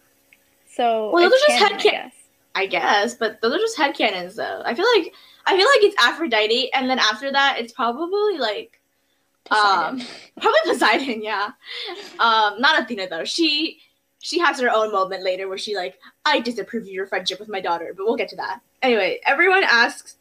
So 0.69 1.09
Well, 1.11 1.27
those 1.27 1.41
are 1.41 1.47
just 1.47 1.59
canon, 1.59 1.79
I 1.79 1.83
guess. 1.83 2.13
I 2.53 2.65
guess, 2.67 3.15
but 3.15 3.41
those 3.41 3.53
are 3.53 3.57
just 3.57 3.77
headcanons 3.77 4.35
though. 4.35 4.61
I 4.63 4.75
feel 4.75 4.85
like 4.95 5.11
I 5.47 5.57
feel 5.57 5.67
like 5.67 5.83
it's 5.83 6.03
Aphrodite, 6.03 6.71
and 6.73 6.87
then 6.87 6.99
after 6.99 7.31
that, 7.31 7.57
it's 7.57 7.73
probably 7.73 8.37
like 8.37 8.76
um, 9.51 9.99
Poseidon. 9.99 10.07
probably 10.41 10.59
Poseidon. 10.65 11.21
Yeah, 11.23 11.49
um, 12.19 12.59
not 12.59 12.81
Athena 12.81 13.07
though. 13.09 13.25
She 13.25 13.79
she 14.21 14.39
has 14.39 14.59
her 14.59 14.69
own 14.69 14.91
moment 14.91 15.23
later 15.23 15.47
where 15.47 15.57
she 15.57 15.75
like 15.75 15.99
I 16.25 16.39
disapprove 16.39 16.83
of 16.83 16.89
your 16.89 17.07
friendship 17.07 17.39
with 17.39 17.49
my 17.49 17.61
daughter, 17.61 17.93
but 17.95 18.05
we'll 18.05 18.17
get 18.17 18.29
to 18.29 18.35
that. 18.37 18.61
Anyway, 18.81 19.19
everyone 19.25 19.63
asks 19.63 20.17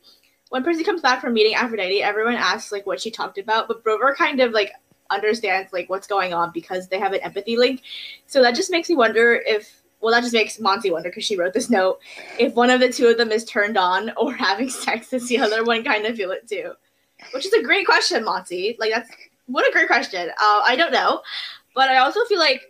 when 0.50 0.62
Percy 0.62 0.84
comes 0.84 1.00
back 1.00 1.20
from 1.20 1.34
meeting 1.34 1.54
Aphrodite. 1.54 2.02
Everyone 2.02 2.34
asks 2.34 2.72
like 2.72 2.86
what 2.86 3.00
she 3.00 3.10
talked 3.10 3.38
about, 3.38 3.68
but 3.68 3.82
Grover 3.82 4.14
kind 4.14 4.40
of 4.40 4.52
like 4.52 4.72
understands 5.10 5.72
like 5.72 5.88
what's 5.88 6.06
going 6.06 6.34
on 6.34 6.50
because 6.52 6.88
they 6.88 6.98
have 6.98 7.12
an 7.12 7.20
empathy 7.20 7.56
link. 7.56 7.82
So 8.26 8.42
that 8.42 8.54
just 8.54 8.70
makes 8.70 8.88
me 8.88 8.96
wonder 8.96 9.42
if 9.46 9.82
well, 10.00 10.12
that 10.12 10.20
just 10.20 10.34
makes 10.34 10.60
Monty 10.60 10.90
wonder 10.90 11.08
because 11.08 11.24
she 11.24 11.36
wrote 11.36 11.54
this 11.54 11.70
note 11.70 11.98
if 12.38 12.54
one 12.54 12.70
of 12.70 12.80
the 12.80 12.92
two 12.92 13.08
of 13.08 13.16
them 13.16 13.32
is 13.32 13.44
turned 13.44 13.76
on 13.78 14.12
or 14.16 14.32
having 14.36 14.68
sex, 14.68 15.10
does 15.10 15.28
the 15.28 15.38
other 15.38 15.64
one 15.64 15.82
kind 15.82 16.04
of 16.06 16.16
feel 16.16 16.30
it 16.30 16.48
too? 16.48 16.72
Which 17.32 17.46
is 17.46 17.52
a 17.52 17.62
great 17.62 17.86
question, 17.86 18.24
Monty. 18.24 18.76
Like 18.78 18.92
that's 18.92 19.10
what 19.46 19.68
a 19.68 19.72
great 19.72 19.86
question. 19.86 20.28
Uh, 20.30 20.62
I 20.64 20.74
don't 20.76 20.92
know, 20.92 21.22
but 21.74 21.88
I 21.88 21.98
also 21.98 22.24
feel 22.24 22.38
like 22.38 22.62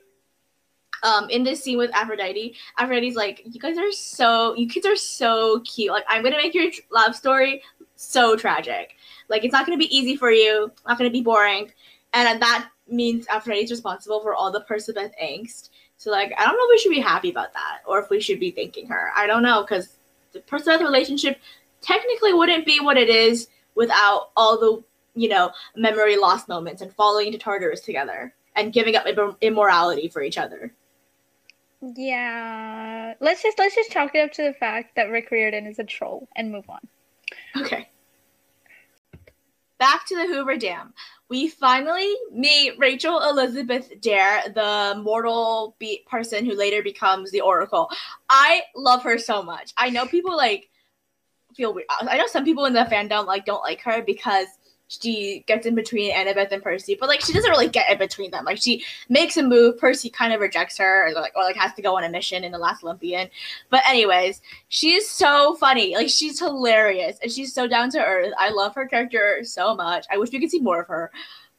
um 1.03 1.29
in 1.31 1.43
this 1.45 1.63
scene 1.63 1.79
with 1.79 1.95
Aphrodite, 1.95 2.55
Aphrodite's 2.79 3.17
like, 3.17 3.43
you 3.45 3.61
guys 3.61 3.79
are 3.79 3.93
so, 3.93 4.55
you 4.55 4.69
kids 4.69 4.87
are 4.87 4.97
so 4.97 5.61
cute. 5.61 5.93
Like 5.93 6.05
I'm 6.09 6.23
gonna 6.23 6.37
make 6.37 6.55
your 6.55 6.71
love 6.91 7.15
story 7.15 7.63
so 7.97 8.37
tragic. 8.37 8.97
Like 9.29 9.45
it's 9.45 9.53
not 9.53 9.67
gonna 9.67 9.79
be 9.79 9.95
easy 9.97 10.17
for 10.17 10.31
you, 10.31 10.71
not 10.87 10.99
gonna 10.99 11.11
be 11.11 11.23
boring, 11.23 11.71
and 12.13 12.41
that 12.41 12.69
means 12.89 13.27
Aphrodite's 13.29 13.71
responsible 13.71 14.21
for 14.21 14.35
all 14.35 14.53
the 14.53 14.65
Percabeth 14.69 15.13
angst. 15.23 15.71
So 15.97 16.11
like 16.11 16.33
I 16.39 16.45
don't 16.45 16.57
know 16.57 16.65
if 16.65 16.71
we 16.71 16.79
should 16.79 16.91
be 16.91 17.01
happy 17.01 17.31
about 17.31 17.53
that 17.55 17.79
or 17.87 17.99
if 18.01 18.11
we 18.11 18.21
should 18.21 18.41
be 18.41 18.51
thanking 18.51 18.87
her. 18.89 19.11
I 19.17 19.27
don't 19.27 19.43
know 19.43 19.63
because 19.63 19.99
the 20.33 20.41
Percabeth 20.41 20.81
relationship 20.81 21.41
technically 21.81 22.33
wouldn't 22.33 22.67
be 22.67 22.81
what 22.81 22.97
it 22.97 23.09
is 23.09 23.49
without 23.77 24.31
all 24.37 24.59
the 24.59 24.83
you 25.15 25.29
know 25.29 25.53
memory 25.77 26.17
lost 26.17 26.49
moments 26.49 26.83
and 26.83 26.93
falling 26.95 27.29
into 27.29 27.39
Tartarus 27.39 27.81
together 27.81 28.35
and 28.57 28.73
giving 28.73 28.97
up 28.97 29.07
im- 29.07 29.37
immorality 29.41 30.09
for 30.09 30.23
each 30.23 30.39
other. 30.39 30.73
Yeah. 31.81 33.15
Let's 33.21 33.43
just 33.43 33.59
let's 33.59 33.75
just 33.75 33.91
chalk 33.91 34.15
it 34.15 34.21
up 34.21 34.33
to 34.33 34.43
the 34.43 34.55
fact 34.55 34.97
that 34.97 35.11
Rick 35.11 35.31
Riordan 35.31 35.67
is 35.67 35.79
a 35.79 35.85
troll 35.85 36.29
and 36.35 36.51
move 36.51 36.69
on. 36.69 36.81
Okay. 37.57 37.89
Back 39.79 40.07
to 40.07 40.17
the 40.17 40.27
Hoover 40.27 40.57
Dam. 40.57 40.95
We 41.29 41.49
finally 41.49 42.15
meet 42.33 42.79
Rachel 42.79 43.21
Elizabeth 43.29 44.01
Dare, 44.01 44.43
the 44.55 44.99
mortal 45.03 45.77
be- 45.79 46.05
person 46.09 46.47
who 46.47 46.55
later 46.55 46.83
becomes 46.83 47.31
the 47.31 47.43
Oracle. 47.43 47.91
I 48.31 48.63
love 48.75 49.03
her 49.03 49.19
so 49.19 49.43
much. 49.43 49.73
I 49.77 49.91
know 49.91 50.07
people 50.07 50.37
like 50.37 50.71
feel 51.57 51.75
weird. 51.75 51.87
I 51.91 52.17
know 52.17 52.27
some 52.27 52.45
people 52.45 52.65
in 52.67 52.73
the 52.73 52.81
fandom 52.81 53.27
like 53.27 53.45
don't 53.45 53.63
like 53.63 53.81
her 53.83 54.03
because 54.03 54.47
she 54.89 55.43
gets 55.47 55.67
in 55.67 55.75
between 55.75 56.13
Annabeth 56.13 56.53
and 56.53 56.63
Percy, 56.63 56.97
but 56.99 57.09
like 57.09 57.21
she 57.21 57.33
doesn't 57.33 57.51
really 57.51 57.69
get 57.69 57.91
in 57.91 57.99
between 57.99 58.31
them. 58.31 58.45
Like 58.45 58.59
she 58.59 58.85
makes 59.09 59.37
a 59.37 59.43
move, 59.43 59.79
Percy 59.79 60.09
kind 60.11 60.33
of 60.33 60.41
rejects 60.41 60.79
her, 60.79 61.09
or 61.09 61.13
like 61.13 61.33
or 61.37 61.43
like 61.43 61.57
has 61.57 61.75
to 61.75 61.83
go 61.83 61.97
on 61.97 62.05
a 62.05 62.09
mission 62.09 62.45
in 62.45 62.53
the 62.53 62.59
last 62.59 62.85
Olympian. 62.85 63.29
But 63.71 63.83
anyways, 63.87 64.41
she's 64.69 65.09
so 65.09 65.55
funny. 65.57 65.95
Like 65.97 66.09
she's 66.09 66.39
hilarious 66.39 67.19
and 67.21 67.33
she's 67.33 67.53
so 67.53 67.67
down 67.67 67.91
to 67.91 68.05
earth. 68.05 68.33
I 68.39 68.51
love 68.51 68.75
her 68.77 68.87
character 68.87 69.41
so 69.43 69.75
much. 69.75 70.07
I 70.11 70.19
wish 70.19 70.31
we 70.31 70.41
could 70.41 70.51
see 70.51 70.61
more 70.61 70.83
of 70.83 70.89
her. 70.89 71.11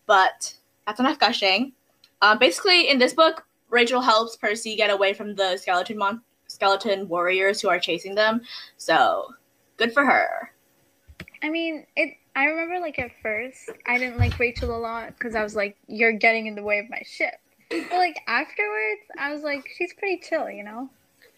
But 0.05 0.55
that's 0.85 1.01
enough 1.01 1.19
gushing. 1.19 1.73
Um, 2.21 2.39
basically, 2.39 2.89
in 2.89 2.97
this 2.97 3.13
book, 3.13 3.45
Rachel 3.69 4.01
helps 4.01 4.37
Percy 4.37 4.75
get 4.77 4.89
away 4.89 5.13
from 5.13 5.35
the 5.35 5.57
skeleton 5.57 5.97
mon- 5.97 6.21
skeleton 6.47 7.09
warriors 7.09 7.59
who 7.61 7.67
are 7.67 7.79
chasing 7.79 8.15
them. 8.15 8.41
So 8.77 9.27
good 9.77 9.93
for 9.93 10.05
her. 10.05 10.51
I 11.41 11.49
mean, 11.49 11.85
it. 11.95 12.15
I 12.35 12.45
remember, 12.45 12.79
like 12.79 12.99
at 12.99 13.11
first, 13.21 13.69
I 13.87 13.97
didn't 13.97 14.19
like 14.19 14.37
Rachel 14.37 14.75
a 14.75 14.77
lot 14.77 15.13
because 15.17 15.35
I 15.35 15.43
was 15.43 15.55
like, 15.55 15.77
"You're 15.87 16.11
getting 16.11 16.47
in 16.47 16.55
the 16.55 16.63
way 16.63 16.79
of 16.79 16.89
my 16.89 17.01
ship." 17.05 17.35
But 17.69 17.91
like 17.91 18.19
afterwards, 18.27 19.01
I 19.17 19.33
was 19.33 19.43
like, 19.43 19.67
"She's 19.77 19.93
pretty 19.93 20.21
chill," 20.21 20.49
you 20.49 20.63
know. 20.63 20.89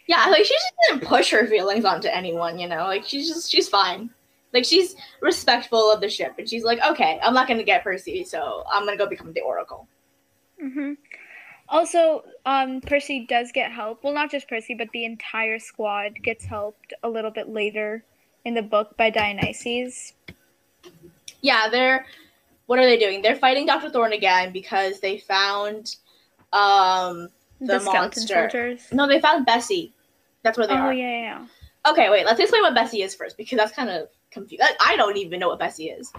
Yeah, 0.07 0.25
like 0.25 0.45
she 0.45 0.53
just 0.53 0.73
didn't 0.87 1.07
push 1.07 1.31
her 1.31 1.45
feelings 1.47 1.85
onto 1.85 2.07
anyone, 2.07 2.59
you 2.59 2.67
know. 2.67 2.83
Like 2.85 3.05
she's 3.05 3.27
just 3.27 3.51
she's 3.51 3.69
fine. 3.69 4.09
Like 4.53 4.65
she's 4.65 4.95
respectful 5.21 5.91
of 5.91 6.01
the 6.01 6.09
ship, 6.09 6.33
and 6.37 6.49
she's 6.49 6.63
like, 6.63 6.79
okay, 6.83 7.19
I'm 7.21 7.33
not 7.33 7.47
gonna 7.47 7.63
get 7.63 7.83
Percy, 7.83 8.23
so 8.23 8.63
I'm 8.71 8.85
gonna 8.85 8.97
go 8.97 9.07
become 9.07 9.33
the 9.33 9.41
Oracle. 9.41 9.87
Mm-hmm. 10.61 10.93
Also, 11.69 12.23
um, 12.47 12.81
Percy 12.81 13.27
does 13.29 13.51
get 13.53 13.71
help. 13.71 14.03
Well, 14.03 14.13
not 14.13 14.31
just 14.31 14.49
Percy, 14.49 14.73
but 14.73 14.89
the 14.91 15.05
entire 15.05 15.59
squad 15.59 16.15
gets 16.23 16.43
helped 16.43 16.93
a 17.03 17.09
little 17.09 17.29
bit 17.29 17.47
later 17.47 18.03
in 18.45 18.53
the 18.53 18.61
book 18.61 18.95
by 18.97 19.09
Dionysus. 19.09 20.13
Yeah, 21.41 21.69
they're 21.69 22.05
what 22.65 22.79
are 22.79 22.85
they 22.85 22.97
doing? 22.97 23.21
They're 23.21 23.35
fighting 23.35 23.65
Doctor 23.65 23.89
Thorn 23.89 24.13
again 24.13 24.51
because 24.53 24.99
they 24.99 25.17
found 25.19 25.95
um 26.53 27.29
The 27.59 27.79
skeleton 27.79 27.83
monster. 27.83 28.49
soldiers. 28.49 28.87
no, 28.91 29.07
they 29.07 29.19
found 29.19 29.45
Bessie. 29.45 29.93
That's 30.43 30.57
where 30.57 30.67
they 30.67 30.73
Oh 30.73 30.77
are. 30.77 30.93
yeah, 30.93 31.09
yeah, 31.09 31.21
yeah. 31.21 31.47
Okay, 31.91 32.09
wait, 32.09 32.25
let's 32.25 32.39
explain 32.39 32.61
what 32.61 32.75
Bessie 32.75 33.01
is 33.01 33.15
first 33.15 33.37
because 33.37 33.57
that's 33.57 33.71
kind 33.71 33.89
of 33.89 34.09
confused. 34.31 34.63
I 34.81 34.95
don't 34.97 35.17
even 35.17 35.39
know 35.39 35.47
what 35.49 35.59
Bessie 35.59 35.89
is. 35.89 36.11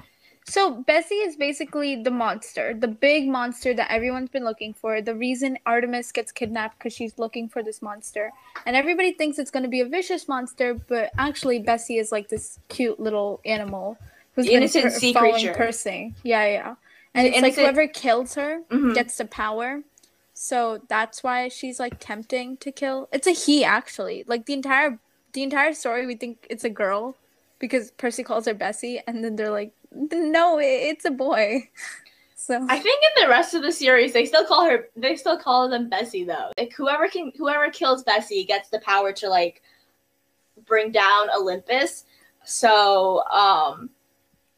So 0.46 0.82
Bessie 0.82 1.16
is 1.16 1.36
basically 1.36 2.02
the 2.02 2.10
monster, 2.10 2.74
the 2.74 2.88
big 2.88 3.28
monster 3.28 3.72
that 3.74 3.90
everyone's 3.90 4.30
been 4.30 4.44
looking 4.44 4.72
for. 4.74 5.00
The 5.00 5.14
reason 5.14 5.58
Artemis 5.66 6.10
gets 6.12 6.32
kidnapped 6.32 6.78
because 6.78 6.92
she's 6.92 7.18
looking 7.18 7.48
for 7.48 7.62
this 7.62 7.82
monster, 7.82 8.32
and 8.66 8.74
everybody 8.74 9.12
thinks 9.12 9.38
it's 9.38 9.50
going 9.50 9.62
to 9.62 9.68
be 9.68 9.80
a 9.80 9.86
vicious 9.86 10.26
monster, 10.28 10.74
but 10.74 11.10
actually 11.18 11.60
Bessie 11.60 11.98
is 11.98 12.10
like 12.10 12.28
this 12.30 12.58
cute 12.68 12.98
little 12.98 13.40
animal 13.44 13.96
who's 14.34 14.46
innocent 14.46 14.84
been 14.84 14.92
sea 14.92 15.12
following 15.12 15.32
creature. 15.34 15.54
Percy. 15.54 16.14
Yeah, 16.22 16.46
yeah. 16.46 16.74
And 17.14 17.26
it's 17.26 17.42
like 17.42 17.54
whoever 17.54 17.86
kills 17.86 18.34
her 18.34 18.62
Mhm. 18.70 18.94
gets 18.94 19.18
the 19.18 19.24
power. 19.26 19.82
So 20.32 20.80
that's 20.88 21.22
why 21.22 21.48
she's 21.48 21.78
like 21.78 21.98
tempting 22.00 22.56
to 22.58 22.72
kill. 22.72 23.08
It's 23.12 23.26
a 23.26 23.32
he 23.32 23.62
actually. 23.64 24.24
Like 24.26 24.46
the 24.46 24.54
entire 24.54 24.98
the 25.32 25.42
entire 25.42 25.74
story 25.74 26.06
we 26.06 26.16
think 26.16 26.46
it's 26.50 26.64
a 26.64 26.70
girl 26.70 27.16
because 27.60 27.92
Percy 27.92 28.24
calls 28.24 28.46
her 28.46 28.54
Bessie 28.54 29.00
and 29.06 29.22
then 29.22 29.36
they're 29.36 29.50
like 29.52 29.72
no, 29.92 30.58
it's 30.60 31.04
a 31.04 31.10
boy. 31.10 31.68
So 32.42 32.66
I 32.70 32.78
think 32.78 33.02
in 33.04 33.22
the 33.22 33.28
rest 33.28 33.52
of 33.52 33.60
the 33.60 33.70
series, 33.70 34.14
they 34.14 34.24
still 34.24 34.46
call 34.46 34.64
her. 34.64 34.88
They 34.96 35.14
still 35.14 35.36
call 35.38 35.68
them 35.68 35.90
Bessie 35.90 36.24
though. 36.24 36.50
Like 36.56 36.72
whoever 36.72 37.06
can, 37.06 37.32
whoever 37.36 37.70
kills 37.70 38.02
Bessie 38.02 38.44
gets 38.44 38.70
the 38.70 38.78
power 38.80 39.12
to 39.12 39.28
like 39.28 39.60
bring 40.64 40.90
down 40.90 41.28
Olympus. 41.36 42.06
So, 42.44 43.22
um, 43.26 43.90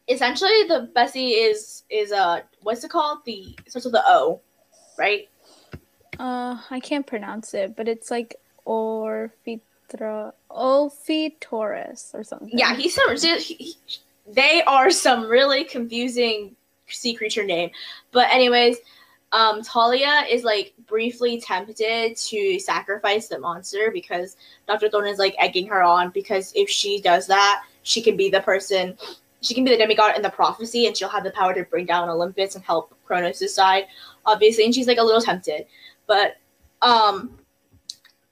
essentially, 0.07 0.63
the 0.69 0.89
Bessie 0.95 1.31
is 1.31 1.83
is 1.89 2.13
a 2.13 2.43
what's 2.61 2.85
it 2.85 2.89
called? 2.89 3.25
The 3.25 3.53
it 3.65 3.71
starts 3.71 3.83
with 3.83 3.95
the 3.95 4.03
O, 4.07 4.39
right? 4.97 5.27
uh 6.19 6.61
I 6.69 6.79
can't 6.79 7.05
pronounce 7.05 7.53
it, 7.53 7.75
but 7.75 7.89
it's 7.89 8.09
like 8.09 8.37
Orphitra 9.93 10.33
Olphitaurus 10.51 12.13
or 12.13 12.23
something. 12.23 12.49
Yeah, 12.51 12.75
he's 12.75 12.95
some. 12.95 13.15
he- 13.15 13.37
he- 13.39 13.77
they 14.27 14.63
are 14.63 14.89
some 14.89 15.25
really 15.27 15.63
confusing 15.63 16.55
sea 16.87 17.13
creature 17.13 17.43
name. 17.43 17.71
But 18.11 18.29
anyways, 18.31 18.77
um, 19.31 19.63
Thalia 19.63 20.25
is 20.29 20.43
like 20.43 20.73
briefly 20.87 21.41
tempted 21.41 22.15
to 22.15 22.59
sacrifice 22.59 23.27
the 23.27 23.39
monster 23.39 23.89
because 23.91 24.37
Dr. 24.67 24.89
Thorn 24.89 25.07
is 25.07 25.19
like 25.19 25.35
egging 25.39 25.67
her 25.67 25.83
on 25.83 26.11
because 26.11 26.53
if 26.55 26.69
she 26.69 27.01
does 27.01 27.27
that, 27.27 27.63
she 27.83 28.01
can 28.01 28.15
be 28.15 28.29
the 28.29 28.41
person. 28.41 28.97
She 29.41 29.53
can 29.53 29.65
be 29.65 29.71
the 29.71 29.77
demigod 29.77 30.15
in 30.15 30.21
the 30.21 30.29
prophecy, 30.29 30.87
and 30.87 30.95
she'll 30.95 31.09
have 31.09 31.25
the 31.25 31.31
power 31.31 31.53
to 31.53 31.63
bring 31.65 31.85
down 31.85 32.07
Olympus 32.07 32.55
and 32.55 32.63
help 32.63 32.95
Kronos' 33.05 33.53
side, 33.53 33.87
obviously. 34.25 34.63
And 34.63 34.73
she's 34.73 34.87
like 34.87 34.99
a 34.99 35.03
little 35.03 35.19
tempted, 35.19 35.65
but 36.07 36.37
um, 36.81 37.37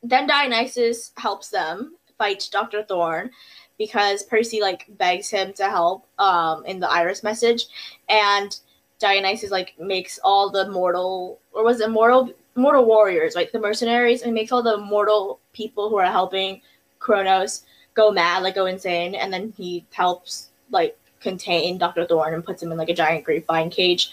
then 0.03 0.27
Dionysus 0.27 1.11
helps 1.17 1.49
them 1.49 1.95
fight 2.17 2.47
Dr. 2.51 2.83
Thorn 2.83 3.31
because 3.77 4.23
Percy 4.23 4.61
like 4.61 4.85
begs 4.97 5.29
him 5.29 5.53
to 5.53 5.63
help 5.69 6.07
um 6.19 6.65
in 6.65 6.79
the 6.79 6.89
Iris 6.89 7.23
message 7.23 7.65
and 8.09 8.59
Dionysus 8.99 9.51
like 9.51 9.73
makes 9.79 10.19
all 10.23 10.49
the 10.49 10.69
mortal 10.69 11.39
or 11.53 11.63
was 11.63 11.81
it 11.81 11.89
mortal 11.89 12.33
mortal 12.55 12.85
warriors, 12.85 13.35
like 13.35 13.51
the 13.51 13.59
mercenaries, 13.59 14.21
and 14.21 14.33
makes 14.33 14.51
all 14.51 14.63
the 14.63 14.77
mortal 14.77 15.39
people 15.53 15.89
who 15.89 15.97
are 15.97 16.05
helping 16.05 16.61
Kronos 16.99 17.63
go 17.93 18.11
mad, 18.11 18.43
like 18.43 18.55
go 18.55 18.65
insane, 18.65 19.15
and 19.15 19.31
then 19.33 19.53
he 19.57 19.85
helps 19.91 20.49
like 20.69 20.97
contain 21.19 21.77
Dr. 21.77 22.05
Thorn 22.05 22.33
and 22.33 22.45
puts 22.45 22.61
him 22.61 22.71
in 22.71 22.77
like 22.77 22.89
a 22.89 22.93
giant 22.93 23.23
grapevine 23.23 23.69
cage. 23.69 24.11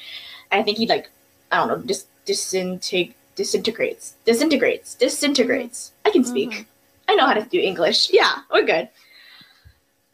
And 0.51 0.61
I 0.61 0.65
think 0.65 0.79
he 0.79 0.87
like 0.87 1.11
I 1.51 1.59
don't 1.59 1.69
know, 1.69 1.87
just 1.87 2.09
disinteg- 2.27 3.15
disintegrates. 3.39 4.17
Disintegrates. 4.27 4.95
Disintegrates. 4.97 5.93
I 6.05 6.11
can 6.11 6.25
speak. 6.25 6.51
Mhm. 6.51 6.67
I 7.09 7.15
know 7.15 7.25
how 7.27 7.35
to 7.35 7.43
do 7.45 7.59
English. 7.59 8.11
Yeah, 8.13 8.39
we're 8.53 8.65
good. 8.67 8.89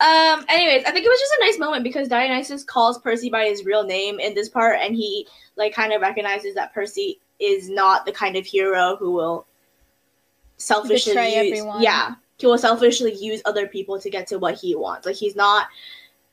Um, 0.00 0.44
anyways, 0.48 0.84
I 0.84 0.90
think 0.90 1.06
it 1.06 1.08
was 1.08 1.18
just 1.18 1.34
a 1.40 1.44
nice 1.44 1.58
moment 1.58 1.82
because 1.82 2.08
Dionysus 2.08 2.62
calls 2.62 2.98
Percy 2.98 3.30
by 3.30 3.46
his 3.46 3.64
real 3.64 3.82
name 3.84 4.20
in 4.20 4.34
this 4.34 4.48
part, 4.48 4.78
and 4.80 4.94
he 4.94 5.26
like 5.56 5.72
kind 5.74 5.92
of 5.92 6.02
recognizes 6.02 6.54
that 6.54 6.74
Percy 6.74 7.18
is 7.40 7.68
not 7.70 8.04
the 8.04 8.12
kind 8.12 8.36
of 8.36 8.44
hero 8.44 8.96
who 8.96 9.12
will 9.12 9.46
selfishly 10.58 11.12
Betray 11.14 11.48
use 11.48 11.58
everyone. 11.58 11.82
yeah, 11.82 12.14
he 12.38 12.46
will 12.46 12.58
selfishly 12.58 13.14
use 13.14 13.40
other 13.44 13.66
people 13.66 13.98
to 13.98 14.10
get 14.10 14.26
to 14.28 14.38
what 14.38 14.54
he 14.54 14.74
wants. 14.76 15.06
Like 15.06 15.16
he's 15.16 15.34
not 15.36 15.68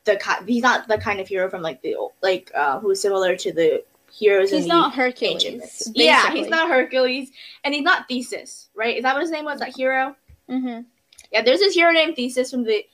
the 0.04 0.18
kind 0.18 0.48
he's 0.50 0.64
not 0.64 0.88
the 0.88 0.98
kind 0.98 1.20
of 1.20 1.28
hero 1.28 1.50
from 1.50 1.62
like 1.62 1.82
the 1.82 1.96
like 2.22 2.52
uh 2.56 2.80
who's 2.80 3.00
similar 3.00 3.36
to 3.38 3.52
the 3.54 3.84
heroes 4.12 4.51
He's 4.51 4.66
not 4.68 4.93
Hercules. 4.93 5.89
Yeah, 5.95 6.32
he's 6.32 6.47
not 6.49 6.70
Hercules, 6.70 7.32
and 7.64 7.74
he's 7.74 7.84
not 7.84 8.07
Theseus, 8.07 8.70
right? 8.76 8.97
Is 8.97 9.03
that 9.03 9.14
what 9.14 9.22
his 9.22 9.32
name 9.32 9.45
was? 9.45 9.59
That 9.59 9.76
hero? 9.76 10.16
Mhm. 10.49 10.86
Yeah, 11.32 11.41
there's 11.43 11.59
this 11.59 11.74
hero 11.74 11.91
named 11.91 12.16
Theseus 12.16 12.51
from 12.51 12.64
the 12.64 12.86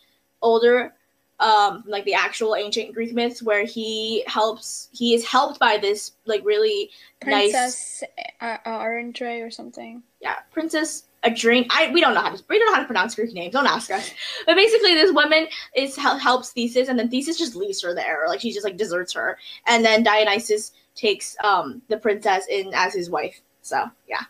older, 0.41 0.93
um, 1.39 1.83
like 1.87 2.05
the 2.05 2.13
actual 2.13 2.55
ancient 2.55 2.93
Greek 2.93 3.13
myths, 3.13 3.41
where 3.41 3.63
he 3.65 4.23
helps. 4.27 4.89
He 4.91 5.13
is 5.15 5.25
helped 5.25 5.59
by 5.59 5.77
this 5.77 6.11
like 6.25 6.43
really 6.45 6.91
nice, 7.25 7.51
Princess 7.51 8.03
uh, 8.41 8.57
Arendre 8.65 9.45
or 9.45 9.49
something. 9.51 10.03
yeah, 10.21 10.35
princess. 10.51 11.03
A 11.23 11.31
drink. 11.31 11.65
I 11.71 11.91
we 11.91 11.99
don't 11.99 12.13
know 12.13 12.21
how 12.21 12.29
to 12.29 12.43
we 12.47 12.59
don't 12.59 12.67
know 12.67 12.75
how 12.75 12.79
to 12.79 12.85
pronounce 12.85 13.15
Greek 13.15 13.33
names. 13.33 13.51
Don't 13.51 13.65
ask 13.65 13.89
us. 13.89 14.11
But 14.45 14.55
basically, 14.55 14.93
this 14.93 15.11
woman 15.11 15.47
is 15.75 15.95
helps 15.95 16.51
Theseus, 16.51 16.89
and 16.89 16.97
then 16.97 17.09
Theseus 17.09 17.39
just 17.39 17.55
leaves 17.55 17.81
her 17.81 17.95
there, 17.95 18.25
like 18.27 18.39
she 18.39 18.53
just 18.53 18.63
like 18.63 18.77
deserts 18.77 19.13
her, 19.13 19.39
and 19.65 19.83
then 19.83 20.03
Dionysus 20.03 20.73
takes 20.97 21.37
um 21.43 21.81
the 21.87 21.97
princess 21.97 22.45
in 22.49 22.73
as 22.73 22.93
his 22.93 23.09
wife. 23.09 23.39
So 23.61 23.89
yeah. 24.09 24.23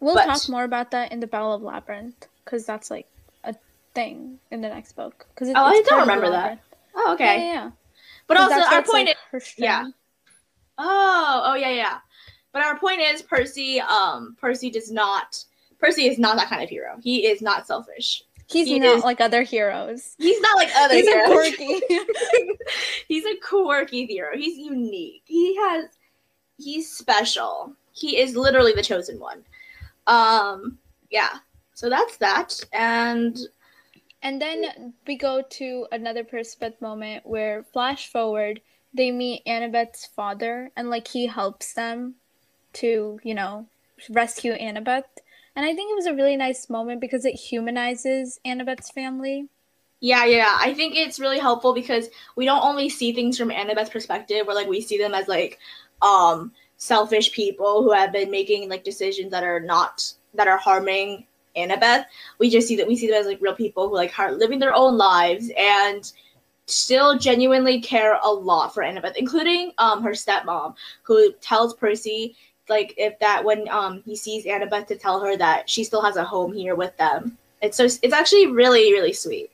We'll 0.00 0.14
But- 0.14 0.26
talk 0.26 0.48
more 0.48 0.64
about 0.64 0.90
that 0.90 1.12
in 1.12 1.20
the 1.20 1.26
Battle 1.26 1.54
of 1.54 1.62
Labyrinth 1.62 2.26
because 2.44 2.66
that's 2.66 2.90
like 2.90 3.06
a 3.44 3.54
thing 3.94 4.38
in 4.50 4.60
the 4.60 4.68
next 4.68 4.92
book. 4.96 5.26
Because 5.34 5.48
Oh, 5.50 5.54
I 5.64 5.80
don't 5.86 6.00
remember 6.00 6.28
that. 6.28 6.58
Oh, 6.94 7.14
okay. 7.14 7.24
Yeah, 7.24 7.44
yeah. 7.46 7.52
yeah. 7.52 7.70
But 8.26 8.36
also, 8.38 8.54
our 8.54 8.82
point 8.82 9.08
like, 9.08 9.16
is. 9.32 9.54
yeah. 9.56 9.86
Oh, 10.78 11.42
oh 11.46 11.54
yeah, 11.54 11.70
yeah. 11.70 11.98
But 12.52 12.64
our 12.64 12.78
point 12.78 13.00
is 13.00 13.22
Percy. 13.22 13.80
Um, 13.80 14.36
Percy 14.40 14.70
does 14.70 14.90
not. 14.90 15.44
Percy 15.78 16.06
is 16.06 16.18
not 16.18 16.36
that 16.36 16.48
kind 16.48 16.62
of 16.62 16.68
hero. 16.68 16.98
He 17.02 17.26
is 17.26 17.40
not 17.42 17.66
selfish. 17.66 18.24
He's 18.52 18.68
He 18.68 18.78
not 18.78 18.98
is- 18.98 19.04
like 19.04 19.20
other 19.20 19.42
heroes. 19.42 20.14
He's 20.18 20.40
not 20.40 20.56
like 20.56 20.70
other 20.76 20.94
He's 20.94 21.08
a 21.08 21.24
quirky. 21.26 21.80
he's 23.08 23.24
a 23.24 23.36
quirky 23.36 24.06
hero. 24.06 24.36
He's 24.36 24.58
unique. 24.58 25.22
He 25.24 25.56
has. 25.56 25.86
He's 26.58 26.90
special. 26.90 27.74
He 27.92 28.18
is 28.18 28.36
literally 28.36 28.72
the 28.72 28.82
chosen 28.82 29.18
one. 29.18 29.44
Um. 30.06 30.78
Yeah. 31.10 31.38
So 31.74 31.88
that's 31.88 32.16
that. 32.18 32.60
And 32.72 33.36
And 34.22 34.40
then 34.40 34.94
we 35.06 35.16
go 35.16 35.42
to 35.42 35.86
another 35.90 36.22
Percabeth 36.24 36.80
moment 36.80 37.26
where, 37.26 37.64
flash 37.72 38.08
forward, 38.08 38.60
they 38.94 39.10
meet 39.10 39.44
Annabeth's 39.46 40.06
father, 40.06 40.70
and 40.76 40.90
like 40.90 41.08
he 41.08 41.26
helps 41.26 41.72
them 41.72 42.14
to, 42.74 43.18
you 43.24 43.34
know, 43.34 43.66
rescue 44.10 44.52
Annabeth. 44.52 45.04
And 45.54 45.66
I 45.66 45.74
think 45.74 45.90
it 45.90 45.96
was 45.96 46.06
a 46.06 46.14
really 46.14 46.36
nice 46.36 46.70
moment 46.70 47.00
because 47.00 47.24
it 47.24 47.34
humanizes 47.34 48.40
Annabeth's 48.44 48.90
family. 48.90 49.48
Yeah, 50.00 50.24
yeah. 50.24 50.56
I 50.58 50.74
think 50.74 50.96
it's 50.96 51.20
really 51.20 51.38
helpful 51.38 51.74
because 51.74 52.08
we 52.34 52.44
don't 52.44 52.64
only 52.64 52.88
see 52.88 53.12
things 53.12 53.38
from 53.38 53.50
Annabeth's 53.50 53.90
perspective, 53.90 54.46
where 54.46 54.56
like 54.56 54.66
we 54.66 54.80
see 54.80 54.98
them 54.98 55.14
as 55.14 55.28
like 55.28 55.58
um 56.00 56.52
selfish 56.76 57.30
people 57.32 57.82
who 57.82 57.92
have 57.92 58.12
been 58.12 58.30
making 58.30 58.68
like 58.68 58.82
decisions 58.82 59.30
that 59.30 59.44
are 59.44 59.60
not 59.60 60.12
that 60.34 60.48
are 60.48 60.58
harming 60.58 61.26
Annabeth. 61.56 62.06
We 62.38 62.50
just 62.50 62.66
see 62.66 62.76
that 62.76 62.88
we 62.88 62.96
see 62.96 63.06
them 63.06 63.20
as 63.20 63.26
like 63.26 63.40
real 63.40 63.54
people 63.54 63.88
who 63.88 63.94
like 63.94 64.18
are 64.18 64.32
living 64.32 64.58
their 64.58 64.74
own 64.74 64.96
lives 64.96 65.50
and 65.56 66.10
still 66.66 67.18
genuinely 67.18 67.80
care 67.80 68.18
a 68.24 68.32
lot 68.32 68.74
for 68.74 68.82
Annabeth, 68.82 69.16
including 69.16 69.72
um 69.78 70.02
her 70.02 70.12
stepmom, 70.12 70.74
who 71.02 71.32
tells 71.34 71.74
Percy 71.74 72.34
like 72.72 72.94
if 72.96 73.18
that 73.20 73.44
when 73.44 73.68
um 73.68 74.02
he 74.04 74.16
sees 74.16 74.44
Annabeth 74.44 74.86
to 74.88 74.96
tell 74.96 75.20
her 75.20 75.36
that 75.36 75.68
she 75.68 75.84
still 75.84 76.02
has 76.02 76.16
a 76.16 76.24
home 76.24 76.52
here 76.52 76.74
with 76.74 76.96
them. 76.96 77.38
It's 77.60 77.76
so 77.76 77.84
it's 77.84 78.12
actually 78.12 78.46
really 78.48 78.92
really 78.92 79.12
sweet. 79.12 79.50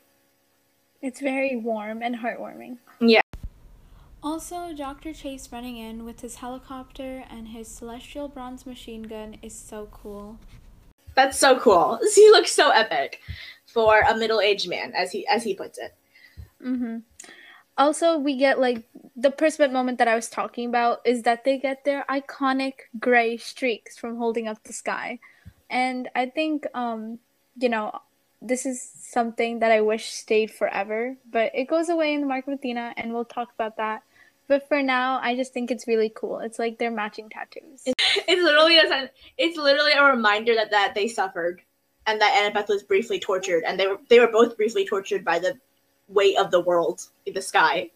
It's 1.03 1.21
very 1.21 1.57
warm 1.57 2.03
and 2.03 2.17
heartwarming. 2.17 2.79
Yeah. 3.01 3.21
Also, 4.21 4.75
Dr. 4.75 5.13
Chase 5.13 5.49
running 5.53 5.77
in 5.77 6.05
with 6.05 6.21
his 6.21 6.37
helicopter 6.37 7.23
and 7.31 7.49
his 7.49 7.69
celestial 7.69 8.27
bronze 8.27 8.67
machine 8.67 9.05
gun 9.05 9.37
is 9.43 9.55
so 9.55 9.89
cool. 9.93 10.39
That's 11.15 11.39
so 11.39 11.59
cool. 11.61 12.01
He 12.15 12.29
looks 12.31 12.51
so 12.51 12.71
epic 12.71 13.21
for 13.67 14.01
a 14.01 14.17
middle-aged 14.17 14.69
man, 14.69 14.93
as 14.93 15.13
he 15.13 15.27
as 15.29 15.45
he 15.45 15.55
puts 15.55 15.79
it. 15.79 15.95
Mm-hmm. 16.65 16.99
Also, 17.79 18.19
we 18.19 18.37
get 18.37 18.59
like 18.59 18.83
the 19.17 19.31
Percabeth 19.31 19.73
moment 19.73 19.99
that 19.99 20.09
I 20.09 20.15
was 20.15 20.29
talking 20.29 20.69
about 20.69 21.01
is 21.05 21.23
that 21.23 21.45
they 21.45 21.59
get 21.59 21.85
their 21.85 22.05
iconic 22.11 22.75
gray 22.99 23.37
streaks 23.37 23.97
from 23.97 24.17
holding 24.17 24.49
up 24.49 24.63
the 24.65 24.73
sky. 24.73 25.21
And 25.71 26.09
I 26.15 26.27
think, 26.27 26.67
um, 26.75 27.19
you 27.57 27.69
know, 27.69 28.01
this 28.41 28.67
is 28.67 28.81
something 28.81 29.59
that 29.61 29.73
I 29.73 29.81
wish 29.81 30.11
stayed 30.11 30.51
forever, 30.51 31.17
but 31.31 31.51
it 31.55 31.65
goes 31.65 31.89
away 31.89 32.15
in 32.15 32.21
the 32.21 32.27
Mark 32.27 32.47
of 32.47 32.55
Athena, 32.55 32.95
and 32.97 33.13
we'll 33.13 33.25
talk 33.25 33.53
about 33.55 33.77
that. 33.77 34.03
But 34.47 34.67
for 34.69 34.83
now, 34.83 35.19
I 35.23 35.37
just 35.37 35.53
think 35.53 35.71
it's 35.71 35.87
really 35.87 36.11
cool. 36.15 36.39
It's 36.39 36.59
like 36.59 36.79
they're 36.79 36.91
matching 36.91 37.29
tattoos. 37.29 37.83
It's 37.87 38.43
literally 38.43 38.79
a 38.79 39.11
it's 39.37 39.57
literally 39.57 39.93
a 39.93 40.05
reminder 40.05 40.55
that 40.55 40.71
that 40.71 40.95
they 40.95 41.09
suffered, 41.09 41.61
and 42.07 42.21
that 42.21 42.35
Annabeth 42.35 42.69
was 42.69 42.83
briefly 42.83 43.19
tortured, 43.19 43.65
and 43.67 43.79
they 43.79 43.87
were 43.87 43.99
they 44.09 44.21
were 44.21 44.29
both 44.29 44.57
briefly 44.57 44.87
tortured 44.87 45.25
by 45.25 45.39
the 45.39 45.59
weight 46.09 46.37
of 46.39 46.51
the 46.51 46.61
world 46.61 47.03
in 47.27 47.35
the 47.35 47.43
sky. 47.43 47.91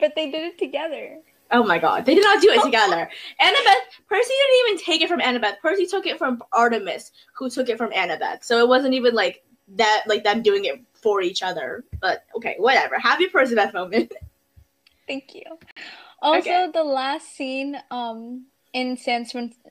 But 0.00 0.14
they 0.16 0.30
did 0.30 0.42
it 0.44 0.58
together. 0.58 1.18
Oh 1.50 1.62
my 1.62 1.78
god, 1.78 2.04
they 2.04 2.14
did 2.14 2.24
not 2.24 2.40
do 2.42 2.50
it 2.50 2.62
together. 2.64 3.08
Annabeth, 3.40 4.06
Percy 4.08 4.32
didn't 4.32 4.68
even 4.68 4.84
take 4.84 5.02
it 5.02 5.08
from 5.08 5.20
Annabeth. 5.20 5.58
Percy 5.60 5.86
took 5.86 6.06
it 6.06 6.18
from 6.18 6.42
Artemis, 6.52 7.12
who 7.36 7.48
took 7.50 7.68
it 7.68 7.78
from 7.78 7.90
Annabeth. 7.92 8.42
So 8.44 8.58
it 8.58 8.68
wasn't 8.68 8.94
even 8.94 9.14
like 9.14 9.44
that, 9.76 10.04
like 10.06 10.24
them 10.24 10.42
doing 10.42 10.64
it 10.64 10.80
for 10.94 11.20
each 11.20 11.42
other. 11.42 11.84
But 12.00 12.24
okay, 12.36 12.56
whatever. 12.58 12.98
Happy 12.98 13.28
Percy 13.28 13.54
Beth 13.54 13.72
moment. 13.74 14.12
Thank 15.06 15.34
you. 15.34 15.42
Also, 16.22 16.38
Okay. 16.38 16.70
the 16.72 16.82
last 16.82 17.36
scene 17.36 17.76
um 17.90 18.46
in 18.72 18.96
San 18.96 19.26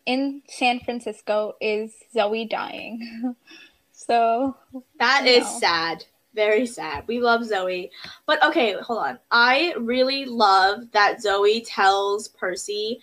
in 0.05 0.41
San 0.47 0.79
Francisco 0.79 1.55
is 1.59 1.91
Zoe 2.13 2.45
dying. 2.45 3.35
so 3.91 4.55
That 4.99 5.25
is 5.25 5.43
No. 5.43 5.59
sad. 5.59 6.05
Very 6.33 6.65
sad. 6.65 7.03
We 7.07 7.19
love 7.19 7.45
Zoe. 7.45 7.91
But 8.25 8.43
okay, 8.43 8.73
hold 8.73 8.99
on. 8.99 9.19
I 9.31 9.73
really 9.77 10.25
love 10.25 10.91
that 10.91 11.21
Zoe 11.21 11.61
tells 11.61 12.29
Percy 12.29 12.99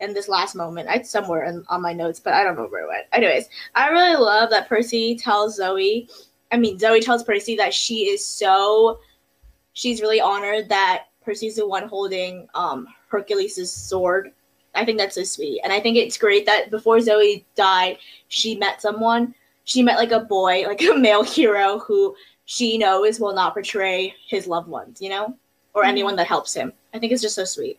in 0.00 0.12
this 0.12 0.28
last 0.28 0.54
moment. 0.54 0.88
It's 0.90 1.10
somewhere 1.10 1.44
in, 1.44 1.64
on 1.68 1.82
my 1.82 1.92
notes, 1.92 2.20
but 2.20 2.34
I 2.34 2.44
don't 2.44 2.56
know 2.56 2.66
where 2.66 2.84
it 2.84 2.88
went. 2.88 3.06
Anyways, 3.12 3.48
I 3.74 3.88
really 3.88 4.16
love 4.16 4.50
that 4.50 4.68
Percy 4.68 5.16
tells 5.16 5.56
Zoe, 5.56 6.08
I 6.52 6.56
mean, 6.56 6.78
Zoe 6.78 7.00
tells 7.00 7.24
Percy 7.24 7.56
that 7.56 7.72
she 7.72 8.08
is 8.08 8.24
so, 8.24 9.00
she's 9.72 10.00
really 10.00 10.20
honored 10.20 10.68
that 10.68 11.06
Percy's 11.24 11.56
the 11.56 11.66
one 11.66 11.88
holding 11.88 12.48
um, 12.54 12.86
Hercules' 13.08 13.72
sword. 13.72 14.32
I 14.74 14.84
think 14.84 14.98
that's 14.98 15.14
so 15.14 15.24
sweet. 15.24 15.60
And 15.64 15.72
I 15.72 15.80
think 15.80 15.96
it's 15.96 16.18
great 16.18 16.46
that 16.46 16.70
before 16.70 17.00
Zoe 17.00 17.46
died, 17.54 17.98
she 18.28 18.56
met 18.56 18.82
someone. 18.82 19.34
She 19.64 19.82
met 19.82 19.96
like 19.96 20.12
a 20.12 20.20
boy, 20.20 20.64
like 20.66 20.82
a 20.90 20.94
male 20.94 21.22
hero 21.22 21.78
who 21.78 22.14
she 22.44 22.78
knows 22.78 23.18
will 23.20 23.34
not 23.34 23.54
betray 23.54 24.14
his 24.26 24.46
loved 24.46 24.68
ones, 24.68 25.00
you 25.00 25.08
know? 25.08 25.34
Or 25.74 25.82
Mhm. 25.84 25.88
anyone 25.88 26.16
that 26.16 26.26
helps 26.26 26.54
him. 26.54 26.72
I 26.92 26.98
think 26.98 27.12
it's 27.12 27.22
just 27.22 27.34
so 27.34 27.44
sweet. 27.44 27.78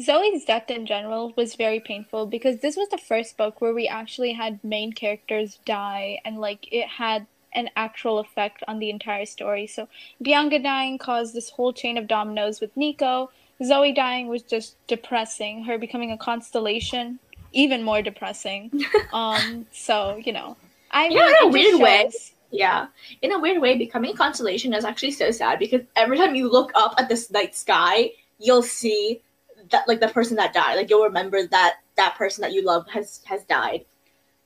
Zoe's 0.00 0.44
death 0.44 0.70
in 0.70 0.86
general 0.86 1.32
was 1.36 1.56
very 1.56 1.80
painful 1.80 2.26
because 2.26 2.60
this 2.60 2.76
was 2.76 2.88
the 2.88 2.98
first 2.98 3.36
book 3.36 3.60
where 3.60 3.74
we 3.74 3.88
actually 3.88 4.32
had 4.32 4.62
main 4.62 4.92
characters 4.92 5.58
die 5.64 6.20
and 6.24 6.38
like 6.40 6.68
it 6.72 6.86
had 6.86 7.26
an 7.52 7.70
actual 7.76 8.18
effect 8.18 8.62
on 8.68 8.78
the 8.78 8.90
entire 8.90 9.26
story. 9.26 9.66
So 9.66 9.88
Bianca 10.22 10.60
dying 10.60 10.98
caused 10.98 11.34
this 11.34 11.50
whole 11.50 11.72
chain 11.72 11.98
of 11.98 12.06
dominoes 12.06 12.60
with 12.60 12.76
Nico. 12.76 13.30
Zoe 13.64 13.92
dying 13.92 14.28
was 14.28 14.42
just 14.42 14.76
depressing. 14.86 15.64
Her 15.64 15.78
becoming 15.78 16.12
a 16.12 16.18
constellation, 16.18 17.18
even 17.52 17.82
more 17.82 18.02
depressing. 18.02 18.70
um, 19.12 19.66
so 19.72 20.16
you 20.24 20.32
know, 20.32 20.56
I 20.92 21.08
Yeah, 21.08 21.28
in 21.28 21.48
a 21.48 21.48
weird 21.48 21.80
way. 21.80 22.10
Yeah. 22.50 22.86
In 23.22 23.32
a 23.32 23.38
weird 23.38 23.60
way, 23.60 23.76
becoming 23.76 24.12
a 24.12 24.16
constellation 24.16 24.72
is 24.72 24.84
actually 24.84 25.12
so 25.12 25.30
sad 25.30 25.58
because 25.58 25.82
every 25.96 26.16
time 26.16 26.34
you 26.34 26.50
look 26.50 26.72
up 26.74 26.94
at 26.98 27.08
this 27.08 27.30
night 27.30 27.54
sky, 27.54 28.12
you'll 28.38 28.62
see 28.62 29.22
that 29.70 29.86
like 29.86 30.00
the 30.00 30.08
person 30.08 30.36
that 30.36 30.54
died. 30.54 30.76
Like 30.76 30.90
you'll 30.90 31.04
remember 31.04 31.46
that 31.46 31.76
that 31.96 32.16
person 32.16 32.42
that 32.42 32.52
you 32.52 32.64
love 32.64 32.88
has 32.88 33.20
has 33.26 33.44
died. 33.44 33.84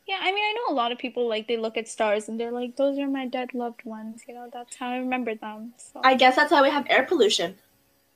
Yeah, 0.06 0.18
I 0.20 0.32
mean, 0.32 0.44
I 0.44 0.52
know 0.52 0.74
a 0.74 0.76
lot 0.76 0.90
of 0.90 0.98
people 0.98 1.28
like 1.28 1.46
they 1.46 1.56
look 1.56 1.76
at 1.76 1.86
stars 1.86 2.28
and 2.28 2.38
they're 2.38 2.50
like, 2.50 2.76
"Those 2.76 2.98
are 2.98 3.06
my 3.06 3.26
dead 3.26 3.54
loved 3.54 3.84
ones." 3.84 4.22
You 4.26 4.34
know, 4.34 4.48
that's 4.52 4.76
how 4.76 4.88
I 4.88 4.96
remember 4.96 5.34
them. 5.34 5.74
So. 5.76 6.00
I 6.02 6.16
guess 6.16 6.34
that's 6.34 6.50
why 6.50 6.62
we 6.62 6.70
have 6.70 6.86
air 6.90 7.04
pollution. 7.04 7.56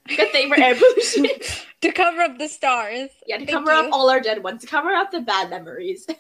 Good 0.09 0.31
thing 0.33 0.49
for 0.53 0.61
air 0.61 0.75
pollution. 0.79 1.27
to 1.83 1.93
cover 1.93 2.21
up 2.23 2.39
the 2.39 2.49
stars. 2.49 3.11
yeah, 3.27 3.39
to 3.39 3.47
Thank 3.47 3.57
cover 3.59 3.73
you. 3.73 3.87
up 3.89 3.93
all 3.93 4.11
our 4.11 4.21
dead 4.21 4.43
ones, 4.43 4.63
to 4.63 4.67
cover 4.67 4.91
up 4.91 5.11
the 5.11 5.21
bad 5.21 5.51
memories. 5.51 6.07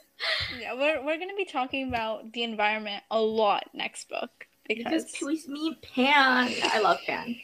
Yeah, 0.58 0.72
we're 0.72 1.04
we're 1.04 1.18
gonna 1.18 1.36
be 1.36 1.44
talking 1.44 1.88
about 1.88 2.32
the 2.32 2.42
environment 2.42 3.02
a 3.10 3.20
lot 3.20 3.64
next 3.74 4.08
book 4.08 4.30
because, 4.66 5.04
because 5.12 5.46
me 5.46 5.76
Pan. 5.82 6.48
I 6.62 6.80
love 6.80 7.00
Pan. 7.06 7.36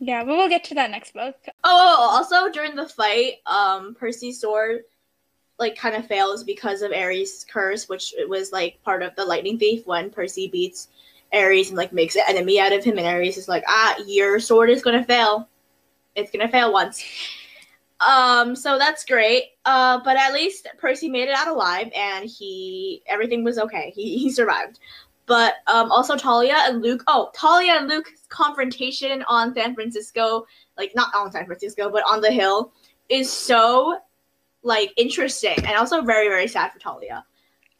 yeah, 0.00 0.24
but 0.24 0.36
we'll 0.36 0.48
get 0.48 0.64
to 0.64 0.74
that 0.74 0.90
next 0.90 1.14
book. 1.14 1.36
Oh, 1.62 2.08
also 2.10 2.50
during 2.50 2.74
the 2.74 2.88
fight, 2.88 3.34
um, 3.46 3.94
Percy's 3.94 4.40
sword 4.40 4.80
like 5.60 5.76
kind 5.76 5.94
of 5.94 6.08
fails 6.08 6.42
because 6.42 6.82
of 6.82 6.90
Ares' 6.90 7.46
curse, 7.48 7.88
which 7.88 8.12
was 8.28 8.50
like 8.50 8.82
part 8.82 9.04
of 9.04 9.14
the 9.14 9.24
lightning 9.24 9.56
thief 9.56 9.86
when 9.86 10.10
Percy 10.10 10.48
beats 10.48 10.88
Ares 11.32 11.68
and 11.68 11.76
like 11.76 11.92
makes 11.92 12.16
an 12.16 12.22
enemy 12.28 12.58
out 12.58 12.72
of 12.72 12.82
him, 12.82 12.98
and 12.98 13.06
Ares 13.06 13.36
is 13.36 13.46
like, 13.46 13.62
ah, 13.68 13.94
your 14.08 14.40
sword 14.40 14.70
is 14.70 14.82
gonna 14.82 15.04
fail. 15.04 15.48
It's 16.14 16.30
gonna 16.30 16.48
fail 16.48 16.72
once. 16.72 17.02
Um, 18.00 18.54
so 18.54 18.78
that's 18.78 19.04
great. 19.04 19.44
Uh, 19.64 20.00
but 20.04 20.16
at 20.16 20.32
least 20.32 20.68
Percy 20.78 21.08
made 21.08 21.28
it 21.28 21.34
out 21.34 21.48
alive, 21.48 21.90
and 21.96 22.28
he 22.28 23.02
everything 23.06 23.44
was 23.44 23.58
okay. 23.58 23.92
He 23.94 24.18
he 24.18 24.30
survived. 24.30 24.78
But 25.26 25.54
um, 25.66 25.92
also 25.92 26.16
Thalia 26.16 26.56
and 26.58 26.80
Luke. 26.80 27.02
Oh, 27.06 27.30
Thalia 27.36 27.72
and 27.72 27.88
Luke's 27.88 28.26
confrontation 28.28 29.24
on 29.28 29.54
San 29.54 29.74
Francisco 29.74 30.46
like 30.78 30.94
not 30.94 31.14
on 31.14 31.30
San 31.32 31.44
Francisco, 31.44 31.90
but 31.90 32.04
on 32.06 32.20
the 32.20 32.30
hill, 32.30 32.72
is 33.08 33.30
so 33.30 33.98
like 34.62 34.92
interesting 34.96 35.56
and 35.58 35.76
also 35.76 36.02
very 36.02 36.28
very 36.28 36.48
sad 36.48 36.72
for 36.72 36.78
Thalia. 36.78 37.24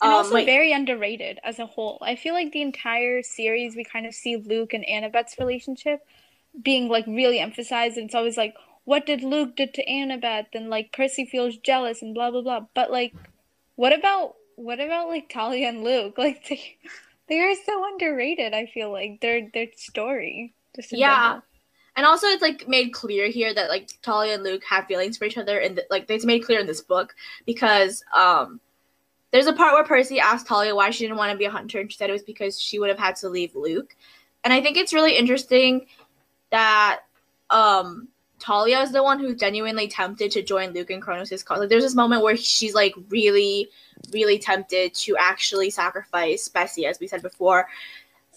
And 0.00 0.10
Um, 0.12 0.16
also 0.18 0.44
very 0.44 0.72
underrated 0.72 1.38
as 1.42 1.58
a 1.58 1.66
whole. 1.66 1.98
I 2.02 2.16
feel 2.16 2.34
like 2.34 2.52
the 2.52 2.62
entire 2.62 3.22
series 3.22 3.74
we 3.76 3.84
kind 3.84 4.06
of 4.06 4.14
see 4.14 4.36
Luke 4.36 4.74
and 4.74 4.84
Annabeth's 4.84 5.38
relationship 5.38 6.06
being 6.62 6.88
like 6.88 7.06
really 7.06 7.38
emphasized 7.38 7.96
and 7.96 8.06
it's 8.06 8.14
always 8.14 8.36
like 8.36 8.54
what 8.84 9.04
did 9.06 9.22
Luke 9.22 9.54
did 9.56 9.74
to 9.74 9.84
Annabeth 9.86 10.46
and 10.54 10.70
like 10.70 10.92
Percy 10.92 11.26
feels 11.26 11.56
jealous 11.58 12.00
and 12.02 12.14
blah 12.14 12.30
blah 12.30 12.42
blah. 12.42 12.60
But 12.74 12.90
like 12.90 13.14
what 13.76 13.92
about 13.92 14.34
what 14.56 14.80
about 14.80 15.08
like 15.08 15.30
Thalia 15.32 15.68
and 15.68 15.84
Luke? 15.84 16.14
Like 16.18 16.46
they 16.48 16.78
they 17.28 17.40
are 17.40 17.54
so 17.66 17.84
underrated, 17.92 18.54
I 18.54 18.66
feel 18.66 18.90
like. 18.90 19.20
Their 19.20 19.48
their 19.52 19.66
story. 19.76 20.54
Just 20.74 20.92
Yeah. 20.92 21.08
general. 21.08 21.42
and 21.96 22.06
also 22.06 22.26
it's 22.28 22.42
like 22.42 22.66
made 22.68 22.92
clear 22.92 23.28
here 23.28 23.52
that 23.54 23.68
like 23.68 23.90
Thalia 24.02 24.34
and 24.34 24.42
Luke 24.42 24.64
have 24.64 24.86
feelings 24.86 25.18
for 25.18 25.26
each 25.26 25.38
other, 25.38 25.58
and 25.58 25.80
like 25.90 26.06
it's 26.10 26.24
made 26.24 26.40
clear 26.44 26.60
in 26.60 26.66
this 26.66 26.80
book 26.80 27.14
because 27.46 28.02
um. 28.16 28.60
There's 29.30 29.46
a 29.46 29.52
part 29.52 29.74
where 29.74 29.84
Percy 29.84 30.18
asked 30.20 30.48
Thalia 30.48 30.74
why 30.74 30.88
she 30.88 31.04
didn't 31.04 31.18
want 31.18 31.32
to 31.32 31.36
be 31.38 31.44
a 31.44 31.50
hunter, 31.50 31.80
and 31.80 31.92
she 31.92 31.98
said 31.98 32.08
it 32.08 32.14
was 32.14 32.22
because 32.22 32.58
she 32.58 32.78
would 32.78 32.88
have 32.88 32.98
had 32.98 33.14
to 33.16 33.28
leave 33.28 33.54
Luke. 33.54 33.94
And 34.42 34.54
I 34.54 34.62
think 34.62 34.78
it's 34.78 34.94
really 34.94 35.18
interesting 35.18 35.86
that 36.50 37.00
um 37.50 38.08
Thalia 38.40 38.80
is 38.80 38.92
the 38.92 39.02
one 39.02 39.18
who's 39.18 39.36
genuinely 39.36 39.88
tempted 39.88 40.30
to 40.32 40.42
join 40.42 40.72
Luke 40.72 40.90
and 40.90 41.02
Kronos' 41.02 41.42
cause. 41.42 41.58
Like, 41.58 41.68
there's 41.68 41.82
this 41.82 41.94
moment 41.94 42.22
where 42.22 42.36
she's 42.36 42.74
like 42.74 42.94
really, 43.08 43.68
really 44.12 44.38
tempted 44.38 44.94
to 44.94 45.16
actually 45.16 45.70
sacrifice 45.70 46.48
Bessie, 46.48 46.86
as 46.86 47.00
we 47.00 47.08
said 47.08 47.22
before. 47.22 47.68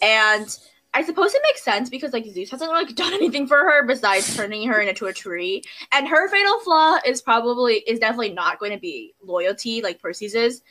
And 0.02 0.58
I 0.94 1.04
suppose 1.04 1.34
it 1.34 1.42
makes 1.44 1.64
sense 1.64 1.90
because 1.90 2.14
like 2.14 2.26
Zeus 2.26 2.52
hasn't 2.52 2.72
like 2.72 2.96
done 2.96 3.14
anything 3.14 3.48
for 3.48 3.58
her 3.58 3.86
besides 3.86 4.36
turning 4.36 4.68
her 4.68 4.82
into 4.82 5.06
a 5.06 5.14
tree. 5.14 5.64
And 5.92 6.08
her 6.08 6.28
fatal 6.30 6.60
flaw 6.60 6.98
is 7.06 7.22
probably 7.22 7.76
is 7.76 8.00
definitely 8.00 8.34
not 8.34 8.60
going 8.60 8.72
to 8.72 8.80
be 8.80 9.14
loyalty 9.24 9.82
like 9.82 10.02
Percy's 10.02 10.36
is. 10.36 10.62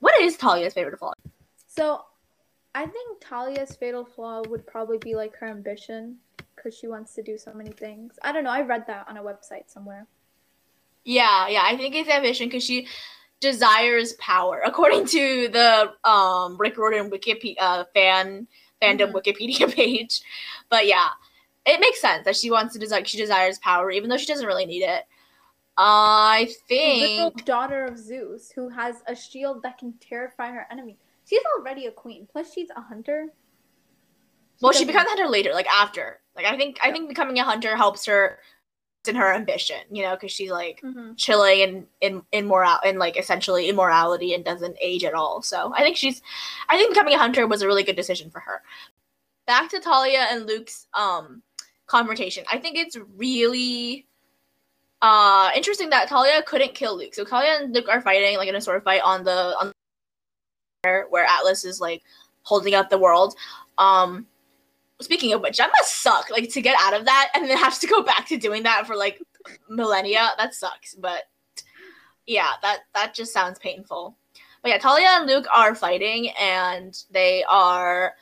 What 0.00 0.20
is 0.20 0.36
Thalia's 0.36 0.74
favorite 0.74 0.98
flaw? 0.98 1.12
So, 1.68 2.04
I 2.74 2.86
think 2.86 3.20
Thalia's 3.20 3.76
fatal 3.76 4.04
flaw 4.04 4.42
would 4.48 4.66
probably 4.66 4.98
be 4.98 5.14
like 5.14 5.36
her 5.36 5.46
ambition 5.46 6.16
because 6.62 6.76
she 6.76 6.86
wants 6.86 7.14
to 7.14 7.22
do 7.22 7.36
so 7.38 7.52
many 7.52 7.70
things. 7.72 8.18
I 8.22 8.32
don't 8.32 8.44
know. 8.44 8.50
I 8.50 8.62
read 8.62 8.86
that 8.86 9.08
on 9.08 9.16
a 9.16 9.22
website 9.22 9.68
somewhere. 9.68 10.06
Yeah, 11.04 11.48
yeah, 11.48 11.62
I 11.64 11.76
think 11.76 11.94
it's 11.94 12.08
ambition 12.08 12.46
because 12.48 12.64
she 12.64 12.86
desires 13.40 14.12
power, 14.14 14.62
according 14.66 15.06
to 15.06 15.48
the 15.48 15.92
um 16.08 16.56
Rick 16.58 16.78
Riordan 16.78 17.10
Wikipedia 17.10 17.56
uh, 17.60 17.84
fan 17.94 18.46
fandom 18.80 19.12
Mhm. 19.12 19.14
Wikipedia 19.14 19.72
page. 19.74 20.20
But 20.70 20.86
yeah, 20.86 21.08
it 21.66 21.80
makes 21.80 22.00
sense 22.00 22.24
that 22.24 22.36
she 22.36 22.50
wants 22.50 22.72
to 22.74 22.78
desire. 22.78 23.04
She 23.04 23.18
desires 23.18 23.58
power, 23.58 23.90
even 23.90 24.08
though 24.10 24.16
she 24.16 24.26
doesn't 24.26 24.46
really 24.46 24.66
need 24.66 24.82
it. 24.82 25.04
I 25.76 26.50
think. 26.68 27.44
daughter 27.46 27.86
of 27.86 27.98
Zeus 27.98 28.50
who 28.50 28.68
has 28.68 29.02
a 29.06 29.16
shield 29.16 29.62
that 29.62 29.78
can 29.78 29.94
terrify 29.94 30.50
her 30.52 30.66
enemy. 30.70 30.98
She's 31.24 31.42
already 31.56 31.86
a 31.86 31.90
queen. 31.90 32.28
Plus, 32.30 32.52
she's 32.52 32.68
a 32.76 32.80
hunter. 32.80 33.28
Well, 34.60 34.72
she 34.72 34.84
becomes 34.84 35.06
a 35.06 35.10
hunter 35.10 35.28
later, 35.28 35.52
like 35.54 35.66
after. 35.66 36.21
Like 36.36 36.46
I 36.46 36.56
think, 36.56 36.78
I 36.82 36.92
think 36.92 37.08
becoming 37.08 37.38
a 37.38 37.44
hunter 37.44 37.76
helps 37.76 38.06
her 38.06 38.38
in 39.08 39.14
her 39.16 39.32
ambition. 39.34 39.80
You 39.90 40.04
know, 40.04 40.14
because 40.14 40.30
she's 40.30 40.50
like 40.50 40.80
Mhm. 40.82 41.16
chilling 41.16 41.60
in 41.60 41.86
in 42.00 42.22
in 42.32 42.46
moral 42.46 42.78
in 42.84 42.98
like 42.98 43.16
essentially 43.18 43.68
immorality 43.68 44.32
and 44.34 44.44
doesn't 44.44 44.76
age 44.80 45.04
at 45.04 45.14
all. 45.14 45.42
So 45.42 45.72
I 45.74 45.82
think 45.82 45.96
she's 45.96 46.22
I 46.68 46.76
think 46.76 46.90
becoming 46.90 47.14
a 47.14 47.18
hunter 47.18 47.46
was 47.46 47.62
a 47.62 47.66
really 47.66 47.82
good 47.82 47.96
decision 47.96 48.30
for 48.30 48.40
her. 48.40 48.62
Back 49.46 49.70
to 49.70 49.80
Thalia 49.80 50.26
and 50.30 50.46
Luke's 50.46 50.86
um 50.94 51.42
confrontation. 51.86 52.44
I 52.50 52.58
think 52.58 52.76
it's 52.78 52.96
really 53.16 54.06
uh 55.02 55.50
interesting 55.56 55.90
that 55.90 56.08
Thalia 56.08 56.42
couldn't 56.42 56.74
kill 56.74 56.96
Luke. 56.96 57.14
So 57.14 57.24
Thalia 57.24 57.58
and 57.60 57.74
Luke 57.74 57.88
are 57.88 58.00
fighting 58.00 58.36
like 58.36 58.48
in 58.48 58.54
a 58.54 58.60
sword 58.60 58.84
fight 58.84 59.02
on 59.02 59.24
the 59.24 59.56
on 59.60 59.72
the 60.84 61.06
where 61.10 61.24
Atlas 61.24 61.64
is 61.64 61.80
like 61.80 62.02
holding 62.44 62.74
up 62.74 62.88
the 62.88 62.98
world. 62.98 63.34
Um 63.78 64.26
speaking 65.02 65.32
of 65.32 65.40
which, 65.40 65.58
that 65.58 65.70
must 65.78 66.02
suck. 66.02 66.30
Like 66.30 66.50
to 66.50 66.62
get 66.62 66.76
out 66.80 66.94
of 66.94 67.04
that 67.04 67.30
and 67.34 67.48
then 67.48 67.56
have 67.56 67.78
to 67.80 67.86
go 67.86 68.02
back 68.02 68.26
to 68.28 68.36
doing 68.36 68.62
that 68.64 68.86
for 68.86 68.96
like 68.96 69.20
millennia. 69.68 70.30
That 70.38 70.54
sucks. 70.54 70.94
But 70.94 71.24
yeah, 72.26 72.52
that 72.62 72.80
that 72.94 73.14
just 73.14 73.32
sounds 73.32 73.58
painful. 73.58 74.16
But 74.62 74.70
yeah, 74.70 74.78
Thalia 74.78 75.08
and 75.10 75.26
Luke 75.26 75.46
are 75.52 75.74
fighting 75.74 76.30
and 76.40 76.96
they 77.10 77.44
are 77.48 78.14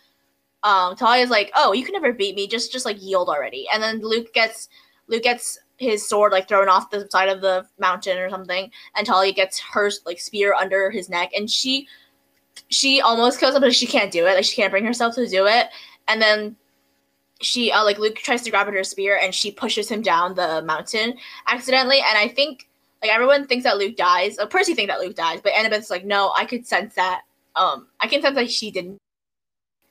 um 0.62 0.97
Thalia's 0.97 1.31
like, 1.31 1.51
"Oh, 1.55 1.72
you 1.72 1.85
can 1.85 1.93
never 1.93 2.12
beat 2.12 2.35
me. 2.35 2.47
Just 2.47 2.72
just 2.72 2.85
like 2.85 3.03
yield 3.03 3.28
already." 3.28 3.66
And 3.72 3.83
then 3.83 4.01
Luke 4.01 4.33
gets 4.33 4.68
Luke 5.09 5.22
gets 5.22 5.59
his 5.76 6.07
sword 6.07 6.33
like 6.33 6.47
thrown 6.47 6.68
off 6.68 6.91
the 6.91 7.09
side 7.11 7.28
of 7.28 7.41
the 7.41 7.66
mountain 7.78 8.18
or 8.18 8.31
something, 8.31 8.70
and 8.95 9.07
Thalia 9.07 9.33
gets 9.33 9.59
her 9.59 9.91
like 10.07 10.20
spear 10.20 10.55
under 10.55 10.91
his 10.91 11.09
neck, 11.09 11.31
and 11.35 11.51
she 11.51 11.89
she 12.68 13.01
almost 13.01 13.41
kills 13.41 13.55
him, 13.55 13.62
but 13.62 13.74
she 13.74 13.87
can't 13.87 14.12
do 14.12 14.26
it. 14.26 14.35
Like 14.35 14.45
she 14.45 14.57
can't 14.57 14.70
bring 14.70 14.85
herself 14.85 15.14
to 15.16 15.26
do 15.26 15.47
it, 15.47 15.68
and 16.09 16.20
then 16.20 16.57
she 17.41 17.72
uh, 17.72 17.84
like 17.84 17.99
Luke 17.99 18.16
tries 18.16 18.43
to 18.43 18.51
grab 18.51 18.68
at 18.68 18.74
her 18.74 18.84
spear, 18.84 19.18
and 19.20 19.34
she 19.34 19.51
pushes 19.51 19.88
him 19.88 20.03
down 20.03 20.34
the 20.34 20.62
mountain 20.62 21.14
accidentally, 21.47 21.99
and 21.99 22.18
I 22.18 22.28
think 22.28 22.68
like 23.03 23.11
everyone 23.11 23.47
thinks 23.47 23.64
that 23.64 23.78
Luke 23.78 23.97
dies. 23.97 24.38
Or 24.38 24.47
Percy 24.47 24.74
thinks 24.74 24.93
that 24.93 25.01
Luke 25.01 25.16
dies, 25.16 25.41
but 25.43 25.53
Annabeth's 25.53 25.91
like, 25.91 26.05
no, 26.05 26.32
I 26.36 26.45
could 26.45 26.66
sense 26.66 26.95
that. 26.95 27.22
Um, 27.57 27.88
I 28.01 28.07
can 28.07 28.22
sense 28.22 28.36
that 28.36 28.51
she 28.51 28.70
didn't. 28.70 28.99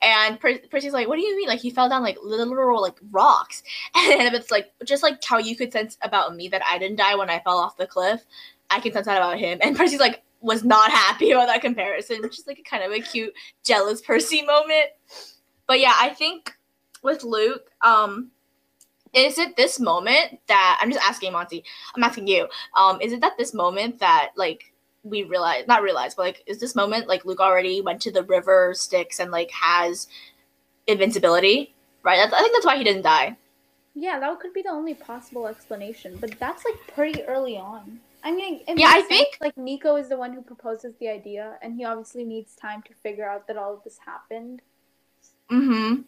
And 0.02 0.40
per- 0.40 0.60
Percy's 0.72 0.94
like, 0.94 1.08
what 1.08 1.18
do 1.18 1.24
you 1.24 1.36
mean? 1.36 1.50
Like 1.50 1.60
he 1.60 1.72
fell 1.72 1.90
down 1.90 2.04
like 2.04 2.18
literal 2.24 2.82
like 2.82 2.98
rocks. 3.12 3.64
And 3.96 4.22
Annabeth's 4.22 4.52
like, 4.52 4.72
just 4.86 5.04
like 5.04 5.24
how 5.24 5.40
you 5.40 5.56
could 5.56 5.74
sense 5.74 5.98
about 6.02 6.36
me 6.36 6.48
that 6.50 6.62
I 6.68 6.78
didn't 6.78 6.98
die 6.98 7.16
when 7.16 7.30
I 7.30 7.40
fell 7.40 7.58
off 7.58 7.78
the 7.78 7.88
cliff, 7.88 8.24
I 8.70 8.80
can 8.80 8.94
sense 8.94 9.08
that 9.08 9.18
about 9.18 9.40
him. 9.40 9.60
And 9.62 9.76
Percy's 9.76 10.00
like, 10.00 10.24
was 10.42 10.64
not 10.64 10.92
happy 10.92 11.32
about 11.32 11.48
that 11.48 11.62
comparison, 11.62 12.22
which 12.22 12.40
is 12.40 12.48
like 12.48 12.60
a 12.60 12.64
kind 12.64 12.84
of 12.84 12.92
a 12.92 13.00
cute 13.00 13.34
jealous 13.66 14.02
Percy 14.02 14.42
moment. 14.44 14.92
But 15.68 15.80
yeah, 15.80 15.94
I 16.00 16.10
think 16.10 16.54
with 17.02 17.24
Luke, 17.24 17.72
um, 17.82 18.32
is 19.14 19.38
it 19.40 19.56
this 19.56 19.80
moment 19.80 20.40
that 20.48 20.78
I'm 20.82 20.92
just 20.92 21.04
asking 21.08 21.32
Monty, 21.34 21.64
I'm 21.96 22.04
asking 22.04 22.28
you, 22.28 22.48
um, 22.78 23.02
is 23.02 23.12
it 23.14 23.22
that 23.22 23.38
this 23.38 23.54
moment 23.54 24.00
that 24.00 24.32
like 24.36 24.72
we 25.04 25.24
realize 25.24 25.66
not 25.68 25.82
realize, 25.82 26.14
but 26.16 26.24
like 26.24 26.44
is 26.46 26.60
this 26.60 26.76
moment 26.76 27.08
like 27.08 27.26
Luke 27.26 27.40
already 27.40 27.82
went 27.82 28.02
to 28.02 28.12
the 28.12 28.24
river 28.24 28.74
Styx 28.76 29.20
and 29.20 29.32
like 29.32 29.50
has 29.52 30.08
invincibility? 30.88 31.74
Right? 32.04 32.18
That's, 32.18 32.34
I 32.34 32.40
think 32.42 32.54
that's 32.54 32.66
why 32.66 32.78
he 32.78 32.84
didn't 32.84 33.02
die. 33.04 33.36
Yeah, 33.96 34.20
that 34.20 34.40
could 34.40 34.54
be 34.54 34.62
the 34.62 34.70
only 34.70 34.94
possible 34.94 35.48
explanation, 35.48 36.18
but 36.22 36.38
that's 36.40 36.64
like 36.64 36.76
pretty 36.96 37.24
early 37.24 37.58
on. 37.58 38.00
I 38.24 38.32
mean, 38.32 38.62
it 38.68 38.78
Yeah, 38.78 38.88
I 38.90 39.00
sense, 39.00 39.08
think- 39.08 39.38
like 39.42 39.58
Nico 39.58 39.96
is 39.96 40.10
the 40.10 40.18
one 40.18 40.34
who 40.34 40.42
proposes 40.42 40.94
the 41.00 41.10
idea, 41.10 41.58
and 41.62 41.76
he 41.76 41.84
obviously 41.84 42.24
needs 42.24 42.56
time 42.56 42.82
to 42.84 42.94
figure 43.02 43.28
out 43.28 43.48
that 43.48 43.58
all 43.58 43.74
of 43.74 43.84
this 43.84 43.98
happened. 44.06 44.62
Mm-hmm. 45.50 46.02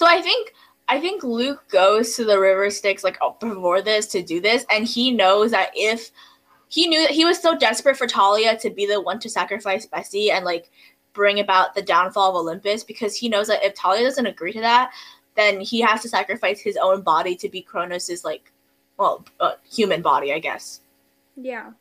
So 0.00 0.06
I 0.06 0.22
think 0.22 0.54
I 0.88 0.98
think 0.98 1.22
Luke 1.22 1.62
goes 1.68 2.16
to 2.16 2.24
the 2.24 2.40
river 2.40 2.70
Styx 2.70 3.04
like 3.04 3.18
oh, 3.20 3.36
before 3.38 3.82
this 3.82 4.06
to 4.06 4.22
do 4.22 4.40
this, 4.40 4.64
and 4.70 4.86
he 4.86 5.10
knows 5.10 5.50
that 5.50 5.72
if 5.74 6.10
he 6.68 6.86
knew 6.86 7.02
that 7.02 7.10
he 7.10 7.26
was 7.26 7.38
so 7.38 7.54
desperate 7.54 7.98
for 7.98 8.08
Thalia 8.08 8.56
to 8.60 8.70
be 8.70 8.86
the 8.86 9.02
one 9.02 9.18
to 9.18 9.28
sacrifice 9.28 9.84
Bessie 9.84 10.30
and 10.30 10.42
like 10.42 10.70
bring 11.12 11.38
about 11.38 11.74
the 11.74 11.82
downfall 11.82 12.30
of 12.30 12.36
Olympus, 12.36 12.82
because 12.82 13.14
he 13.14 13.28
knows 13.28 13.48
that 13.48 13.62
if 13.62 13.76
Thalia 13.76 14.04
doesn't 14.04 14.24
agree 14.24 14.54
to 14.54 14.60
that, 14.60 14.90
then 15.36 15.60
he 15.60 15.82
has 15.82 16.00
to 16.00 16.08
sacrifice 16.08 16.62
his 16.62 16.78
own 16.78 17.02
body 17.02 17.36
to 17.36 17.50
be 17.50 17.60
Kronos's 17.60 18.24
like, 18.24 18.50
well, 18.96 19.26
uh, 19.38 19.56
human 19.70 20.00
body, 20.00 20.32
I 20.32 20.38
guess. 20.38 20.80
Yeah, 21.36 21.72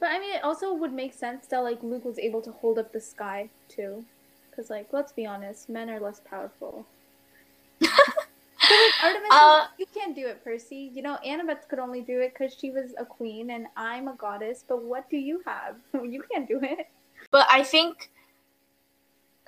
but 0.00 0.06
I 0.10 0.18
mean, 0.18 0.34
it 0.34 0.42
also 0.42 0.74
would 0.74 0.92
make 0.92 1.14
sense 1.14 1.46
that 1.46 1.60
like 1.60 1.80
Luke 1.84 2.04
was 2.04 2.18
able 2.18 2.42
to 2.42 2.50
hold 2.50 2.80
up 2.80 2.92
the 2.92 3.00
sky 3.00 3.50
too, 3.68 4.04
because 4.50 4.68
like 4.68 4.88
let's 4.90 5.12
be 5.12 5.26
honest, 5.26 5.68
men 5.68 5.88
are 5.90 6.00
less 6.00 6.20
powerful. 6.28 6.86
Artemis, 9.02 9.28
Uh, 9.30 9.66
you 9.78 9.86
can't 9.92 10.14
do 10.14 10.26
it, 10.26 10.42
Percy. 10.44 10.90
You 10.94 11.02
know, 11.02 11.18
Annabeth 11.26 11.68
could 11.68 11.78
only 11.78 12.00
do 12.00 12.20
it 12.20 12.32
because 12.32 12.54
she 12.58 12.70
was 12.70 12.94
a 12.98 13.04
queen 13.04 13.50
and 13.50 13.66
I'm 13.76 14.08
a 14.08 14.14
goddess. 14.14 14.64
But 14.66 14.82
what 14.82 15.10
do 15.10 15.16
you 15.16 15.42
have? 15.44 15.76
you 16.04 16.22
can't 16.30 16.46
do 16.46 16.60
it. 16.62 16.86
But 17.30 17.46
I 17.50 17.62
think 17.62 18.10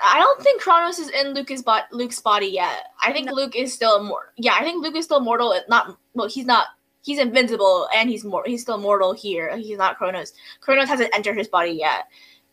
I 0.03 0.18
don't 0.18 0.43
think 0.43 0.61
Kronos 0.61 0.99
is 0.99 1.09
in 1.11 1.35
Luke's 1.35 1.62
bot 1.62 1.85
Luke's 1.93 2.20
body 2.20 2.47
yet. 2.49 2.87
I 3.01 3.12
think 3.12 3.26
No. 3.26 3.35
Luke 3.35 3.55
is 3.57 3.72
still 3.72 3.97
immortal. 3.97 4.30
Yeah, 4.37 4.57
I 4.59 4.64
think 4.64 4.82
Luke 4.82 4.97
is 4.97 5.05
still 5.05 5.20
mortal. 5.20 5.59
Not 5.68 5.97
well, 6.14 6.28
he's 6.28 6.47
not. 6.47 6.66
He's 7.03 7.18
invincible 7.18 7.87
and 7.95 8.09
he's 8.09 8.24
more. 8.24 8.43
He's 8.47 8.62
still 8.62 8.78
mortal 8.78 9.12
here. 9.12 9.57
He's 9.57 9.76
not 9.78 9.99
Kronos. 9.99 10.32
Kronos 10.61 10.89
hasn't 10.89 11.14
entered 11.14 11.37
his 11.37 11.49
body 11.49 11.72
yet. 11.72 12.09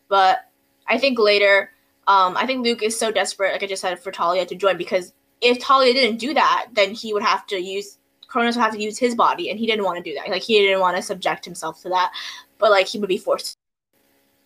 But 0.08 0.40
I 0.86 0.98
think 0.98 1.18
later, 1.18 1.70
um, 2.06 2.36
I 2.36 2.46
think 2.46 2.62
Luke 2.62 2.82
is 2.82 2.98
so 2.98 3.10
desperate, 3.10 3.52
like 3.52 3.62
I 3.62 3.66
just 3.66 3.80
said, 3.80 3.98
for 3.98 4.12
Thalia 4.12 4.44
to 4.44 4.54
join 4.54 4.76
because 4.76 5.14
if 5.42 5.62
Thalia 5.62 5.92
didn't 5.92 6.18
do 6.18 6.32
that, 6.34 6.68
then 6.72 6.94
he 6.94 7.12
would 7.12 7.22
have 7.22 7.46
to 7.48 7.60
use 7.60 7.98
Kronos 8.28 8.56
would 8.56 8.62
have 8.62 8.72
to 8.72 8.82
use 8.82 8.98
his 8.98 9.14
body, 9.14 9.50
and 9.50 9.58
he 9.58 9.66
didn't 9.66 9.84
want 9.84 9.98
to 9.98 10.02
do 10.02 10.14
that. 10.14 10.30
Like 10.30 10.42
he 10.42 10.58
didn't 10.60 10.80
want 10.80 10.96
to 10.96 11.02
subject 11.02 11.44
himself 11.44 11.82
to 11.82 11.90
that. 11.90 12.12
But 12.58 12.70
like 12.70 12.86
he 12.86 12.98
would 12.98 13.08
be 13.08 13.18
forced 13.18 13.58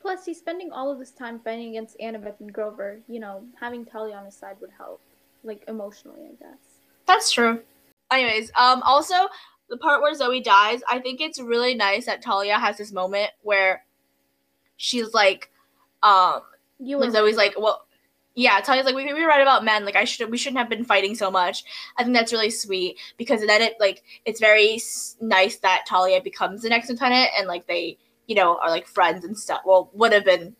Plus, 0.07 0.25
he's 0.25 0.39
spending 0.39 0.71
all 0.71 0.93
of 0.93 1.01
this 1.01 1.11
time 1.11 1.41
fighting 1.41 1.71
against 1.71 1.99
Annabeth 1.99 2.39
and 2.39 2.53
Grover. 2.53 3.01
You 3.09 3.19
know, 3.19 3.43
having 3.59 3.85
Thalia 3.85 4.15
on 4.15 4.25
his 4.25 4.37
side 4.37 4.57
would 4.61 4.71
help, 4.71 5.01
like 5.43 5.65
emotionally, 5.67 6.21
I 6.21 6.45
guess. 6.45 6.59
That's 7.07 7.33
true. 7.33 7.61
Anyways, 8.13 8.53
um, 8.57 8.83
also 8.83 9.15
the 9.69 9.77
part 9.77 10.03
where 10.03 10.15
Zoe 10.15 10.41
dies, 10.41 10.81
I 10.89 11.01
think 11.01 11.21
it's 11.21 11.41
really 11.41 11.75
nice 11.75 12.07
that 12.07 12.23
Thalia 12.23 12.57
has 12.57 12.77
this 12.77 12.93
moment 12.93 13.33
where 13.43 13.85
she's 14.77 15.13
like, 15.13 15.51
um, 16.05 16.43
You 16.79 16.99
when 16.99 17.09
were 17.09 17.13
Zoe's 17.13 17.37
like, 17.37 17.55
well, 17.59 17.86
yeah, 18.37 18.61
Thalia's 18.61 18.85
like, 18.85 18.95
we 18.95 19.05
we 19.13 19.23
were 19.23 19.27
right 19.27 19.41
about 19.41 19.65
men. 19.65 19.85
Like, 19.87 19.97
I 19.97 20.05
should 20.05 20.31
we 20.31 20.37
shouldn't 20.37 20.59
have 20.59 20.69
been 20.69 20.85
fighting 20.85 21.15
so 21.15 21.31
much. 21.31 21.65
I 21.97 22.05
think 22.05 22.15
that's 22.15 22.33
really 22.33 22.51
sweet 22.51 22.99
because 23.17 23.41
then 23.41 23.63
it 23.63 23.75
like 23.81 24.03
it's 24.27 24.41
very 24.41 24.75
s- 24.75 25.17
nice 25.21 25.57
that 25.59 25.87
Thalia 25.89 26.21
becomes 26.21 26.63
the 26.63 26.69
next 26.69 26.91
lieutenant 26.91 27.31
and 27.39 27.49
like 27.49 27.67
they 27.67 27.97
you 28.27 28.35
know 28.37 28.59
are 28.63 28.71
like 28.71 28.87
friends 28.87 29.25
and 29.25 29.37
stuff. 29.37 29.63
Well, 29.65 29.91
would 29.95 30.13
have 30.13 30.25
been 30.25 30.55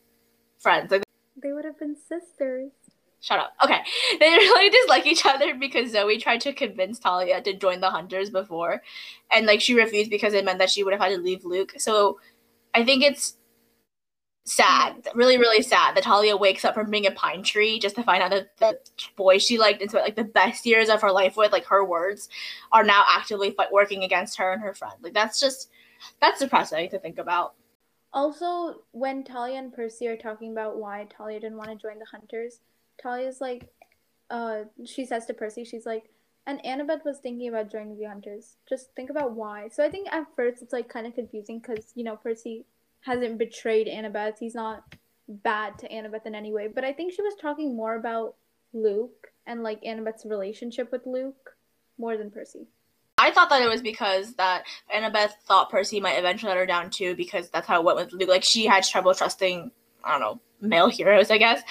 friends. 0.59 0.91
Like, 0.91 1.05
They 1.43 1.53
would 1.53 1.65
have 1.67 1.79
been 1.79 1.97
sisters. 1.97 2.73
Shut 3.21 3.39
up. 3.41 3.53
Okay. 3.65 3.81
They 4.21 4.27
really 4.31 4.71
dislike 4.71 5.07
each 5.07 5.27
other 5.27 5.55
because 5.55 5.93
Zoe 5.93 6.19
tried 6.19 6.41
to 6.43 6.53
convince 6.53 6.99
Thalia 6.99 7.43
to 7.43 7.53
join 7.55 7.81
the 7.81 7.91
hunters 7.91 8.31
before. 8.31 8.83
And 9.31 9.47
like 9.47 9.61
she 9.61 9.75
refused 9.75 10.11
because 10.11 10.33
it 10.35 10.45
meant 10.45 10.59
that 10.61 10.71
she 10.71 10.83
would 10.83 10.93
have 10.95 11.03
had 11.03 11.11
to 11.17 11.19
leave 11.19 11.45
Luke. 11.45 11.75
So 11.79 12.21
I 12.75 12.85
think 12.85 13.03
it's 13.03 13.37
sad. 14.47 15.09
Really, 15.15 15.37
really 15.37 15.61
sad 15.61 15.95
that 15.97 16.05
Thalia 16.05 16.37
wakes 16.37 16.65
up 16.65 16.75
from 16.75 16.91
being 16.91 17.07
a 17.07 17.11
pine 17.11 17.43
tree 17.43 17.79
just 17.79 17.97
to 17.97 18.03
find 18.03 18.23
out 18.23 18.31
that 18.31 18.57
the 18.59 18.79
boy 19.17 19.39
she 19.39 19.59
liked 19.59 19.83
and 19.83 19.91
spent 19.91 20.05
like 20.05 20.17
the 20.17 20.25
best 20.25 20.65
years 20.65 20.89
of 20.89 21.03
her 21.03 21.13
life 21.13 21.37
with, 21.37 21.53
like 21.53 21.67
her 21.67 21.85
words, 21.85 22.29
are 22.73 22.85
now 22.85 23.05
actively 23.09 23.51
fight- 23.51 23.73
working 23.73 24.05
against 24.05 24.39
her 24.39 24.53
and 24.53 24.63
her 24.63 24.73
friend. 24.73 24.95
Like 25.03 25.13
that's 25.13 25.39
just 25.39 25.71
that's 26.21 26.41
depressing 26.41 26.89
to 26.91 26.99
think 26.99 27.19
about. 27.19 27.55
Also, 28.13 28.83
when 28.93 29.25
Thalia 29.25 29.59
and 29.59 29.73
Percy 29.73 30.07
are 30.09 30.17
talking 30.17 30.53
about 30.53 30.79
why 30.79 31.07
Thalia 31.17 31.41
didn't 31.41 31.59
want 31.59 31.71
to 31.71 31.77
join 31.77 31.99
the 31.99 32.07
hunters, 32.07 32.61
Thalia's 33.03 33.41
like, 33.41 33.69
uh, 34.31 34.61
she 34.87 35.05
says 35.05 35.27
to 35.27 35.35
Percy, 35.35 35.65
she's 35.65 35.85
like, 35.85 36.05
and 36.47 36.63
Annabeth 36.63 37.05
was 37.05 37.19
thinking 37.19 37.49
about 37.49 37.71
joining 37.71 37.99
the 37.99 38.05
hunters. 38.05 38.57
Just 38.69 38.95
think 38.95 39.11
about 39.11 39.33
why. 39.33 39.69
So 39.69 39.85
I 39.85 39.91
think 39.91 40.09
at 40.13 40.29
first 40.37 40.63
it's 40.63 40.73
like 40.73 40.89
kind 40.89 41.07
of 41.07 41.15
confusing 41.15 41.59
because 41.59 41.93
you 41.97 42.05
know 42.05 42.17
Percy 42.17 42.65
hasn't 43.07 43.39
betrayed 43.39 43.87
Annabeth. 43.87 44.39
He's 44.39 44.55
not 44.55 44.83
bad 45.29 45.79
to 45.79 45.89
Annabeth 45.89 46.27
in 46.27 46.35
any 46.35 46.53
way. 46.53 46.69
But 46.69 46.85
I 46.85 46.93
think 46.93 47.13
she 47.13 47.23
was 47.23 47.35
talking 47.41 47.75
more 47.77 47.97
about 47.97 48.35
Luke 48.73 49.29
and 49.47 49.63
like 49.63 49.83
Annabeth's 49.83 50.27
relationship 50.27 50.91
with 50.93 51.07
Luke 51.07 51.57
more 51.99 52.17
than 52.17 52.31
Percy. 52.31 52.67
I 53.19 53.31
thought 53.31 53.49
that 53.49 53.63
it 53.63 53.69
was 53.69 53.81
because 53.81 54.35
that 54.35 54.65
Annabeth 54.95 55.33
thought 55.47 55.71
Percy 55.71 56.01
might 56.01 56.19
eventually 56.19 56.51
let 56.51 56.59
her 56.59 56.67
down 56.67 56.91
too, 56.91 57.15
because 57.17 57.49
that's 57.49 57.67
how 57.67 57.81
it 57.81 57.85
went 57.85 57.97
with 57.97 58.13
Luke. 58.13 58.29
Like 58.29 58.45
she 58.45 58.67
had 58.67 58.85
trouble 58.85 59.15
trusting, 59.15 59.71
I 60.05 60.13
don't 60.13 60.21
know, 60.21 60.41
male 60.61 60.89
heroes, 60.89 61.31
I 61.31 61.39
guess. 61.39 61.63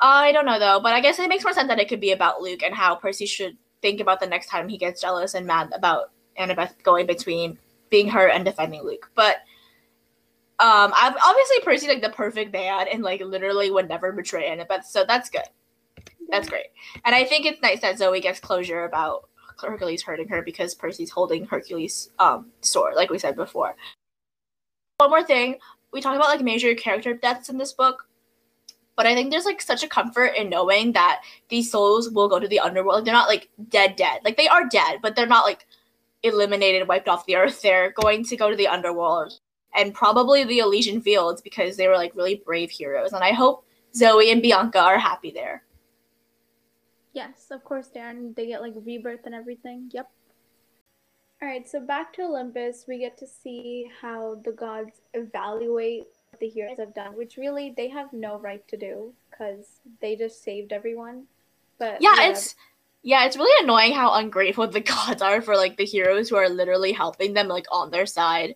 I 0.00 0.32
don't 0.32 0.46
know 0.46 0.58
though, 0.58 0.80
but 0.82 0.94
I 0.94 1.00
guess 1.00 1.20
it 1.20 1.28
makes 1.28 1.44
more 1.44 1.52
sense 1.52 1.68
that 1.68 1.78
it 1.78 1.88
could 1.88 2.00
be 2.00 2.10
about 2.10 2.40
Luke 2.40 2.62
and 2.64 2.74
how 2.74 2.96
Percy 2.96 3.26
should 3.26 3.56
think 3.82 4.00
about 4.00 4.18
the 4.18 4.26
next 4.26 4.48
time 4.48 4.68
he 4.68 4.78
gets 4.78 5.00
jealous 5.00 5.34
and 5.34 5.46
mad 5.46 5.70
about 5.72 6.10
Annabeth 6.36 6.82
going 6.82 7.06
between 7.06 7.58
being 7.90 8.08
her 8.08 8.28
and 8.28 8.44
defending 8.44 8.82
Luke. 8.82 9.10
But 9.14 9.36
um, 10.62 10.92
I've, 10.94 11.16
obviously 11.24 11.58
Percy 11.64 11.88
like 11.88 12.02
the 12.02 12.10
perfect 12.10 12.52
man 12.52 12.86
and 12.86 13.02
like 13.02 13.20
literally 13.20 13.72
would 13.72 13.88
never 13.88 14.12
betray 14.12 14.48
Annabeth, 14.48 14.84
so 14.84 15.04
that's 15.04 15.28
good. 15.28 15.42
That's 16.28 16.48
great. 16.48 16.66
And 17.04 17.16
I 17.16 17.24
think 17.24 17.46
it's 17.46 17.60
nice 17.60 17.80
that 17.80 17.98
Zoe 17.98 18.20
gets 18.20 18.38
closure 18.38 18.84
about 18.84 19.28
Hercules 19.60 20.02
hurting 20.02 20.28
her 20.28 20.40
because 20.40 20.72
Percy's 20.76 21.10
holding 21.10 21.46
Hercules' 21.46 22.10
um 22.20 22.52
sword, 22.60 22.94
like 22.94 23.10
we 23.10 23.18
said 23.18 23.34
before. 23.34 23.74
One 24.98 25.10
more 25.10 25.24
thing, 25.24 25.56
we 25.92 26.00
talk 26.00 26.14
about 26.14 26.28
like 26.28 26.42
major 26.42 26.72
character 26.76 27.12
deaths 27.12 27.48
in 27.48 27.58
this 27.58 27.72
book, 27.72 28.06
but 28.94 29.04
I 29.04 29.16
think 29.16 29.32
there's 29.32 29.44
like 29.46 29.60
such 29.60 29.82
a 29.82 29.88
comfort 29.88 30.36
in 30.36 30.48
knowing 30.48 30.92
that 30.92 31.22
these 31.48 31.72
souls 31.72 32.08
will 32.08 32.28
go 32.28 32.38
to 32.38 32.46
the 32.46 32.60
underworld. 32.60 32.98
Like, 32.98 33.04
they're 33.06 33.14
not 33.14 33.28
like 33.28 33.50
dead, 33.68 33.96
dead. 33.96 34.20
Like 34.24 34.36
they 34.36 34.46
are 34.46 34.68
dead, 34.68 35.00
but 35.02 35.16
they're 35.16 35.26
not 35.26 35.44
like 35.44 35.66
eliminated, 36.22 36.86
wiped 36.86 37.08
off 37.08 37.26
the 37.26 37.34
earth. 37.34 37.62
They're 37.62 37.90
going 37.90 38.24
to 38.26 38.36
go 38.36 38.48
to 38.48 38.56
the 38.56 38.68
underworld 38.68 39.40
and 39.74 39.94
probably 39.94 40.44
the 40.44 40.58
Elysian 40.60 41.00
Fields 41.00 41.40
because 41.42 41.76
they 41.76 41.88
were 41.88 41.96
like 41.96 42.14
really 42.14 42.36
brave 42.44 42.70
heroes. 42.70 43.12
And 43.12 43.24
I 43.24 43.32
hope 43.32 43.64
Zoe 43.94 44.30
and 44.30 44.42
Bianca 44.42 44.80
are 44.80 44.98
happy 44.98 45.30
there. 45.30 45.62
Yes, 47.12 47.48
of 47.50 47.64
course, 47.64 47.90
Darren. 47.94 48.34
They 48.34 48.46
get 48.46 48.62
like 48.62 48.74
rebirth 48.84 49.26
and 49.26 49.34
everything. 49.34 49.90
Yep. 49.92 50.10
All 51.42 51.48
right, 51.48 51.68
so 51.68 51.80
back 51.80 52.12
to 52.14 52.22
Olympus, 52.22 52.84
we 52.86 52.98
get 52.98 53.18
to 53.18 53.26
see 53.26 53.90
how 54.00 54.36
the 54.44 54.52
gods 54.52 55.00
evaluate 55.12 56.06
what 56.30 56.38
the 56.40 56.48
heroes 56.48 56.78
have 56.78 56.94
done, 56.94 57.16
which 57.16 57.36
really 57.36 57.74
they 57.76 57.88
have 57.88 58.12
no 58.12 58.38
right 58.38 58.66
to 58.68 58.76
do 58.76 59.12
because 59.30 59.80
they 60.00 60.14
just 60.14 60.42
saved 60.44 60.72
everyone. 60.72 61.24
But 61.78 62.00
Yeah, 62.00 62.10
whatever. 62.10 62.30
it's 62.32 62.54
Yeah, 63.02 63.24
it's 63.26 63.36
really 63.36 63.64
annoying 63.64 63.92
how 63.92 64.14
ungrateful 64.14 64.66
the 64.68 64.80
gods 64.80 65.20
are 65.20 65.42
for 65.42 65.56
like 65.56 65.76
the 65.76 65.84
heroes 65.84 66.28
who 66.28 66.36
are 66.36 66.48
literally 66.48 66.92
helping 66.92 67.34
them 67.34 67.48
like 67.48 67.66
on 67.72 67.90
their 67.90 68.06
side, 68.06 68.54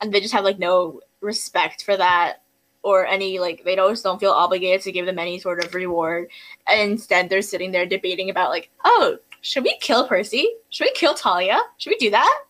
and 0.00 0.12
they 0.12 0.20
just 0.20 0.34
have 0.34 0.44
like 0.44 0.58
no 0.58 1.00
respect 1.20 1.84
for 1.84 1.96
that 1.96 2.42
or 2.82 3.04
any 3.04 3.40
like 3.40 3.64
they 3.64 3.74
don't 3.74 4.00
don't 4.02 4.20
feel 4.20 4.30
obligated 4.30 4.80
to 4.82 4.92
give 4.92 5.06
them 5.06 5.18
any 5.18 5.38
sort 5.40 5.64
of 5.64 5.74
reward. 5.74 6.28
And 6.68 6.92
instead, 6.92 7.28
they're 7.28 7.42
sitting 7.42 7.72
there 7.72 7.84
debating 7.84 8.30
about 8.30 8.50
like, 8.50 8.70
oh, 8.84 9.18
should 9.40 9.64
we 9.64 9.76
kill 9.80 10.06
Percy? 10.06 10.48
Should 10.70 10.84
we 10.84 10.92
kill 10.92 11.16
Thalia? 11.16 11.60
Should 11.78 11.90
we 11.90 11.96
do 11.96 12.10
that? 12.10 12.42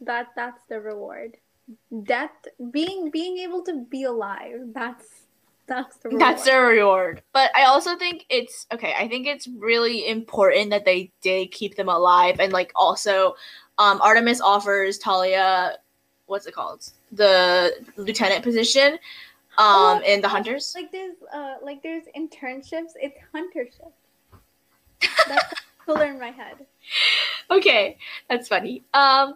That 0.00 0.28
that's 0.34 0.64
the 0.68 0.80
reward. 0.80 1.36
Death, 2.04 2.30
being 2.70 3.10
being 3.10 3.38
able 3.38 3.62
to 3.64 3.84
be 3.84 4.04
alive. 4.04 4.60
That's 4.72 5.06
that's 5.66 5.98
the 5.98 6.08
reward. 6.08 6.22
That's 6.22 6.44
their 6.44 6.66
reward. 6.66 7.22
But 7.32 7.54
I 7.54 7.64
also 7.64 7.96
think 7.96 8.24
it's 8.30 8.66
okay. 8.72 8.94
I 8.98 9.08
think 9.08 9.26
it's 9.26 9.46
really 9.46 10.08
important 10.08 10.70
that 10.70 10.86
they 10.86 11.12
did 11.20 11.52
keep 11.52 11.76
them 11.76 11.88
alive, 11.88 12.40
and 12.40 12.52
like 12.52 12.72
also, 12.74 13.34
um, 13.78 14.00
Artemis 14.00 14.40
offers 14.40 14.98
Thalia, 14.98 15.76
what's 16.26 16.46
it 16.46 16.54
called, 16.54 16.88
the 17.12 17.72
lieutenant 17.96 18.42
position, 18.42 18.94
um, 18.94 18.98
Oh, 19.58 20.02
in 20.06 20.20
the 20.20 20.28
Hunters. 20.28 20.72
like 20.74 20.90
there's 20.92 21.16
uh 21.34 21.54
like 21.62 21.82
there's 21.82 22.04
internships. 22.16 22.92
It's 22.96 23.18
huntership. 23.34 23.92
That's 25.28 25.54
cooler 25.84 26.06
in 26.06 26.18
my 26.20 26.30
head. 26.30 26.64
Okay, 27.50 27.98
that's 28.28 28.48
funny. 28.48 28.82
Um, 28.94 29.34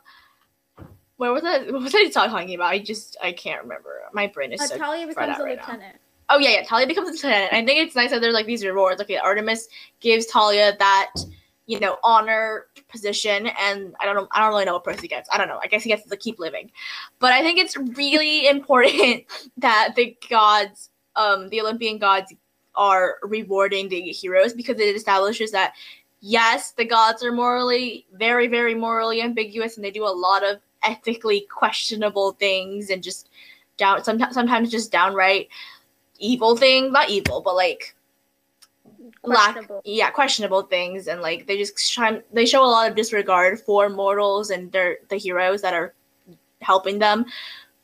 where 1.17 1.33
was 1.33 1.43
I? 1.45 1.59
What 1.71 1.83
was 1.83 1.95
I 1.95 2.09
talking 2.09 2.55
about? 2.55 2.69
I 2.73 2.79
just 2.79 3.17
I 3.23 3.33
can't 3.33 3.63
remember. 3.63 4.01
My 4.13 4.27
brain 4.29 4.53
is 4.53 4.61
Uh, 4.61 4.67
so. 4.67 4.79
Thalia 4.79 5.07
becomes 5.07 5.39
a 5.39 5.43
right 5.43 5.57
now. 5.57 5.63
lieutenant. 5.63 5.97
Oh 6.29 6.39
yeah, 6.39 6.51
yeah. 6.51 6.65
Thalia 6.65 6.87
becomes 6.87 7.09
a 7.09 7.13
lieutenant. 7.13 7.53
I 7.53 7.65
think 7.65 7.81
it's 7.81 7.95
nice 7.97 8.11
that 8.11 8.21
there's 8.21 8.35
like 8.35 8.47
these 8.47 8.65
rewards. 8.65 9.01
Okay, 9.03 9.17
Artemis 9.17 9.69
gives 10.01 10.27
Thalia 10.27 10.77
that 10.79 11.11
you 11.67 11.81
know 11.81 11.99
honor 12.03 12.67
position, 12.89 13.49
and 13.61 13.95
I 14.01 14.05
don't 14.05 14.15
know. 14.15 14.29
I 14.33 14.41
don't 14.41 14.51
really 14.51 14.65
know 14.65 14.75
what 14.75 14.85
Percy 14.85 15.09
gets. 15.09 15.29
I 15.33 15.39
don't 15.39 15.49
know. 15.49 15.61
I 15.63 15.67
guess 15.67 15.83
he 15.83 15.91
gets 15.91 16.09
to 16.09 16.17
keep 16.17 16.39
living, 16.39 16.71
but 17.19 17.33
I 17.33 17.43
think 17.43 17.59
it's 17.59 17.77
really 17.77 18.49
important 18.49 19.25
that 19.59 19.95
the 19.97 20.17
gods, 20.31 20.91
um, 21.17 21.49
the 21.49 21.61
Olympian 21.61 21.99
gods, 21.99 22.33
are 22.75 23.17
rewarding 23.23 23.89
the 23.89 24.01
heroes 24.01 24.53
because 24.53 24.79
it 24.79 24.95
establishes 24.95 25.51
that 25.53 25.75
yes, 26.21 26.73
the 26.73 26.85
gods 26.85 27.25
are 27.25 27.33
morally 27.33 28.07
very, 28.15 28.47
very 28.47 28.75
morally 28.75 29.23
ambiguous, 29.23 29.77
and 29.77 29.85
they 29.85 29.91
do 29.91 30.05
a 30.05 30.09
lot 30.09 30.45
of 30.45 30.61
ethically 30.85 31.47
questionable 31.51 32.33
things 32.33 32.91
and 32.91 33.03
just 33.03 33.31
down 33.77 34.05
sometimes 34.05 34.35
sometimes 34.35 34.71
just 34.71 34.93
downright 34.93 35.49
evil 36.19 36.57
thing. 36.57 36.93
not 36.93 37.11
evil 37.11 37.41
but 37.41 37.57
like 37.57 37.96
lack 39.25 39.57
yeah 39.85 40.11
questionable 40.11 40.63
things 40.63 41.07
and 41.09 41.21
like 41.21 41.47
they 41.47 41.57
just 41.59 41.93
try 41.93 42.21
they 42.33 42.47
show 42.47 42.65
a 42.65 42.67
lot 42.67 42.89
of 42.89 42.97
disregard 42.97 43.61
for 43.61 43.89
mortals 43.89 44.51
and 44.51 44.71
their 44.73 44.99
the 45.09 45.17
heroes 45.17 45.63
that 45.63 45.75
are 45.75 45.95
helping 46.61 46.99
them. 46.99 47.25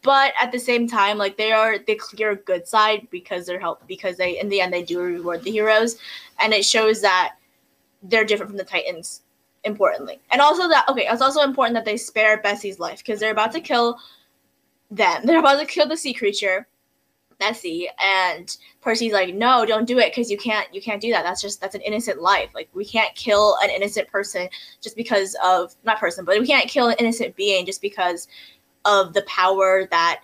But 0.03 0.33
at 0.41 0.51
the 0.51 0.59
same 0.59 0.89
time 0.89 1.19
like 1.19 1.37
they 1.37 1.53
are 1.53 1.79
the 1.79 1.95
clear 1.95 2.35
good 2.35 2.67
side 2.67 3.07
because 3.11 3.47
they're 3.47 3.61
help 3.61 3.87
because 3.87 4.17
they 4.17 4.39
in 4.39 4.49
the 4.49 4.61
end 4.61 4.73
they 4.73 4.83
do 4.83 5.01
reward 5.01 5.43
the 5.43 5.51
heroes. 5.51 5.99
And 6.41 6.53
it 6.53 6.65
shows 6.65 7.01
that 7.03 7.35
they're 8.03 8.25
different 8.25 8.51
from 8.51 8.59
the 8.59 8.65
titans 8.65 9.23
importantly. 9.65 10.21
And 10.31 10.41
also 10.41 10.69
that 10.69 10.89
okay 10.89 11.07
it's 11.09 11.23
also 11.23 11.43
important 11.43 11.75
that 11.75 11.85
they 11.85 11.97
spare 11.97 12.39
bessie's 12.39 12.81
life 12.81 12.99
because 12.99 13.21
they're 13.21 13.33
about 13.33 13.53
to 13.53 13.61
kill 13.61 13.99
them. 14.91 15.23
They're 15.25 15.39
about 15.39 15.59
to 15.59 15.67
kill 15.67 15.89
the 15.89 15.97
sea 15.97 16.13
creature 16.13 16.67
Bessie 17.39 17.89
and 18.03 18.57
Percy's 18.81 19.13
like, 19.13 19.35
no, 19.35 19.65
don't 19.65 19.87
do 19.87 19.99
it 19.99 20.11
because 20.11 20.31
you 20.31 20.39
can't 20.39 20.73
you 20.75 20.81
can't 20.83 21.01
do 21.01 21.11
that. 21.13 21.23
That's 21.23 21.41
just 21.41 21.61
that's 21.61 21.75
an 21.75 21.81
innocent 21.83 22.21
life. 22.21 22.51
Like 22.55 22.69
we 22.75 22.85
can't 22.85 23.15
kill 23.15 23.57
an 23.63 23.71
innocent 23.71 24.09
person 24.09 24.49
just 24.81 24.97
because 24.97 25.37
of 25.45 25.75
not 25.85 25.99
person, 25.99 26.25
but 26.25 26.39
we 26.39 26.47
can't 26.47 26.69
kill 26.69 26.89
an 26.89 26.97
innocent 26.99 27.37
being 27.37 27.67
just 27.67 27.81
because 27.83 28.29
of 28.85 29.13
the 29.13 29.23
power 29.23 29.87
that 29.91 30.21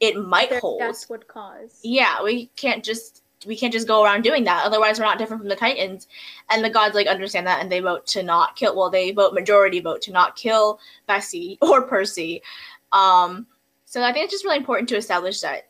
it 0.00 0.16
might 0.16 0.50
Their 0.50 0.60
hold. 0.60 0.80
death 0.80 1.08
would 1.08 1.28
cause. 1.28 1.80
Yeah, 1.82 2.22
we 2.22 2.46
can't 2.56 2.84
just 2.84 3.22
we 3.46 3.56
can't 3.56 3.72
just 3.72 3.88
go 3.88 4.02
around 4.02 4.22
doing 4.22 4.44
that. 4.44 4.64
Otherwise, 4.64 4.98
we're 4.98 5.04
not 5.04 5.18
different 5.18 5.42
from 5.42 5.48
the 5.48 5.56
Titans. 5.56 6.08
And 6.50 6.64
the 6.64 6.70
gods 6.70 6.94
like 6.94 7.06
understand 7.06 7.46
that, 7.46 7.60
and 7.60 7.70
they 7.70 7.80
vote 7.80 8.06
to 8.08 8.22
not 8.22 8.56
kill. 8.56 8.76
Well, 8.76 8.90
they 8.90 9.12
vote 9.12 9.34
majority 9.34 9.80
vote 9.80 10.02
to 10.02 10.12
not 10.12 10.36
kill 10.36 10.80
Bessie 11.06 11.58
or 11.62 11.82
Percy. 11.82 12.42
Um, 12.92 13.46
so 13.84 14.02
I 14.02 14.12
think 14.12 14.24
it's 14.24 14.32
just 14.32 14.44
really 14.44 14.56
important 14.56 14.88
to 14.90 14.96
establish 14.96 15.40
that. 15.40 15.68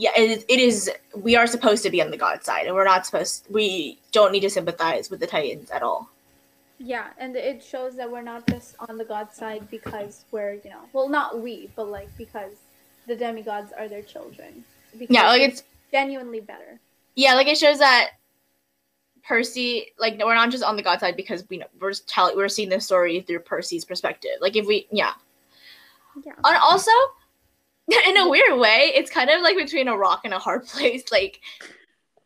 Yeah, 0.00 0.10
it 0.16 0.30
is, 0.30 0.44
it 0.48 0.60
is. 0.60 0.90
We 1.16 1.34
are 1.34 1.48
supposed 1.48 1.82
to 1.82 1.90
be 1.90 2.00
on 2.00 2.12
the 2.12 2.16
god 2.16 2.44
side, 2.44 2.66
and 2.66 2.74
we're 2.76 2.84
not 2.84 3.04
supposed. 3.04 3.46
We 3.50 3.98
don't 4.12 4.30
need 4.30 4.40
to 4.40 4.50
sympathize 4.50 5.10
with 5.10 5.18
the 5.18 5.26
Titans 5.26 5.70
at 5.72 5.82
all. 5.82 6.08
Yeah, 6.78 7.08
and 7.18 7.34
it 7.34 7.64
shows 7.64 7.96
that 7.96 8.08
we're 8.08 8.22
not 8.22 8.46
just 8.46 8.76
on 8.88 8.96
the 8.96 9.04
god 9.04 9.32
side 9.34 9.68
because 9.70 10.24
we're, 10.30 10.52
you 10.64 10.70
know, 10.70 10.82
well, 10.92 11.08
not 11.08 11.42
we, 11.42 11.68
but 11.74 11.88
like 11.88 12.08
because 12.16 12.52
the 13.08 13.16
demigods 13.16 13.72
are 13.76 13.88
their 13.88 14.02
children. 14.02 14.64
Because 14.96 15.12
Yeah, 15.12 15.26
like 15.26 15.42
it's 15.42 15.64
genuinely 15.90 16.40
better. 16.40 16.78
yeah, 17.16 17.34
like 17.34 17.48
it 17.48 17.58
shows 17.58 17.80
that 17.80 18.10
Percy, 19.26 19.88
like 19.98 20.20
we're 20.24 20.34
not 20.36 20.50
just 20.52 20.62
on 20.62 20.76
the 20.76 20.82
god 20.82 21.00
side 21.00 21.16
because 21.16 21.44
we 21.50 21.56
know 21.58 21.66
we're 21.80 21.92
telling 22.06 22.36
we're 22.36 22.48
seeing 22.48 22.68
the 22.68 22.80
story 22.80 23.20
through 23.22 23.40
Percy's 23.40 23.84
perspective. 23.84 24.36
Like 24.40 24.54
if 24.54 24.64
we, 24.64 24.86
yeah, 24.92 25.14
Yeah. 26.24 26.34
and 26.44 26.56
also 26.58 26.92
in 28.06 28.16
a 28.16 28.28
weird 28.28 28.58
way, 28.58 28.92
it's 28.94 29.10
kind 29.10 29.30
of 29.30 29.40
like 29.42 29.56
between 29.56 29.88
a 29.88 29.96
rock 29.96 30.22
and 30.24 30.34
a 30.34 30.38
hard 30.38 30.66
place. 30.66 31.04
Like 31.10 31.40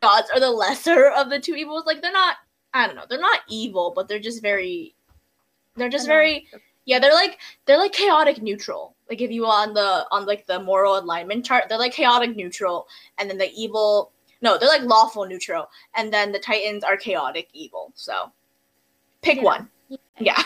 gods 0.01 0.29
are 0.33 0.39
the 0.39 0.49
lesser 0.51 1.09
of 1.09 1.29
the 1.29 1.39
two 1.39 1.55
evils. 1.55 1.85
Like 1.85 2.01
they're 2.01 2.11
not, 2.11 2.37
I 2.73 2.87
don't 2.87 2.95
know, 2.95 3.05
they're 3.09 3.19
not 3.19 3.41
evil, 3.47 3.91
but 3.95 4.07
they're 4.07 4.19
just 4.19 4.41
very, 4.41 4.95
they're 5.75 5.89
just 5.89 6.07
very 6.07 6.47
yeah, 6.85 6.99
they're 6.99 7.13
like 7.13 7.39
they're 7.65 7.77
like 7.77 7.93
chaotic 7.93 8.41
neutral. 8.41 8.95
Like 9.09 9.21
if 9.21 9.31
you 9.31 9.45
on 9.45 9.73
the 9.73 10.05
on 10.11 10.25
like 10.25 10.45
the 10.45 10.59
moral 10.59 10.97
alignment 10.97 11.45
chart, 11.45 11.65
they're 11.69 11.77
like 11.77 11.93
chaotic 11.93 12.35
neutral, 12.35 12.87
and 13.17 13.29
then 13.29 13.37
the 13.37 13.51
evil 13.55 14.11
no, 14.41 14.57
they're 14.57 14.67
like 14.69 14.81
lawful 14.81 15.25
neutral, 15.25 15.69
and 15.95 16.11
then 16.11 16.31
the 16.33 16.39
Titans 16.39 16.83
are 16.83 16.97
chaotic 16.97 17.47
evil. 17.53 17.91
So 17.95 18.31
pick 19.21 19.37
Yeah. 19.37 19.43
one. 19.43 19.69
Yeah. 20.19 20.43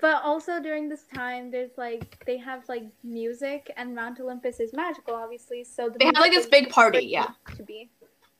But 0.00 0.22
also 0.22 0.60
during 0.60 0.88
this 0.88 1.04
time, 1.14 1.50
there's 1.50 1.76
like 1.76 2.24
they 2.26 2.36
have 2.38 2.68
like 2.68 2.84
music, 3.04 3.72
and 3.76 3.94
Mount 3.94 4.20
Olympus 4.20 4.60
is 4.60 4.72
magical, 4.72 5.14
obviously. 5.14 5.64
So 5.64 5.88
the 5.88 5.98
They 5.98 6.06
have, 6.06 6.14
like, 6.14 6.32
this 6.32 6.46
big 6.46 6.70
party, 6.70 7.06
yeah. 7.06 7.28
To 7.56 7.62
be, 7.62 7.90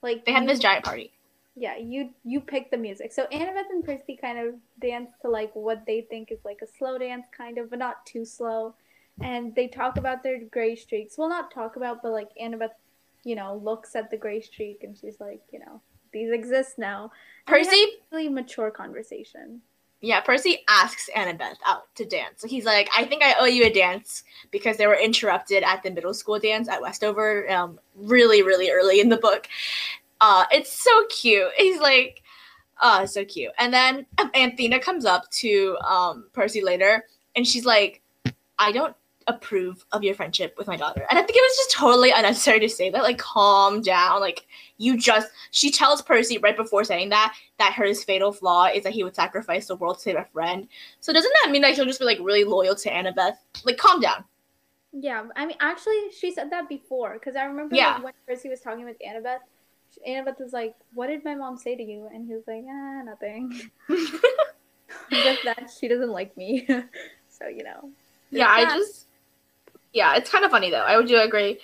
like 0.03 0.25
They 0.25 0.33
have 0.33 0.47
this 0.47 0.59
giant 0.59 0.85
party. 0.85 1.13
Yeah, 1.55 1.77
you 1.79 2.11
you 2.25 2.41
pick 2.41 2.71
the 2.71 2.77
music. 2.77 3.13
So 3.13 3.27
Annabeth 3.33 3.71
and 3.71 3.83
Percy 3.83 4.19
kind 4.21 4.39
of 4.39 4.55
dance 4.81 5.11
to 5.23 5.31
like 5.31 5.51
what 5.55 5.87
they 5.87 6.03
think 6.03 6.31
is 6.31 6.45
like 6.45 6.61
a 6.63 6.67
slow 6.67 6.99
dance, 6.99 7.27
kind 7.35 7.57
of, 7.57 7.71
but 7.71 7.79
not 7.79 8.05
too 8.05 8.25
slow. 8.25 8.75
And 9.23 9.55
they 9.55 9.67
talk 9.67 9.97
about 9.97 10.23
their 10.23 10.39
gray 10.45 10.77
streaks. 10.77 11.17
Well, 11.17 11.31
not 11.31 11.51
talk 11.51 11.77
about, 11.77 12.03
but 12.03 12.13
like 12.13 12.29
Annabeth, 12.39 12.75
you 13.25 13.35
know, 13.35 13.61
looks 13.65 13.97
at 13.97 14.11
the 14.11 14.19
gray 14.19 14.43
streak 14.43 14.85
and 14.85 14.97
she's 14.99 15.19
like, 15.19 15.41
you 15.51 15.59
know, 15.59 15.81
these 16.13 16.31
exist 16.31 16.79
now. 16.79 17.11
And 17.47 17.57
Percy, 17.57 17.87
really 18.13 18.29
mature 18.29 18.71
conversation. 18.71 19.63
Yeah, 20.03 20.21
Percy 20.21 20.59
asks 20.69 21.09
Annabeth 21.17 21.57
out 21.67 21.95
to 21.97 22.05
dance. 22.05 22.45
He's 22.45 22.65
like, 22.65 22.89
I 22.97 23.05
think 23.05 23.23
I 23.23 23.35
owe 23.41 23.47
you 23.47 23.65
a 23.65 23.73
dance 23.73 24.25
because 24.51 24.77
they 24.77 24.87
were 24.87 24.97
interrupted 24.97 25.63
at 25.63 25.83
the 25.83 25.91
middle 25.91 26.13
school 26.13 26.39
dance 26.39 26.69
at 26.69 26.83
Westover, 26.83 27.51
um, 27.51 27.81
really, 27.95 28.43
really 28.43 28.71
early 28.71 29.01
in 29.01 29.09
the 29.09 29.17
book. 29.17 29.49
Uh, 30.21 30.45
it's 30.53 30.71
so 30.71 31.07
cute. 31.07 31.49
He's 31.57 31.81
like, 31.81 32.23
oh, 32.83 33.07
so 33.07 33.25
cute. 33.25 33.53
And 33.59 33.73
then 33.73 34.07
um, 34.19 34.31
Athena 34.35 34.81
comes 34.81 35.07
up 35.07 35.31
to 35.31 35.77
um, 35.79 36.27
Percy 36.33 36.63
later, 36.63 37.07
and 37.35 37.47
she's 37.47 37.65
like, 37.65 38.03
I 38.59 38.73
don't 38.73 38.95
approve 39.27 39.85
of 39.93 40.05
your 40.05 40.14
friendship 40.14 40.55
with 40.57 40.66
my 40.66 40.77
daughter. 40.77 41.07
And 41.09 41.18
I 41.18 41.22
think 41.22 41.37
it 41.37 41.43
was 41.43 41.57
just 41.57 41.72
totally 41.72 42.11
unnecessary 42.11 42.61
to 42.61 42.68
say 42.68 42.91
that. 42.91 43.03
Like, 43.03 43.18
calm 43.18 43.83
down. 43.83 44.20
Like, 44.20 44.47
you 44.79 44.97
just. 44.97 45.29
She 45.51 45.70
tells 45.70 46.03
Percy 46.03 46.39
right 46.39 46.57
before 46.57 46.85
saying 46.85 47.09
that 47.11 47.35
that 47.59 47.72
her 47.72 47.93
fatal 47.95 48.33
flaw 48.33 48.66
is 48.66 48.85
that 48.85 48.93
he 48.93 49.05
would 49.05 49.14
sacrifice 49.14 49.66
the 49.66 49.77
world 49.77 49.97
to 49.97 50.03
save 50.03 50.16
a 50.16 50.27
friend. 50.33 50.68
So 51.01 51.12
doesn't 51.12 51.33
that 51.43 51.51
mean 51.51 51.62
that 51.62 51.74
he'll 51.74 51.85
just 51.87 52.01
be 52.01 52.05
like 52.05 52.18
really 52.20 52.45
loyal 52.45 52.74
to 52.77 52.91
Annabeth? 52.91 53.37
Like, 53.64 53.79
calm 53.79 54.01
down. 54.01 54.24
Yeah, 54.93 55.24
I 55.37 55.45
mean, 55.45 55.57
actually, 55.61 56.11
she 56.18 56.33
said 56.33 56.51
that 56.51 56.68
before 56.68 57.14
because 57.14 57.37
I 57.37 57.45
remember 57.45 57.74
Yeah. 57.74 57.95
like, 57.95 58.05
when 58.05 58.12
Percy 58.27 58.49
was 58.49 58.61
talking 58.61 58.85
with 58.85 58.97
Annabeth. 59.07 59.41
Annabeth 60.07 60.39
was 60.39 60.53
like, 60.53 60.74
"What 60.95 61.07
did 61.07 61.24
my 61.24 61.35
mom 61.35 61.57
say 61.57 61.74
to 61.74 61.83
you?" 61.83 62.09
And 62.12 62.27
he 62.27 62.35
was 62.35 62.45
like, 62.47 62.64
"Ah, 62.68 63.03
nothing." 63.03 63.70
Just 65.11 65.45
that 65.45 65.70
she 65.79 65.89
doesn't 65.89 66.11
like 66.11 66.37
me. 66.37 66.66
so 67.29 67.47
you 67.49 67.64
know. 67.64 67.91
Yeah, 68.31 68.49
I 68.49 68.64
just 68.64 69.06
yeah, 69.97 70.15
it's 70.15 70.31
kind 70.31 70.45
of 70.45 70.51
funny 70.51 70.71
though. 70.71 70.85
I 70.85 70.97
would 70.99 71.09
do 71.09 71.19
agree 71.19 71.59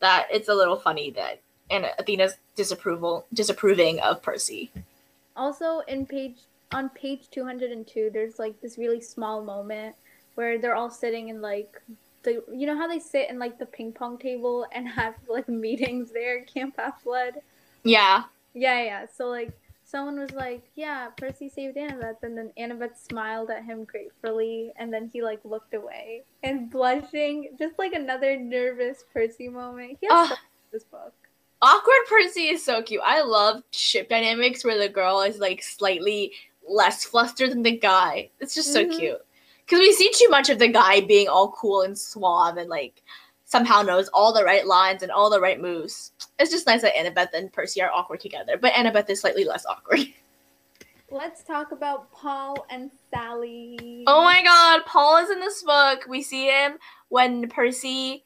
that 0.00 0.26
it's 0.30 0.48
a 0.48 0.54
little 0.54 0.76
funny 0.76 1.12
that 1.12 1.40
and 1.70 1.86
Athena's 1.98 2.34
disapproval 2.56 3.26
disapproving 3.32 4.00
of 4.00 4.22
Percy. 4.22 4.72
Also, 5.36 5.80
in 5.86 6.04
page 6.04 6.36
on 6.72 6.88
page 6.90 7.30
two 7.30 7.44
hundred 7.44 7.70
and 7.70 7.86
two, 7.86 8.10
there's 8.12 8.40
like 8.40 8.60
this 8.60 8.76
really 8.76 9.00
small 9.00 9.40
moment 9.40 9.94
where 10.34 10.58
they're 10.58 10.74
all 10.74 10.90
sitting 10.90 11.28
in 11.28 11.40
like 11.40 11.80
the 12.24 12.42
you 12.52 12.66
know 12.66 12.76
how 12.76 12.88
they 12.88 12.98
sit 12.98 13.30
in 13.30 13.38
like 13.38 13.56
the 13.56 13.66
ping 13.66 13.92
pong 13.92 14.18
table 14.18 14.66
and 14.72 14.88
have 14.88 15.14
like 15.28 15.48
meetings 15.66 16.10
there 16.10 16.42
Camp 16.42 16.74
Half 16.76 17.04
Blood. 17.04 17.34
Yeah. 17.84 18.24
Yeah, 18.52 18.82
yeah. 18.82 19.06
So 19.16 19.28
like 19.28 19.56
someone 19.86 20.18
was 20.18 20.32
like, 20.32 20.64
"Yeah, 20.74 21.08
Percy 21.16 21.48
saved 21.48 21.76
Annabeth," 21.76 22.22
and 22.22 22.36
then 22.36 22.52
Annabeth 22.58 22.96
smiled 22.96 23.50
at 23.50 23.64
him 23.64 23.84
gratefully, 23.84 24.72
and 24.76 24.92
then 24.92 25.08
he 25.12 25.22
like 25.22 25.40
looked 25.44 25.72
away 25.74 26.24
and 26.42 26.68
blushing, 26.70 27.56
just 27.58 27.78
like 27.78 27.94
another 27.94 28.36
nervous 28.36 29.04
Percy 29.14 29.48
moment. 29.48 29.98
He 30.00 30.08
has 30.08 30.16
Ugh. 30.18 30.26
so 30.28 30.34
much 30.34 30.38
in 30.40 30.70
this 30.72 30.84
book. 30.84 31.14
Awkward 31.62 32.06
Percy 32.08 32.48
is 32.48 32.62
so 32.62 32.82
cute. 32.82 33.00
I 33.04 33.22
love 33.22 33.62
ship 33.70 34.08
dynamics 34.10 34.64
where 34.64 34.76
the 34.76 34.88
girl 34.88 35.22
is 35.22 35.38
like 35.38 35.62
slightly 35.62 36.32
less 36.68 37.04
flustered 37.04 37.52
than 37.52 37.62
the 37.62 37.78
guy. 37.78 38.30
It's 38.40 38.54
just 38.54 38.72
so 38.72 38.84
Mhm. 38.84 38.96
cute. 38.98 39.26
Because 39.64 39.80
we 39.80 39.92
see 39.92 40.10
too 40.12 40.28
much 40.28 40.48
of 40.50 40.58
the 40.58 40.68
guy 40.68 41.00
being 41.00 41.28
all 41.28 41.50
cool 41.52 41.82
and 41.82 41.98
suave 41.98 42.56
and 42.56 42.68
like 42.68 43.02
somehow 43.46 43.80
knows 43.80 44.08
all 44.08 44.32
the 44.32 44.44
right 44.44 44.66
lines 44.66 45.02
and 45.02 45.10
all 45.10 45.30
the 45.30 45.40
right 45.40 45.60
moves. 45.60 46.12
It's 46.38 46.50
just 46.50 46.66
nice 46.66 46.82
that 46.82 46.94
Annabeth 46.94 47.32
and 47.32 47.50
Percy 47.52 47.80
are 47.80 47.90
awkward 47.90 48.20
together, 48.20 48.58
but 48.60 48.72
Annabeth 48.74 49.08
is 49.08 49.20
slightly 49.20 49.44
less 49.44 49.64
awkward. 49.64 50.00
Let's 51.10 51.44
talk 51.44 51.70
about 51.70 52.10
Paul 52.10 52.66
and 52.68 52.90
Sally. 53.14 54.02
Oh 54.08 54.24
my 54.24 54.42
god, 54.42 54.84
Paul 54.86 55.18
is 55.18 55.30
in 55.30 55.38
this 55.38 55.62
book. 55.62 56.00
We 56.08 56.20
see 56.20 56.46
him 56.46 56.78
when 57.08 57.48
Percy 57.48 58.24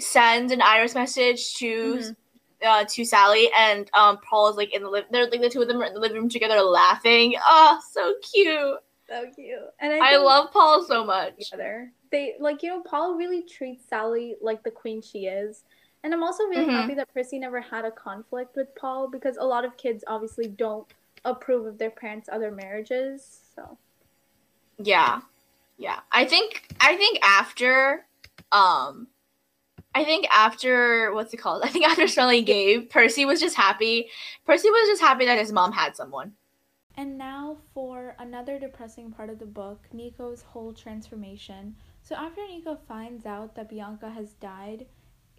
sends 0.00 0.52
an 0.52 0.62
iris 0.62 0.94
message 0.94 1.54
to 1.56 1.96
Mhm. 1.98 2.16
uh, 2.64 2.84
to 2.88 3.04
Sally, 3.04 3.50
and 3.56 3.90
um, 3.92 4.18
Paul 4.28 4.48
is 4.48 4.56
like 4.56 4.74
in 4.74 4.82
the 4.82 4.88
live. 4.88 5.04
They're 5.10 5.28
like 5.28 5.42
the 5.42 5.50
two 5.50 5.60
of 5.60 5.68
them 5.68 5.82
are 5.82 5.84
in 5.84 5.92
the 5.92 6.00
living 6.00 6.16
room 6.16 6.30
together, 6.30 6.62
laughing. 6.62 7.34
Oh, 7.44 7.78
so 7.92 8.14
cute! 8.32 8.78
So 9.06 9.26
cute. 9.36 9.58
And 9.78 9.92
I, 9.92 10.14
I 10.14 10.16
love 10.16 10.50
Paul 10.50 10.82
so 10.84 11.04
much. 11.04 11.50
together. 11.50 11.92
They 12.12 12.36
like 12.38 12.62
you 12.62 12.70
know 12.70 12.82
Paul 12.82 13.16
really 13.16 13.42
treats 13.42 13.84
Sally 13.88 14.36
like 14.42 14.62
the 14.62 14.70
queen 14.70 15.02
she 15.02 15.26
is. 15.26 15.64
And 16.04 16.14
I'm 16.14 16.22
also 16.24 16.44
really 16.44 16.66
Mhm. 16.66 16.72
happy 16.72 16.94
that 16.94 17.12
Percy 17.14 17.38
never 17.40 17.60
had 17.60 17.84
a 17.84 17.90
conflict 17.92 18.56
with 18.56 18.74
Paul 18.76 19.08
because 19.08 19.36
a 19.38 19.44
lot 19.44 19.64
of 19.64 19.76
kids 19.76 20.04
obviously 20.08 20.48
don't 20.48 20.86
approve 21.24 21.66
of 21.66 21.78
their 21.78 21.90
parents' 21.90 22.28
other 22.30 22.50
marriages. 22.52 23.42
So 23.56 23.78
Yeah, 24.78 25.20
yeah. 25.78 26.00
I 26.10 26.24
think 26.24 26.74
I 26.80 26.96
think 26.96 27.18
after, 27.22 28.06
um, 28.50 29.08
I 29.94 30.04
think 30.04 30.26
after 30.32 31.12
what's 31.14 31.34
it 31.34 31.38
called? 31.38 31.62
I 31.66 31.68
think 31.68 31.86
after 31.86 32.08
Smelly 32.08 32.42
Gabe 32.42 32.90
Percy 32.90 33.24
was 33.24 33.40
just 33.40 33.56
happy. 33.56 34.10
Percy 34.46 34.70
was 34.70 34.88
just 34.88 35.02
happy 35.02 35.26
that 35.26 35.38
his 35.38 35.52
mom 35.52 35.72
had 35.72 35.96
someone. 35.96 36.34
And 36.96 37.18
now 37.18 37.58
for 37.74 38.14
another 38.18 38.58
depressing 38.58 39.12
part 39.12 39.30
of 39.30 39.38
the 39.38 39.46
book, 39.46 39.88
Nico's 39.92 40.42
whole 40.42 40.72
transformation. 40.72 41.76
So 42.02 42.16
after 42.16 42.46
Nico 42.46 42.76
finds 42.88 43.26
out 43.26 43.54
that 43.54 43.68
Bianca 43.68 44.10
has 44.10 44.32
died, 44.34 44.86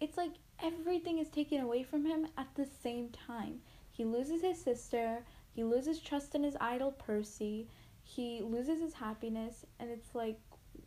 it's 0.00 0.16
like 0.16 0.32
everything 0.62 1.18
is 1.18 1.28
taken 1.28 1.60
away 1.60 1.82
from 1.82 2.04
him 2.04 2.26
at 2.38 2.48
the 2.54 2.66
same 2.66 3.10
time. 3.10 3.60
He 3.92 4.04
loses 4.04 4.42
his 4.42 4.60
sister, 4.60 5.24
he 5.52 5.62
loses 5.62 6.00
trust 6.00 6.34
in 6.34 6.42
his 6.42 6.56
idol 6.60 6.92
Percy, 6.92 7.68
he 8.02 8.40
loses 8.40 8.80
his 8.80 8.94
happiness, 8.94 9.64
and 9.78 9.90
it's 9.90 10.14
like, 10.14 10.40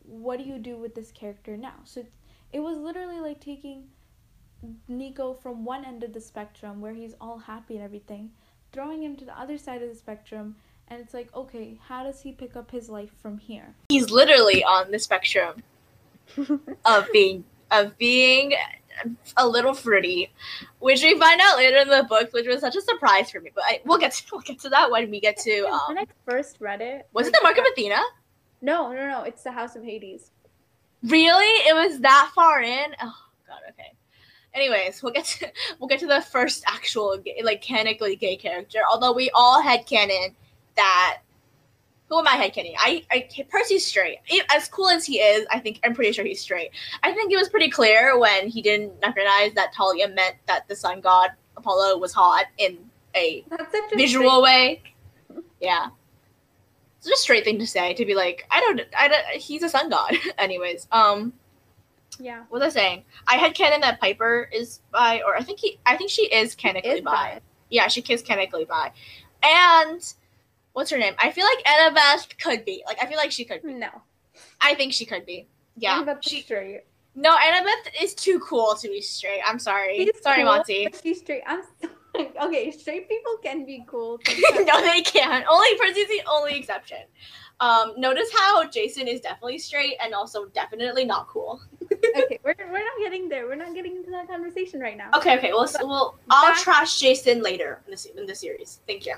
what 0.04 0.40
do 0.40 0.46
you 0.46 0.58
do 0.58 0.78
with 0.78 0.96
this 0.96 1.12
character 1.12 1.56
now? 1.56 1.76
So 1.84 2.06
it 2.52 2.60
was 2.60 2.78
literally 2.78 3.20
like 3.20 3.40
taking 3.40 3.90
Nico 4.88 5.34
from 5.34 5.64
one 5.64 5.86
end 5.86 6.04
of 6.04 6.14
the 6.14 6.22
spectrum 6.22 6.82
where 6.82 6.94
he's 6.94 7.16
all 7.22 7.38
happy 7.38 7.76
and 7.76 7.84
everything 7.84 8.32
throwing 8.72 9.04
him 9.04 9.16
to 9.16 9.26
the 9.26 9.40
other 9.40 9.58
side 9.58 9.82
of 9.82 9.90
the 9.90 9.96
spectrum 9.96 10.56
and 10.90 11.02
it's 11.02 11.14
like 11.14 11.34
okay 11.36 11.78
how 11.88 12.04
does 12.04 12.22
he 12.22 12.32
pick 12.32 12.56
up 12.56 12.72
his 12.72 12.90
life 12.90 13.12
from 13.22 13.38
here 13.38 13.74
He's 13.90 14.10
literally 14.10 14.64
on 14.64 14.92
the 14.92 15.00
spectrum 15.00 15.64
of 16.86 17.08
being 17.12 17.44
of 17.72 17.98
being 17.98 18.54
a 19.38 19.48
little 19.48 19.74
fruity, 19.76 20.32
which 20.80 21.04
we 21.04 21.18
find 21.20 21.40
out 21.40 21.58
later 21.58 21.78
in 21.78 21.88
the 21.88 22.04
book, 22.10 22.34
which 22.34 22.48
was 22.48 22.62
such 22.62 22.76
a 22.76 22.82
surprise 22.82 23.30
for 23.30 23.40
me. 23.40 23.52
But 23.54 23.66
I, 23.68 23.82
we'll 23.86 24.00
get 24.00 24.12
to 24.14 24.24
we'll 24.32 24.42
get 24.42 24.60
to 24.60 24.70
that 24.70 24.90
when 24.90 25.12
we 25.12 25.20
get 25.20 25.38
to. 25.38 25.64
when 25.64 25.98
Um, 25.98 25.98
i 26.00 26.06
first 26.26 26.58
read 26.60 26.82
it 26.82 27.08
was 27.14 27.28
it 27.28 27.34
the 27.34 27.40
Mark 27.44 27.58
of 27.58 27.66
Athena? 27.72 28.00
no 28.62 28.92
no 28.92 29.08
no 29.08 29.22
it's 29.24 29.44
the 29.44 29.52
house 29.52 29.76
of 29.76 29.84
hades 29.84 30.32
Really? 31.04 31.46
It 31.70 31.76
was 31.76 32.00
that 32.00 32.32
far 32.34 32.60
in? 32.62 32.88
Oh 33.02 33.16
god, 33.48 33.60
okay. 33.70 33.94
Anyways, 34.56 35.04
we'll 35.04 35.14
get 35.14 35.26
to 35.26 35.48
we'll 35.80 35.88
get 35.88 36.00
to 36.00 36.08
the 36.08 36.22
first 36.22 36.64
actual 36.66 37.18
gay, 37.18 37.42
like 37.44 37.62
canonically 37.62 38.16
gay 38.16 38.36
character. 38.36 38.80
Although 38.92 39.14
we 39.14 39.30
all 39.36 39.62
had 39.62 39.86
canon 39.86 40.36
that 40.78 41.20
who 42.10 42.20
am 42.20 42.28
I 42.28 42.36
headcanon? 42.36 42.74
I, 42.80 43.04
I 43.12 43.28
Percy's 43.50 43.86
straight. 43.86 44.20
As 44.56 44.68
cool 44.68 44.90
as 44.90 45.06
he 45.06 45.20
is, 45.20 45.46
I 45.52 45.60
think 45.60 45.80
I'm 45.84 45.94
pretty 45.94 46.14
sure 46.14 46.24
he's 46.24 46.40
straight. 46.40 46.72
I 47.04 47.12
think 47.12 47.32
it 47.32 47.36
was 47.36 47.50
pretty 47.50 47.70
clear 47.70 48.18
when 48.18 48.48
he 48.48 48.62
didn't 48.62 48.94
recognize 49.04 49.54
that 49.56 49.76
Thalia 49.76 50.08
meant 50.08 50.38
that 50.48 50.68
the 50.68 50.76
sun 50.76 51.02
god 51.02 51.32
Apollo 51.58 51.98
was 51.98 52.14
hot 52.14 52.46
in 52.58 52.78
a 53.16 53.44
visual 53.94 54.42
way. 54.42 54.82
Yeah. 55.60 55.90
It's 56.98 57.08
just 57.08 57.22
a 57.22 57.24
straight 57.24 57.44
thing 57.44 57.60
to 57.60 57.68
say 57.68 57.94
to 57.96 58.06
be 58.06 58.16
like, 58.16 58.48
I 58.50 58.62
don't, 58.62 58.82
I 58.98 59.08
don't, 59.08 59.26
he's 59.42 59.64
a 59.64 59.70
sun 59.70 59.90
god. 59.90 60.16
Anyways, 60.38 60.88
um, 60.92 61.34
yeah 62.20 62.44
what 62.50 62.62
was 62.62 62.76
I 62.76 62.80
saying? 62.80 63.04
I 63.28 63.36
had 63.36 63.54
canon 63.54 63.82
that 63.82 64.00
Piper 64.00 64.50
is 64.54 64.80
bi, 64.92 65.22
or 65.26 65.36
I 65.36 65.44
think 65.44 65.60
he, 65.60 65.78
I 65.86 65.98
think 65.98 66.10
she 66.10 66.26
is 66.34 66.56
canonically 66.56 67.02
bi. 67.02 67.12
bi. 67.12 67.42
Yeah, 67.70 67.90
she 67.90 68.02
is 68.02 68.22
canonically 68.22 68.66
bi. 68.66 68.92
And 69.44 70.02
what's 70.78 70.92
her 70.92 70.98
name? 71.00 71.16
I 71.18 71.32
feel 71.32 71.44
like 71.44 71.66
Annabeth 71.66 72.38
could 72.40 72.64
be. 72.64 72.84
Like, 72.86 73.00
I 73.02 73.08
feel 73.08 73.18
like 73.18 73.32
she 73.32 73.46
could. 73.46 73.64
Be. 73.64 73.74
no 73.74 73.90
I 74.62 74.76
think 74.76 74.94
she 74.94 75.06
could 75.06 75.26
be. 75.26 75.48
Yeah. 75.76 76.04
Annabeth 76.04 76.20
She, 76.22 76.42
straight 76.42 76.84
no, 77.16 77.36
Annabeth 77.36 78.04
is 78.04 78.14
too 78.14 78.40
cool 78.40 78.76
to 78.80 78.88
be 78.88 79.02
straight. 79.02 79.42
I'm 79.44 79.58
sorry. 79.58 79.98
She's 79.98 80.22
sorry, 80.22 80.44
cool, 80.44 80.46
Monty. 80.46 80.88
she's 81.02 81.20
straight 81.20 81.42
i'm 81.48 81.62
sorry. 81.82 82.30
okay 82.44 82.70
straight 82.70 83.10
people 83.10 83.38
can 83.44 83.66
be 83.66 83.84
cool 83.88 84.20
no, 84.54 84.82
they 84.82 85.02
can't. 85.02 85.44
Only 85.50 85.76
Percy's 85.80 86.08
the 86.08 86.22
only 86.30 86.56
exception. 86.60 87.00
Um, 87.60 87.94
notice 87.98 88.30
how 88.38 88.68
Jason 88.68 89.08
is 89.08 89.20
definitely 89.20 89.58
straight 89.58 89.96
and 90.00 90.14
also 90.14 90.46
definitely 90.46 91.06
not 91.06 91.28
cool. 91.28 91.60
okay 91.92 92.40
we're, 92.44 92.54
we're 92.72 92.86
not 92.86 92.98
getting 93.02 93.30
there 93.30 93.48
we're 93.48 93.56
not 93.56 93.74
getting 93.74 93.96
into 93.96 94.12
that 94.12 94.28
conversation 94.28 94.80
right 94.80 94.96
now 94.96 95.10
Okay, 95.16 95.38
okay. 95.40 95.52
Well, 95.54 95.68
well, 95.84 96.20
I'll 96.30 96.56
trash 96.56 97.00
Jason 97.00 97.42
later 97.42 97.82
in 97.88 97.96
the 97.96 98.20
in 98.20 98.26
the 98.28 98.36
series. 98.36 98.82
Thank 98.86 99.08
you. 99.08 99.16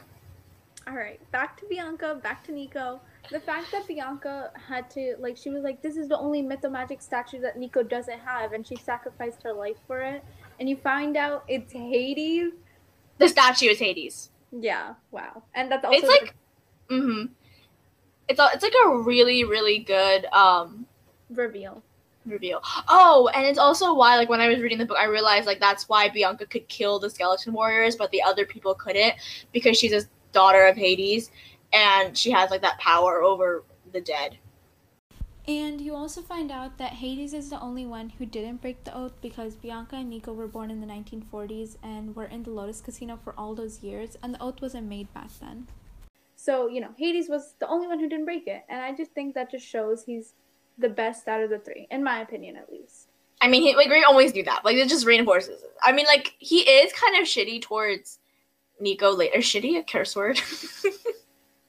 All 0.90 0.96
right, 0.96 1.20
back 1.32 1.56
to 1.60 1.66
Bianca, 1.68 2.20
back 2.24 2.44
to 2.46 2.52
Nico. 2.52 3.00
The 3.30 3.40
fact 3.40 3.72
that 3.72 3.86
Bianca 3.88 4.52
had 4.68 4.90
to, 4.92 5.16
like, 5.20 5.38
she 5.38 5.52
was 5.52 5.64
like, 5.64 5.84
this 5.84 5.96
is 5.96 6.08
the 6.08 6.18
only 6.18 6.42
mythomagic 6.42 7.02
statue 7.04 7.40
that 7.42 7.60
Nico 7.60 7.84
doesn't 7.84 8.20
have, 8.20 8.54
and 8.54 8.66
she 8.66 8.76
sacrificed 8.76 9.44
her 9.44 9.54
life 9.54 9.78
for 9.86 10.02
it. 10.02 10.24
And 10.60 10.68
you 10.68 10.76
find 10.78 11.16
out 11.16 11.44
it's 11.48 11.72
Hades. 11.72 12.54
The 13.20 13.30
statue 13.30 13.68
is 13.68 13.78
Hades. 13.78 14.32
Yeah, 14.52 14.96
wow. 15.12 15.44
And 15.54 15.72
that's 15.72 15.86
also 15.86 15.98
It's 15.98 16.08
like, 16.08 16.34
mm-hmm. 16.90 17.34
It's 18.28 18.40
a, 18.40 18.50
it's 18.54 18.64
like 18.64 18.74
a 18.86 18.98
really 18.98 19.44
really 19.44 19.80
good 19.80 20.26
um 20.26 20.86
reveal. 21.30 21.84
reveal. 22.26 22.62
Oh, 22.88 23.30
and 23.34 23.46
it's 23.46 23.60
also 23.60 23.94
why 23.94 24.18
like 24.18 24.30
when 24.30 24.40
I 24.40 24.48
was 24.50 24.60
reading 24.60 24.78
the 24.78 24.86
book, 24.86 24.98
I 25.00 25.06
realized 25.06 25.46
like 25.46 25.60
that's 25.60 25.90
why 25.90 26.10
Bianca 26.10 26.46
could 26.46 26.68
kill 26.68 27.00
the 27.00 27.10
skeleton 27.10 27.54
warriors, 27.54 27.96
but 27.96 28.12
the 28.12 28.22
other 28.22 28.46
people 28.46 28.74
couldn't 28.76 29.16
because 29.52 29.78
she's 29.78 29.94
a 29.94 30.02
daughter 30.32 30.66
of 30.66 30.76
Hades, 30.78 31.32
and 31.74 32.18
she 32.18 32.32
has 32.32 32.50
like 32.50 32.62
that 32.62 32.80
power 32.80 33.22
over 33.22 33.64
the 33.92 34.02
dead. 34.02 34.38
And 35.48 35.82
you 35.82 35.96
also 35.96 36.22
find 36.22 36.52
out 36.52 36.78
that 36.78 36.94
Hades 36.94 37.34
is 37.34 37.50
the 37.50 37.60
only 37.60 37.86
one 37.86 38.10
who 38.10 38.26
didn't 38.26 38.62
break 38.62 38.84
the 38.84 38.96
oath 38.96 39.14
because 39.20 39.56
Bianca 39.56 39.96
and 39.96 40.10
Nico 40.10 40.32
were 40.32 40.48
born 40.48 40.70
in 40.70 40.80
the 40.80 40.86
1940s 40.86 41.78
and 41.82 42.16
were 42.16 42.26
in 42.26 42.44
the 42.44 42.52
Lotus 42.52 42.82
Casino 42.82 43.18
for 43.24 43.34
all 43.36 43.56
those 43.56 43.82
years, 43.82 44.16
and 44.22 44.34
the 44.34 44.42
oath 44.44 44.62
wasn't 44.62 44.88
made 44.88 45.12
back 45.14 45.30
then. 45.40 45.68
So, 46.36 46.68
you 46.68 46.80
know, 46.80 46.92
Hades 46.98 47.30
was 47.30 47.56
the 47.60 47.68
only 47.68 47.88
one 47.88 48.00
who 48.00 48.08
didn't 48.08 48.26
break 48.26 48.48
it, 48.48 48.64
and 48.70 48.82
I 48.82 48.94
just 48.94 49.12
think 49.12 49.34
that 49.34 49.50
just 49.50 49.66
shows 49.66 50.04
he's 50.04 50.34
the 50.78 50.90
best 50.90 51.28
out 51.28 51.42
of 51.42 51.50
the 51.50 51.60
three, 51.60 51.88
in 51.90 52.04
my 52.04 52.22
opinion 52.22 52.56
at 52.56 52.72
least. 52.72 53.08
I 53.42 53.48
mean, 53.48 53.62
he, 53.62 53.76
like 53.76 53.90
we 53.90 54.04
always 54.04 54.32
do 54.32 54.44
that. 54.44 54.64
Like 54.66 54.76
it 54.76 54.88
just 54.90 55.06
reinforces. 55.06 55.64
it. 55.64 55.74
I 55.84 55.92
mean, 55.92 56.06
like 56.06 56.36
he 56.40 56.60
is 56.60 56.94
kind 56.94 57.18
of 57.18 57.26
shitty 57.26 57.62
towards 57.62 58.20
Nico 58.80 59.12
later. 59.12 59.40
Shitty 59.40 59.78
a 59.78 59.84
curse 59.84 60.16
word. 60.16 60.40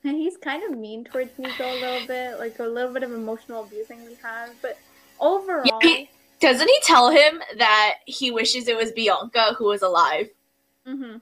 And 0.03 0.17
he's 0.17 0.39
kind 0.39 0.63
of 0.63 0.79
mean 0.79 1.05
towards 1.05 1.39
Nico 1.39 1.63
a 1.63 1.77
little 1.79 2.07
bit, 2.07 2.39
like 2.39 2.59
a 2.59 2.65
little 2.65 2.93
bit 2.93 3.03
of 3.03 3.13
emotional 3.13 3.65
abusing 3.65 4.03
we 4.07 4.15
have, 4.23 4.51
but 4.63 4.79
overall, 5.21 5.67
yeah, 5.67 5.79
he- 5.83 6.11
Doesn't 6.41 6.67
he 6.67 6.79
tell 6.83 7.11
him 7.11 7.43
that 7.59 7.97
he 8.07 8.31
wishes 8.31 8.67
it 8.67 8.79
was 8.79 8.93
Bianca 8.93 9.55
who 9.59 9.67
was 9.67 9.83
alive? 9.83 10.31
Mm-hmm. 10.87 11.19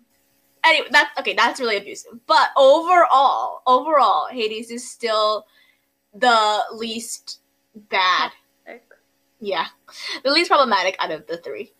Anyway, 0.65 0.87
that's 0.93 1.11
okay. 1.19 1.35
That's 1.35 1.59
really 1.59 1.77
abusive. 1.77 2.21
But 2.29 2.51
overall, 2.57 3.63
overall, 3.67 4.29
Hades 4.29 4.71
is 4.71 4.89
still 4.89 5.47
the 6.15 6.63
least 6.73 7.41
bad. 7.75 8.31
Yeah, 9.41 9.67
the 10.23 10.31
least 10.31 10.51
problematic 10.51 10.95
out 11.01 11.11
of 11.11 11.27
the 11.27 11.39
three. 11.39 11.73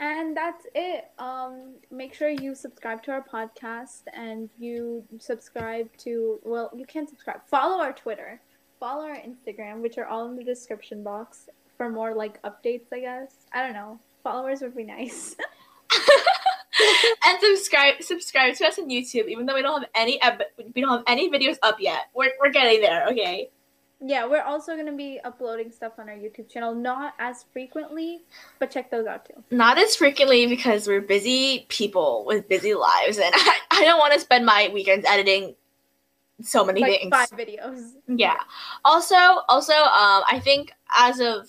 And 0.00 0.36
that's 0.36 0.66
it. 0.74 1.10
Um, 1.18 1.74
make 1.90 2.12
sure 2.14 2.28
you 2.28 2.54
subscribe 2.54 3.02
to 3.04 3.12
our 3.12 3.24
podcast 3.24 4.02
and 4.12 4.50
you 4.58 5.04
subscribe 5.18 5.88
to, 5.98 6.40
well, 6.42 6.70
you 6.74 6.86
can 6.86 7.06
subscribe. 7.06 7.40
Follow 7.48 7.80
our 7.80 7.92
Twitter, 7.92 8.40
follow 8.80 9.04
our 9.04 9.16
Instagram, 9.16 9.80
which 9.80 9.98
are 9.98 10.06
all 10.06 10.28
in 10.28 10.36
the 10.36 10.42
description 10.42 11.04
box 11.04 11.48
for 11.76 11.88
more 11.88 12.14
like 12.14 12.42
updates, 12.42 12.92
I 12.92 13.00
guess. 13.00 13.34
I 13.52 13.62
don't 13.62 13.74
know. 13.74 13.98
Followers 14.24 14.60
would 14.60 14.76
be 14.76 14.84
nice. 14.84 15.36
and 17.26 17.38
subscribe 17.40 18.02
subscribe 18.02 18.54
to 18.54 18.66
us 18.66 18.78
on 18.78 18.88
YouTube, 18.88 19.28
even 19.28 19.46
though 19.46 19.54
we 19.54 19.62
don't 19.62 19.82
have 19.82 19.90
any 19.94 20.20
we 20.74 20.80
don't 20.80 20.98
have 20.98 21.04
any 21.06 21.30
videos 21.30 21.56
up 21.62 21.76
yet. 21.80 22.02
We're 22.14 22.32
we're 22.40 22.50
getting 22.50 22.80
there, 22.80 23.06
okay? 23.08 23.50
Yeah, 24.04 24.26
we're 24.26 24.42
also 24.42 24.76
gonna 24.76 24.92
be 24.92 25.20
uploading 25.24 25.70
stuff 25.70 25.92
on 25.98 26.08
our 26.08 26.14
YouTube 26.16 26.48
channel, 26.50 26.74
not 26.74 27.14
as 27.20 27.44
frequently, 27.52 28.22
but 28.58 28.70
check 28.70 28.90
those 28.90 29.06
out 29.06 29.26
too. 29.26 29.42
Not 29.50 29.78
as 29.78 29.94
frequently 29.94 30.46
because 30.46 30.88
we're 30.88 31.00
busy 31.00 31.66
people 31.68 32.24
with 32.26 32.48
busy 32.48 32.74
lives, 32.74 33.18
and 33.18 33.32
I, 33.34 33.58
I 33.70 33.84
don't 33.84 33.98
want 33.98 34.12
to 34.14 34.20
spend 34.20 34.44
my 34.44 34.70
weekends 34.74 35.06
editing 35.08 35.54
so 36.42 36.64
many 36.64 36.80
Like 36.80 37.00
things. 37.00 37.10
five 37.14 37.30
videos. 37.30 37.92
Yeah. 38.08 38.38
Also, 38.84 39.14
also, 39.48 39.74
um, 39.74 40.24
I 40.28 40.40
think 40.42 40.72
as 40.98 41.20
of 41.20 41.48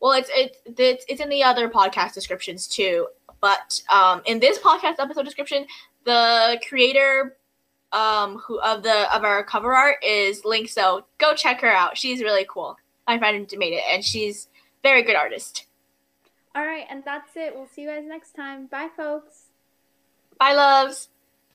well, 0.00 0.12
it's 0.12 0.30
it's 0.34 0.58
it's 0.78 1.04
it's 1.08 1.20
in 1.20 1.28
the 1.28 1.42
other 1.42 1.68
podcast 1.68 2.14
descriptions 2.14 2.66
too. 2.66 3.08
But 3.42 3.82
um, 3.92 4.22
in 4.24 4.40
this 4.40 4.58
podcast 4.58 4.94
episode 4.98 5.24
description, 5.24 5.66
the 6.04 6.58
creator 6.66 7.36
um 7.96 8.36
who 8.38 8.60
of 8.60 8.82
the 8.82 9.14
of 9.14 9.24
our 9.24 9.42
cover 9.42 9.74
art 9.74 9.96
is 10.04 10.44
Link 10.44 10.68
So 10.68 11.06
go 11.18 11.34
check 11.34 11.60
her 11.62 11.70
out. 11.70 11.96
She's 11.96 12.20
really 12.20 12.46
cool. 12.48 12.76
My 13.08 13.18
friend 13.18 13.52
made 13.56 13.72
it, 13.72 13.82
and 13.88 14.04
she's 14.04 14.48
very 14.82 15.02
good 15.02 15.16
artist. 15.16 15.66
All 16.54 16.64
right, 16.64 16.86
and 16.88 17.02
that's 17.04 17.36
it. 17.36 17.54
We'll 17.54 17.68
see 17.68 17.82
you 17.82 17.88
guys 17.88 18.04
next 18.06 18.34
time. 18.34 18.66
Bye, 18.66 18.88
folks. 18.96 19.44
Bye, 20.38 20.54
loves. 20.54 21.08